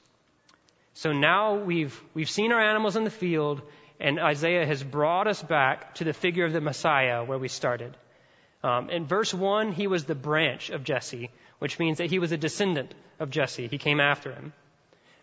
So 0.95 1.11
now 1.11 1.55
we've, 1.55 2.01
we've 2.15 2.31
seen 2.31 2.51
our 2.51 2.61
animals 2.61 2.95
in 2.95 3.03
the 3.03 3.11
field, 3.11 3.61
and 3.99 4.19
Isaiah 4.19 4.65
has 4.65 4.83
brought 4.83 5.27
us 5.27 5.41
back 5.41 5.95
to 5.95 6.03
the 6.03 6.13
figure 6.13 6.45
of 6.45 6.53
the 6.53 6.61
Messiah 6.61 7.23
where 7.23 7.37
we 7.37 7.47
started. 7.47 7.95
Um, 8.63 8.89
in 8.89 9.05
verse 9.05 9.33
1, 9.33 9.73
he 9.73 9.87
was 9.87 10.05
the 10.05 10.15
branch 10.15 10.69
of 10.69 10.83
Jesse, 10.83 11.29
which 11.59 11.79
means 11.79 11.97
that 11.97 12.09
he 12.09 12.19
was 12.19 12.31
a 12.31 12.37
descendant 12.37 12.93
of 13.19 13.29
Jesse. 13.29 13.67
He 13.67 13.77
came 13.77 13.99
after 13.99 14.31
him. 14.31 14.53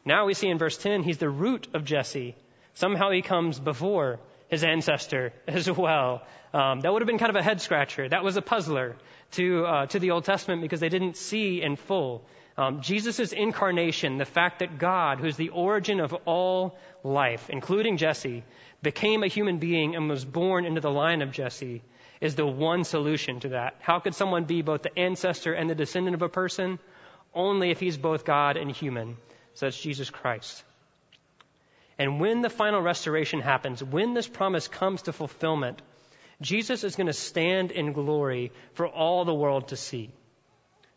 Now 0.04 0.26
we 0.26 0.34
see 0.34 0.48
in 0.48 0.58
verse 0.58 0.76
10, 0.78 1.02
he's 1.02 1.18
the 1.18 1.30
root 1.30 1.68
of 1.74 1.84
Jesse. 1.84 2.36
Somehow 2.74 3.10
he 3.10 3.22
comes 3.22 3.58
before 3.58 4.20
his 4.48 4.64
ancestor 4.64 5.32
as 5.48 5.70
well. 5.70 6.22
Um, 6.52 6.80
that 6.80 6.92
would 6.92 7.02
have 7.02 7.06
been 7.06 7.18
kind 7.18 7.30
of 7.30 7.36
a 7.36 7.42
head 7.42 7.60
scratcher. 7.60 8.08
That 8.08 8.24
was 8.24 8.36
a 8.36 8.42
puzzler 8.42 8.96
to, 9.32 9.64
uh, 9.64 9.86
to 9.86 9.98
the 9.98 10.10
Old 10.10 10.24
Testament 10.24 10.62
because 10.62 10.80
they 10.80 10.88
didn't 10.88 11.16
see 11.16 11.62
in 11.62 11.76
full 11.76 12.24
um, 12.56 12.82
Jesus' 12.82 13.32
incarnation, 13.32 14.18
the 14.18 14.24
fact 14.24 14.58
that 14.58 14.78
God, 14.78 15.18
who's 15.18 15.36
the 15.36 15.50
origin 15.50 16.00
of 16.00 16.14
all 16.26 16.76
life, 17.02 17.48
including 17.48 17.96
Jesse, 17.96 18.44
became 18.82 19.22
a 19.22 19.28
human 19.28 19.58
being 19.58 19.94
and 19.94 20.08
was 20.08 20.24
born 20.24 20.64
into 20.64 20.80
the 20.80 20.90
line 20.90 21.22
of 21.22 21.32
Jesse, 21.32 21.82
is 22.20 22.34
the 22.34 22.46
one 22.46 22.84
solution 22.84 23.40
to 23.40 23.50
that. 23.50 23.76
How 23.80 23.98
could 23.98 24.14
someone 24.14 24.44
be 24.44 24.62
both 24.62 24.82
the 24.82 24.98
ancestor 24.98 25.54
and 25.54 25.70
the 25.70 25.74
descendant 25.74 26.14
of 26.14 26.22
a 26.22 26.28
person? 26.28 26.78
Only 27.34 27.70
if 27.70 27.80
he's 27.80 27.96
both 27.96 28.24
God 28.24 28.56
and 28.56 28.70
human. 28.70 29.16
So 29.54 29.66
that's 29.66 29.80
Jesus 29.80 30.10
Christ. 30.10 30.62
And 31.98 32.20
when 32.20 32.42
the 32.42 32.50
final 32.50 32.80
restoration 32.80 33.40
happens, 33.40 33.82
when 33.82 34.14
this 34.14 34.28
promise 34.28 34.68
comes 34.68 35.02
to 35.02 35.12
fulfillment, 35.12 35.80
Jesus 36.40 36.84
is 36.84 36.96
going 36.96 37.08
to 37.08 37.12
stand 37.12 37.70
in 37.70 37.92
glory 37.92 38.52
for 38.72 38.86
all 38.86 39.24
the 39.24 39.34
world 39.34 39.68
to 39.68 39.76
see. 39.76 40.10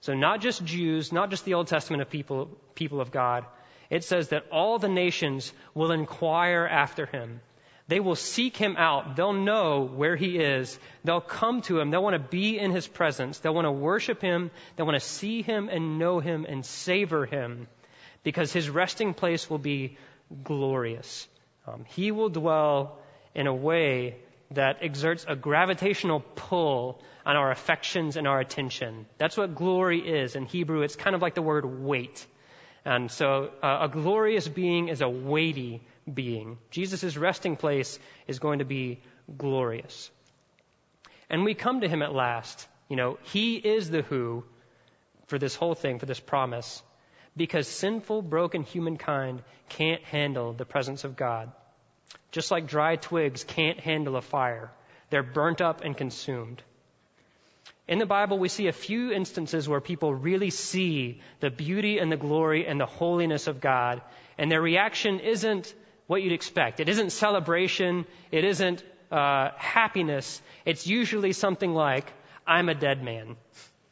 So 0.03 0.13
not 0.13 0.41
just 0.41 0.65
Jews, 0.65 1.13
not 1.13 1.29
just 1.29 1.45
the 1.45 1.53
Old 1.53 1.67
Testament 1.67 2.01
of 2.01 2.09
people, 2.09 2.49
people 2.75 2.99
of 2.99 3.09
God. 3.09 3.45
It 3.89 4.03
says 4.03 4.27
that 4.29 4.43
all 4.51 4.77
the 4.77 4.89
nations 4.89 5.53
will 5.73 5.93
inquire 5.93 6.67
after 6.69 7.05
him. 7.05 7.39
They 7.87 8.01
will 8.01 8.17
seek 8.17 8.57
him 8.57 8.75
out. 8.77 9.15
They'll 9.15 9.31
know 9.31 9.83
where 9.83 10.17
he 10.17 10.39
is. 10.39 10.77
They'll 11.05 11.21
come 11.21 11.61
to 11.63 11.79
him. 11.79 11.89
They'll 11.89 12.03
want 12.03 12.15
to 12.21 12.29
be 12.37 12.59
in 12.59 12.71
his 12.71 12.85
presence. 12.85 13.39
They'll 13.39 13.53
want 13.53 13.63
to 13.63 13.71
worship 13.71 14.21
him. 14.21 14.51
They'll 14.75 14.85
want 14.85 15.01
to 15.01 15.07
see 15.07 15.41
him 15.41 15.69
and 15.69 15.97
know 15.99 16.19
him 16.19 16.45
and 16.49 16.65
savor 16.65 17.25
him 17.25 17.69
because 18.23 18.51
his 18.51 18.69
resting 18.69 19.13
place 19.13 19.49
will 19.49 19.57
be 19.57 19.97
glorious. 20.43 21.29
Um, 21.65 21.85
he 21.87 22.11
will 22.11 22.29
dwell 22.29 22.99
in 23.33 23.47
a 23.47 23.55
way 23.55 24.17
that 24.53 24.77
exerts 24.81 25.25
a 25.27 25.35
gravitational 25.35 26.23
pull 26.35 27.01
on 27.25 27.35
our 27.35 27.51
affections 27.51 28.17
and 28.17 28.27
our 28.27 28.39
attention. 28.39 29.05
That's 29.17 29.37
what 29.37 29.55
glory 29.55 29.99
is. 29.99 30.35
In 30.35 30.45
Hebrew, 30.45 30.81
it's 30.81 30.95
kind 30.95 31.15
of 31.15 31.21
like 31.21 31.35
the 31.35 31.41
word 31.41 31.65
weight. 31.65 32.25
And 32.85 33.09
so 33.09 33.51
uh, 33.61 33.79
a 33.81 33.89
glorious 33.89 34.47
being 34.47 34.89
is 34.89 35.01
a 35.01 35.09
weighty 35.09 35.81
being. 36.11 36.57
Jesus' 36.69 37.15
resting 37.15 37.55
place 37.55 37.97
is 38.27 38.39
going 38.39 38.59
to 38.59 38.65
be 38.65 39.01
glorious. 39.37 40.11
And 41.29 41.43
we 41.43 41.53
come 41.53 41.81
to 41.81 41.87
him 41.87 42.01
at 42.01 42.13
last. 42.13 42.67
You 42.89 42.97
know, 42.97 43.17
he 43.23 43.55
is 43.55 43.89
the 43.89 44.01
who 44.01 44.43
for 45.27 45.39
this 45.39 45.55
whole 45.55 45.75
thing, 45.75 45.99
for 45.99 46.05
this 46.05 46.19
promise, 46.19 46.83
because 47.35 47.67
sinful, 47.67 48.21
broken 48.21 48.63
humankind 48.63 49.41
can't 49.69 50.03
handle 50.03 50.53
the 50.53 50.65
presence 50.65 51.03
of 51.03 51.15
God. 51.15 51.51
Just 52.31 52.51
like 52.51 52.67
dry 52.67 52.95
twigs 52.95 53.43
can't 53.43 53.79
handle 53.79 54.15
a 54.15 54.21
fire, 54.21 54.71
they're 55.09 55.23
burnt 55.23 55.61
up 55.61 55.81
and 55.81 55.95
consumed. 55.95 56.61
In 57.87 57.99
the 57.99 58.05
Bible, 58.05 58.39
we 58.39 58.47
see 58.47 58.67
a 58.67 58.71
few 58.71 59.11
instances 59.11 59.67
where 59.67 59.81
people 59.81 60.15
really 60.15 60.49
see 60.49 61.21
the 61.41 61.49
beauty 61.49 61.99
and 61.99 62.11
the 62.11 62.17
glory 62.17 62.65
and 62.65 62.79
the 62.79 62.85
holiness 62.85 63.47
of 63.47 63.59
God, 63.59 64.01
and 64.37 64.49
their 64.49 64.61
reaction 64.61 65.19
isn't 65.19 65.73
what 66.07 66.21
you'd 66.21 66.33
expect. 66.33 66.79
It 66.79 66.89
isn't 66.89 67.11
celebration. 67.11 68.05
It 68.31 68.45
isn't 68.45 68.83
uh, 69.11 69.49
happiness. 69.57 70.41
It's 70.65 70.87
usually 70.87 71.33
something 71.33 71.73
like, 71.73 72.11
I'm 72.47 72.69
a 72.69 72.75
dead 72.75 73.03
man. 73.03 73.35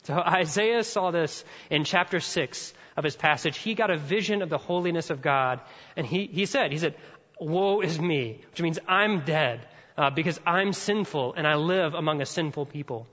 So 0.04 0.14
Isaiah 0.42 0.84
saw 0.84 1.12
this 1.12 1.44
in 1.70 1.84
chapter 1.84 2.20
6 2.20 2.74
of 2.98 3.04
his 3.04 3.16
passage. 3.16 3.58
He 3.58 3.76
got 3.76 3.92
a 3.92 3.98
vision 3.98 4.42
of 4.42 4.50
the 4.50 4.58
holiness 4.58 5.10
of 5.10 5.22
God, 5.22 5.62
and 5.96 6.06
he, 6.06 6.26
he 6.28 6.46
said, 6.46 6.72
he 6.72 6.78
said, 6.78 6.96
woe 7.42 7.82
is 7.82 8.00
me, 8.00 8.40
which 8.52 8.62
means 8.62 8.80
I'm 8.88 9.26
dead, 9.26 9.68
uh, 9.98 10.10
because 10.12 10.40
I'm 10.46 10.74
sinful 10.74 11.34
and 11.34 11.48
I 11.48 11.56
live 11.56 11.94
among 11.94 12.22
a 12.22 12.26
sinful 12.26 12.68
people. 12.68 13.08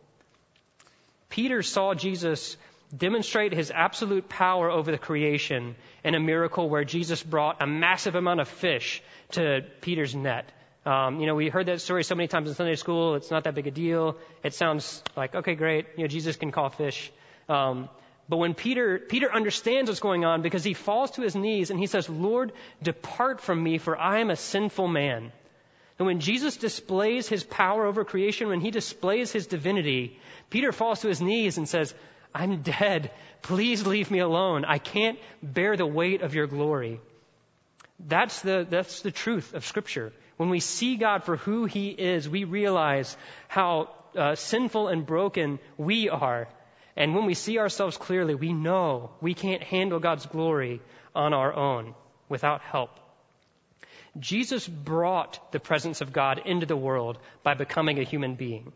Peter 1.28 1.62
saw 1.62 1.94
Jesus 1.94 2.56
demonstrate 2.96 3.52
his 3.52 3.70
absolute 3.70 4.28
power 4.28 4.70
over 4.70 4.90
the 4.90 4.98
creation 4.98 5.76
in 6.04 6.14
a 6.14 6.20
miracle 6.20 6.68
where 6.68 6.84
Jesus 6.84 7.22
brought 7.22 7.60
a 7.60 7.66
massive 7.66 8.14
amount 8.14 8.40
of 8.40 8.48
fish 8.48 9.02
to 9.32 9.60
Peter's 9.80 10.14
net. 10.14 10.50
Um, 10.86 11.20
you 11.20 11.26
know, 11.26 11.34
we 11.34 11.50
heard 11.50 11.66
that 11.66 11.82
story 11.82 12.02
so 12.02 12.14
many 12.14 12.28
times 12.28 12.48
in 12.48 12.54
Sunday 12.54 12.76
school. 12.76 13.16
It's 13.16 13.30
not 13.30 13.44
that 13.44 13.54
big 13.54 13.66
a 13.66 13.70
deal. 13.70 14.16
It 14.42 14.54
sounds 14.54 15.02
like, 15.16 15.34
okay, 15.34 15.54
great. 15.54 15.86
You 15.96 16.04
know, 16.04 16.08
Jesus 16.08 16.36
can 16.36 16.50
call 16.50 16.70
fish. 16.70 17.12
Um, 17.48 17.90
But 18.28 18.36
when 18.36 18.54
Peter, 18.54 18.98
Peter 18.98 19.32
understands 19.32 19.88
what's 19.88 20.00
going 20.00 20.24
on 20.24 20.42
because 20.42 20.62
he 20.62 20.74
falls 20.74 21.12
to 21.12 21.22
his 21.22 21.34
knees 21.34 21.70
and 21.70 21.80
he 21.80 21.86
says, 21.86 22.08
Lord, 22.08 22.52
depart 22.82 23.40
from 23.40 23.62
me 23.62 23.78
for 23.78 23.98
I 23.98 24.18
am 24.18 24.30
a 24.30 24.36
sinful 24.36 24.86
man. 24.88 25.32
And 25.98 26.06
when 26.06 26.20
Jesus 26.20 26.56
displays 26.56 27.28
his 27.28 27.42
power 27.42 27.86
over 27.86 28.04
creation, 28.04 28.48
when 28.48 28.60
he 28.60 28.70
displays 28.70 29.32
his 29.32 29.46
divinity, 29.46 30.18
Peter 30.50 30.72
falls 30.72 31.00
to 31.00 31.08
his 31.08 31.20
knees 31.20 31.58
and 31.58 31.68
says, 31.68 31.94
I'm 32.34 32.62
dead. 32.62 33.10
Please 33.42 33.86
leave 33.86 34.10
me 34.10 34.18
alone. 34.18 34.64
I 34.64 34.78
can't 34.78 35.18
bear 35.42 35.76
the 35.76 35.86
weight 35.86 36.22
of 36.22 36.34
your 36.34 36.46
glory. 36.46 37.00
That's 37.98 38.42
the, 38.42 38.66
that's 38.68 39.02
the 39.02 39.10
truth 39.10 39.54
of 39.54 39.64
Scripture. 39.64 40.12
When 40.36 40.50
we 40.50 40.60
see 40.60 40.96
God 40.96 41.24
for 41.24 41.36
who 41.36 41.64
He 41.64 41.88
is, 41.88 42.28
we 42.28 42.44
realize 42.44 43.16
how 43.48 43.90
uh, 44.16 44.36
sinful 44.36 44.88
and 44.88 45.04
broken 45.04 45.58
we 45.76 46.08
are. 46.10 46.48
And 46.98 47.14
when 47.14 47.26
we 47.26 47.34
see 47.34 47.60
ourselves 47.60 47.96
clearly, 47.96 48.34
we 48.34 48.52
know 48.52 49.12
we 49.20 49.32
can't 49.32 49.62
handle 49.62 50.00
God's 50.00 50.26
glory 50.26 50.82
on 51.14 51.32
our 51.32 51.54
own 51.54 51.94
without 52.28 52.60
help. 52.60 52.90
Jesus 54.18 54.66
brought 54.66 55.52
the 55.52 55.60
presence 55.60 56.00
of 56.00 56.12
God 56.12 56.42
into 56.44 56.66
the 56.66 56.76
world 56.76 57.18
by 57.44 57.54
becoming 57.54 58.00
a 58.00 58.02
human 58.02 58.34
being. 58.34 58.72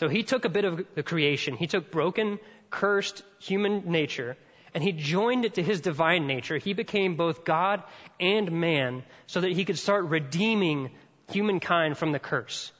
So 0.00 0.10
he 0.10 0.22
took 0.22 0.44
a 0.44 0.50
bit 0.50 0.66
of 0.66 0.84
the 0.94 1.02
creation. 1.02 1.56
He 1.56 1.66
took 1.66 1.90
broken, 1.90 2.38
cursed 2.68 3.22
human 3.38 3.90
nature 3.90 4.36
and 4.74 4.84
he 4.84 4.92
joined 4.92 5.46
it 5.46 5.54
to 5.54 5.62
his 5.62 5.80
divine 5.80 6.26
nature. 6.26 6.58
He 6.58 6.74
became 6.74 7.16
both 7.16 7.44
God 7.44 7.82
and 8.20 8.52
man 8.52 9.02
so 9.26 9.40
that 9.40 9.52
he 9.52 9.64
could 9.64 9.78
start 9.78 10.06
redeeming 10.06 10.90
humankind 11.30 11.96
from 11.96 12.12
the 12.12 12.18
curse. 12.18 12.70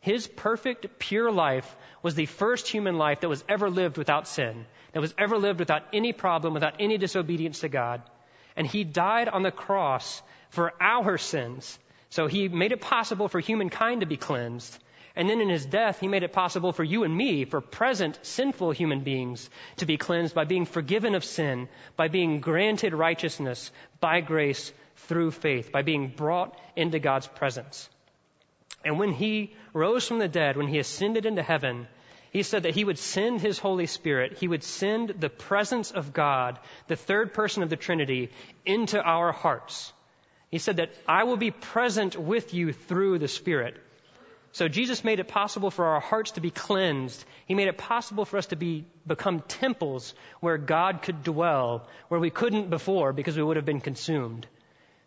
His 0.00 0.26
perfect, 0.26 0.98
pure 0.98 1.30
life 1.30 1.76
was 2.02 2.14
the 2.14 2.26
first 2.26 2.68
human 2.68 2.96
life 2.96 3.20
that 3.20 3.28
was 3.28 3.44
ever 3.48 3.68
lived 3.68 3.96
without 3.96 4.28
sin, 4.28 4.66
that 4.92 5.00
was 5.00 5.14
ever 5.18 5.38
lived 5.38 5.58
without 5.58 5.82
any 5.92 6.12
problem, 6.12 6.54
without 6.54 6.76
any 6.78 6.98
disobedience 6.98 7.60
to 7.60 7.68
God. 7.68 8.02
And 8.56 8.66
he 8.66 8.84
died 8.84 9.28
on 9.28 9.42
the 9.42 9.50
cross 9.50 10.22
for 10.50 10.72
our 10.80 11.18
sins. 11.18 11.78
So 12.10 12.26
he 12.26 12.48
made 12.48 12.72
it 12.72 12.80
possible 12.80 13.28
for 13.28 13.40
humankind 13.40 14.00
to 14.00 14.06
be 14.06 14.16
cleansed. 14.16 14.78
And 15.14 15.28
then 15.28 15.40
in 15.40 15.48
his 15.48 15.66
death, 15.66 15.98
he 15.98 16.06
made 16.06 16.22
it 16.22 16.32
possible 16.32 16.72
for 16.72 16.84
you 16.84 17.02
and 17.02 17.14
me, 17.14 17.44
for 17.44 17.60
present 17.60 18.20
sinful 18.22 18.70
human 18.70 19.00
beings, 19.00 19.50
to 19.78 19.86
be 19.86 19.96
cleansed 19.96 20.34
by 20.34 20.44
being 20.44 20.64
forgiven 20.64 21.16
of 21.16 21.24
sin, 21.24 21.68
by 21.96 22.06
being 22.06 22.40
granted 22.40 22.94
righteousness 22.94 23.72
by 24.00 24.20
grace 24.20 24.72
through 24.94 25.32
faith, 25.32 25.72
by 25.72 25.82
being 25.82 26.08
brought 26.08 26.56
into 26.76 27.00
God's 27.00 27.26
presence. 27.26 27.90
And 28.84 28.98
when 28.98 29.12
he 29.12 29.54
rose 29.72 30.06
from 30.06 30.18
the 30.18 30.28
dead, 30.28 30.56
when 30.56 30.68
he 30.68 30.78
ascended 30.78 31.26
into 31.26 31.42
heaven, 31.42 31.88
he 32.30 32.42
said 32.42 32.64
that 32.64 32.74
he 32.74 32.84
would 32.84 32.98
send 32.98 33.40
his 33.40 33.58
Holy 33.58 33.86
Spirit. 33.86 34.38
He 34.38 34.48
would 34.48 34.62
send 34.62 35.08
the 35.08 35.30
presence 35.30 35.90
of 35.90 36.12
God, 36.12 36.58
the 36.86 36.96
third 36.96 37.32
person 37.32 37.62
of 37.62 37.70
the 37.70 37.76
Trinity, 37.76 38.30
into 38.64 39.00
our 39.00 39.32
hearts. 39.32 39.92
He 40.50 40.58
said 40.58 40.76
that 40.76 40.90
I 41.06 41.24
will 41.24 41.36
be 41.36 41.50
present 41.50 42.16
with 42.16 42.54
you 42.54 42.72
through 42.72 43.18
the 43.18 43.28
Spirit. 43.28 43.76
So 44.52 44.66
Jesus 44.66 45.04
made 45.04 45.20
it 45.20 45.28
possible 45.28 45.70
for 45.70 45.84
our 45.84 46.00
hearts 46.00 46.32
to 46.32 46.40
be 46.40 46.50
cleansed. 46.50 47.22
He 47.46 47.54
made 47.54 47.68
it 47.68 47.76
possible 47.76 48.24
for 48.24 48.38
us 48.38 48.46
to 48.46 48.56
be, 48.56 48.86
become 49.06 49.40
temples 49.46 50.14
where 50.40 50.56
God 50.56 51.02
could 51.02 51.22
dwell, 51.22 51.86
where 52.08 52.20
we 52.20 52.30
couldn't 52.30 52.70
before 52.70 53.12
because 53.12 53.36
we 53.36 53.42
would 53.42 53.56
have 53.56 53.66
been 53.66 53.80
consumed. 53.80 54.46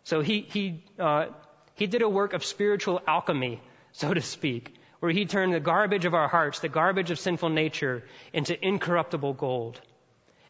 So 0.04 0.20
he, 0.20 0.42
he, 0.42 0.84
uh, 0.98 1.26
he 1.74 1.86
did 1.86 2.02
a 2.02 2.08
work 2.08 2.32
of 2.32 2.44
spiritual 2.44 3.00
alchemy, 3.06 3.60
so 3.92 4.12
to 4.12 4.20
speak, 4.20 4.74
where 5.00 5.10
he 5.10 5.26
turned 5.26 5.52
the 5.52 5.60
garbage 5.60 6.04
of 6.04 6.14
our 6.14 6.28
hearts, 6.28 6.60
the 6.60 6.68
garbage 6.68 7.10
of 7.10 7.18
sinful 7.18 7.48
nature, 7.48 8.04
into 8.32 8.56
incorruptible 8.64 9.34
gold. 9.34 9.80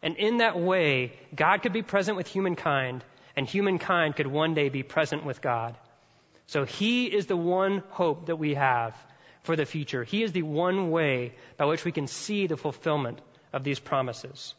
And 0.02 0.16
in 0.16 0.38
that 0.38 0.58
way, 0.58 1.12
God 1.34 1.62
could 1.62 1.72
be 1.72 1.82
present 1.82 2.16
with 2.16 2.26
humankind 2.26 3.04
and 3.36 3.46
humankind 3.46 4.16
could 4.16 4.26
one 4.26 4.54
day 4.54 4.68
be 4.68 4.82
present 4.82 5.24
with 5.24 5.40
God. 5.40 5.76
So 6.46 6.64
He 6.64 7.06
is 7.06 7.26
the 7.26 7.36
one 7.36 7.82
hope 7.90 8.26
that 8.26 8.36
we 8.36 8.54
have 8.54 8.94
for 9.42 9.56
the 9.56 9.64
future. 9.64 10.04
He 10.04 10.22
is 10.22 10.32
the 10.32 10.42
one 10.42 10.90
way 10.90 11.34
by 11.56 11.64
which 11.64 11.84
we 11.84 11.92
can 11.92 12.06
see 12.06 12.46
the 12.46 12.56
fulfillment 12.56 13.20
of 13.52 13.64
these 13.64 13.80
promises. 13.80 14.54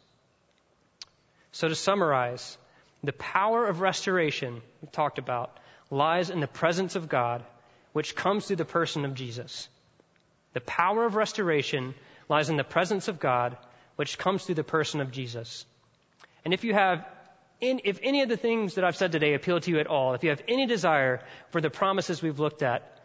So 1.51 1.68
to 1.68 1.76
summarize, 1.76 2.57
the 3.04 3.14
power 3.14 3.68
of 3.68 3.82
restoration 3.82 4.62
we 4.82 4.88
talked 4.88 5.20
about 5.20 5.58
lies 5.89 6.30
in 6.30 6.39
the 6.39 6.47
presence 6.47 6.95
of 6.95 7.10
God, 7.10 7.43
which 7.91 8.16
comes 8.16 8.45
through 8.45 8.56
the 8.56 8.66
person 8.66 9.06
of 9.06 9.14
Jesus. 9.14 9.68
The 10.54 10.62
power 10.62 11.06
of 11.06 11.16
restoration 11.16 11.93
lies 12.30 12.49
in 12.49 12.58
the 12.58 12.64
presence 12.64 13.08
of 13.08 13.20
God, 13.20 13.58
which 13.97 14.18
comes 14.18 14.45
through 14.45 14.56
the 14.56 14.64
person 14.64 15.01
of 15.01 15.12
Jesus. 15.12 15.66
And 16.45 16.54
if 16.54 16.64
you 16.64 16.74
have 16.74 17.06
in, 17.62 17.82
if 17.86 17.99
any 18.04 18.22
of 18.22 18.30
the 18.30 18.38
things 18.38 18.76
that 18.76 18.84
I've 18.84 18.97
said 18.97 19.14
today 19.14 19.36
appeal 19.36 19.60
to 19.60 19.72
you 19.72 19.80
at 19.80 19.88
all, 19.88 20.14
if 20.14 20.24
you 20.24 20.32
have 20.32 20.41
any 20.47 20.66
desire 20.66 21.22
for 21.51 21.62
the 21.62 21.70
promises 21.70 22.22
we've 22.22 22.39
looked 22.39 22.62
at, 22.62 22.99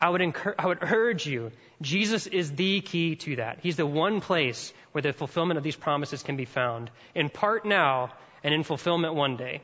I 0.00 0.08
would, 0.08 0.22
encourage, 0.22 0.56
I 0.58 0.66
would 0.66 0.78
urge 0.80 1.26
you, 1.26 1.52
Jesus 1.80 2.26
is 2.26 2.52
the 2.52 2.80
key 2.80 3.16
to 3.16 3.36
that. 3.36 3.58
He's 3.62 3.76
the 3.76 3.86
one 3.86 4.20
place 4.20 4.72
where 4.92 5.02
the 5.02 5.12
fulfillment 5.12 5.58
of 5.58 5.64
these 5.64 5.76
promises 5.76 6.22
can 6.22 6.36
be 6.36 6.46
found, 6.46 6.90
in 7.14 7.28
part 7.28 7.66
now 7.66 8.12
and 8.44 8.54
in 8.54 8.62
fulfillment 8.62 9.14
one 9.14 9.36
day. 9.36 9.60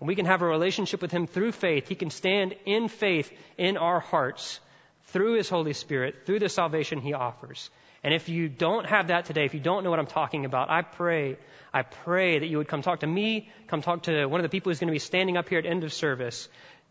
And 0.00 0.08
we 0.08 0.14
can 0.14 0.26
have 0.26 0.42
a 0.42 0.46
relationship 0.46 1.02
with 1.02 1.10
Him 1.10 1.26
through 1.26 1.52
faith. 1.52 1.88
He 1.88 1.94
can 1.94 2.10
stand 2.10 2.54
in 2.64 2.88
faith 2.88 3.32
in 3.56 3.76
our 3.76 4.00
hearts 4.00 4.60
through 5.06 5.34
His 5.34 5.48
Holy 5.48 5.72
Spirit, 5.72 6.26
through 6.26 6.38
the 6.38 6.48
salvation 6.48 7.00
He 7.00 7.14
offers. 7.14 7.70
And 8.04 8.14
if 8.14 8.28
you 8.28 8.48
don't 8.48 8.86
have 8.86 9.08
that 9.08 9.24
today, 9.24 9.44
if 9.44 9.54
you 9.54 9.60
don't 9.60 9.82
know 9.82 9.90
what 9.90 9.98
I'm 9.98 10.06
talking 10.06 10.44
about, 10.44 10.70
I 10.70 10.82
pray, 10.82 11.36
I 11.74 11.82
pray 11.82 12.38
that 12.38 12.46
you 12.46 12.58
would 12.58 12.68
come 12.68 12.82
talk 12.82 13.00
to 13.00 13.06
me, 13.06 13.50
come 13.66 13.82
talk 13.82 14.04
to 14.04 14.26
one 14.26 14.38
of 14.40 14.44
the 14.44 14.48
people 14.48 14.70
who's 14.70 14.78
going 14.78 14.88
to 14.88 14.92
be 14.92 15.00
standing 15.00 15.36
up 15.36 15.48
here 15.48 15.58
at 15.58 15.66
end 15.66 15.82
of 15.82 15.92
service, 15.92 16.48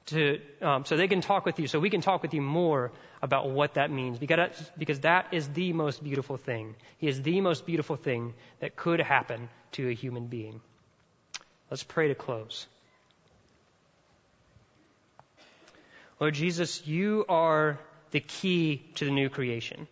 to, 0.08 0.40
um, 0.62 0.86
so 0.86 0.96
they 0.96 1.08
can 1.08 1.22
talk 1.22 1.46
with 1.46 1.60
you, 1.60 1.68
so 1.68 1.80
we 1.80 1.90
can 1.90 2.02
talk 2.02 2.22
with 2.22 2.34
you 2.34 2.42
more 2.42 2.92
about 3.22 3.50
what 3.50 3.76
that 3.76 3.90
means, 3.92 4.20
because, 4.20 4.72
because 4.78 5.02
that 5.02 5.28
is 5.34 5.48
the 5.50 5.74
most 5.74 6.04
beautiful 6.04 6.38
thing. 6.38 6.76
He 6.98 7.08
is 7.08 7.22
the 7.22 7.42
most 7.42 7.66
beautiful 7.66 7.96
thing 7.96 8.34
that 8.60 8.76
could 8.76 9.00
happen 9.00 9.50
to 9.74 9.90
a 9.90 9.94
human 9.94 10.28
being. 10.28 10.62
Let's 11.70 11.84
pray 11.84 12.08
to 12.10 12.16
close. 12.16 12.66
Lord 16.20 16.34
Jesus, 16.34 16.86
you 16.88 17.26
are 17.30 17.78
the 18.12 18.20
key 18.20 18.84
to 18.96 19.06
the 19.06 19.12
new 19.12 19.30
creation. 19.30 19.88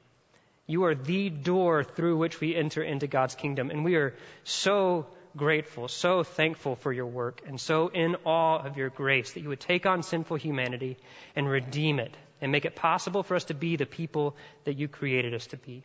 You 0.67 0.86
are 0.86 0.95
the 0.95 1.30
door 1.30 1.84
through 1.84 2.17
which 2.17 2.39
we 2.39 2.55
enter 2.55 2.82
into 2.82 3.07
God's 3.07 3.36
kingdom. 3.36 3.69
And 3.69 3.86
we 3.86 3.95
are 3.95 4.15
so 4.43 5.05
grateful, 5.38 5.88
so 5.88 6.23
thankful 6.23 6.76
for 6.76 6.91
your 6.91 7.05
work, 7.05 7.41
and 7.45 7.59
so 7.59 7.89
in 7.89 8.15
awe 8.23 8.57
of 8.57 8.78
your 8.78 8.89
grace 8.89 9.34
that 9.34 9.41
you 9.41 9.49
would 9.49 9.59
take 9.59 9.86
on 9.86 10.01
sinful 10.01 10.38
humanity 10.38 10.97
and 11.36 11.47
redeem 11.47 11.99
it 11.99 12.15
and 12.41 12.51
make 12.51 12.65
it 12.65 12.76
possible 12.76 13.21
for 13.21 13.36
us 13.36 13.45
to 13.45 13.53
be 13.53 13.76
the 13.76 13.86
people 13.86 14.36
that 14.63 14.78
you 14.78 14.88
created 14.88 15.34
us 15.34 15.47
to 15.47 15.57
be. 15.57 15.84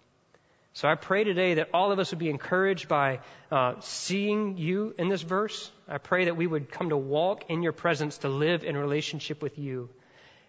So 0.72 0.88
I 0.88 0.94
pray 0.94 1.24
today 1.24 1.54
that 1.54 1.70
all 1.74 1.90
of 1.90 1.98
us 1.98 2.12
would 2.12 2.20
be 2.20 2.30
encouraged 2.30 2.88
by 2.88 3.20
uh, 3.50 3.74
seeing 3.80 4.56
you 4.56 4.94
in 4.98 5.08
this 5.08 5.22
verse. 5.22 5.70
I 5.88 5.98
pray 5.98 6.26
that 6.26 6.36
we 6.36 6.46
would 6.46 6.70
come 6.70 6.90
to 6.90 6.96
walk 6.96 7.50
in 7.50 7.62
your 7.62 7.72
presence, 7.72 8.18
to 8.18 8.28
live 8.28 8.62
in 8.62 8.76
relationship 8.76 9.42
with 9.42 9.58
you. 9.58 9.88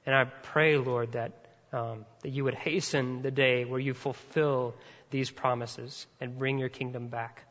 And 0.06 0.16
I 0.16 0.26
pray, 0.26 0.78
Lord, 0.78 1.14
that 1.14 1.34
um, 1.74 2.06
that 2.22 2.30
you 2.30 2.44
would 2.44 2.56
hasten 2.56 3.22
the 3.22 3.32
day 3.32 3.66
where 3.66 3.80
you 3.80 3.94
fulfill 3.94 4.76
these 5.10 5.32
promises 5.32 6.06
and 6.20 6.38
bring 6.38 6.58
your 6.58 6.70
kingdom 6.70 7.08
back. 7.08 7.44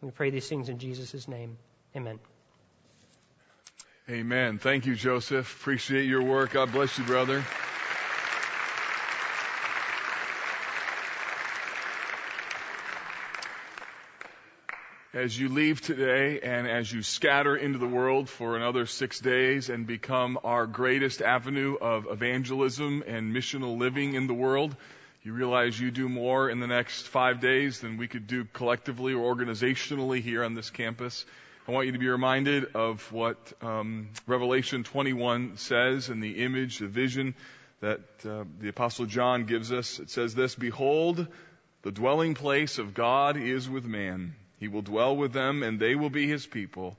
We 0.00 0.10
pray 0.10 0.30
these 0.30 0.48
things 0.48 0.68
in 0.68 0.78
Jesus' 0.78 1.28
name. 1.28 1.56
Amen. 1.94 2.18
Amen. 4.08 4.58
Thank 4.58 4.86
you, 4.86 4.94
Joseph. 4.94 5.60
Appreciate 5.60 6.06
your 6.06 6.22
work. 6.22 6.52
God 6.52 6.72
bless 6.72 6.98
you, 6.98 7.04
brother. 7.04 7.44
As 15.12 15.36
you 15.36 15.48
leave 15.48 15.80
today 15.80 16.38
and 16.40 16.68
as 16.68 16.92
you 16.92 17.02
scatter 17.02 17.56
into 17.56 17.78
the 17.78 17.86
world 17.86 18.28
for 18.28 18.56
another 18.56 18.86
six 18.86 19.18
days 19.18 19.68
and 19.68 19.84
become 19.86 20.38
our 20.44 20.68
greatest 20.68 21.20
avenue 21.20 21.76
of 21.80 22.06
evangelism 22.08 23.02
and 23.06 23.34
missional 23.34 23.76
living 23.76 24.14
in 24.14 24.28
the 24.28 24.34
world, 24.34 24.76
you 25.24 25.32
realize 25.32 25.78
you 25.78 25.90
do 25.90 26.08
more 26.08 26.48
in 26.48 26.60
the 26.60 26.68
next 26.68 27.08
five 27.08 27.40
days 27.40 27.80
than 27.80 27.96
we 27.96 28.06
could 28.06 28.28
do 28.28 28.44
collectively 28.52 29.12
or 29.12 29.34
organizationally 29.34 30.22
here 30.22 30.44
on 30.44 30.54
this 30.54 30.70
campus. 30.70 31.26
I 31.66 31.72
want 31.72 31.86
you 31.86 31.92
to 31.92 31.98
be 31.98 32.08
reminded 32.08 32.76
of 32.76 33.10
what 33.12 33.52
um, 33.62 34.10
Revelation 34.28 34.84
21 34.84 35.56
says 35.56 36.08
and 36.08 36.22
the 36.22 36.44
image, 36.44 36.78
the 36.78 36.86
vision 36.86 37.34
that 37.80 38.00
uh, 38.24 38.44
the 38.60 38.68
Apostle 38.68 39.06
John 39.06 39.44
gives 39.44 39.72
us. 39.72 39.98
It 39.98 40.10
says 40.10 40.36
this 40.36 40.54
Behold, 40.54 41.26
the 41.82 41.90
dwelling 41.90 42.34
place 42.34 42.78
of 42.78 42.94
God 42.94 43.36
is 43.36 43.68
with 43.68 43.84
man 43.84 44.34
he 44.60 44.68
will 44.68 44.82
dwell 44.82 45.16
with 45.16 45.32
them, 45.32 45.62
and 45.62 45.80
they 45.80 45.96
will 45.96 46.10
be 46.10 46.28
his 46.28 46.46
people, 46.46 46.96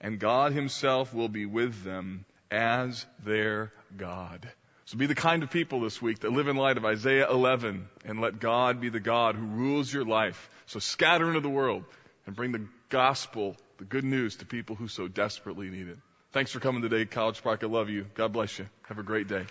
and 0.00 0.18
God 0.18 0.52
himself 0.52 1.14
will 1.14 1.28
be 1.28 1.46
with 1.46 1.82
them 1.84 2.26
as 2.50 3.06
their 3.24 3.72
God. 3.96 4.46
So 4.86 4.98
be 4.98 5.06
the 5.06 5.14
kind 5.14 5.42
of 5.42 5.50
people 5.50 5.80
this 5.80 6.02
week 6.02 6.18
that 6.20 6.32
live 6.32 6.48
in 6.48 6.56
light 6.56 6.76
of 6.76 6.84
Isaiah 6.84 7.30
11 7.30 7.88
and 8.04 8.20
let 8.20 8.38
God 8.38 8.82
be 8.82 8.90
the 8.90 9.00
God 9.00 9.34
who 9.34 9.46
rules 9.46 9.90
your 9.90 10.04
life. 10.04 10.50
So 10.66 10.78
scatter 10.78 11.28
into 11.28 11.40
the 11.40 11.48
world 11.48 11.84
and 12.26 12.36
bring 12.36 12.52
the 12.52 12.66
gospel, 12.90 13.56
the 13.78 13.84
good 13.84 14.04
news 14.04 14.36
to 14.36 14.44
people 14.46 14.76
who 14.76 14.88
so 14.88 15.08
desperately 15.08 15.70
need 15.70 15.88
it. 15.88 15.98
Thanks 16.32 16.50
for 16.50 16.60
coming 16.60 16.82
today, 16.82 17.06
College 17.06 17.42
Park. 17.42 17.64
I 17.64 17.66
love 17.66 17.88
you. 17.88 18.06
God 18.14 18.32
bless 18.32 18.58
you. 18.58 18.66
Have 18.88 18.98
a 18.98 19.02
great 19.02 19.26
day. 19.26 19.46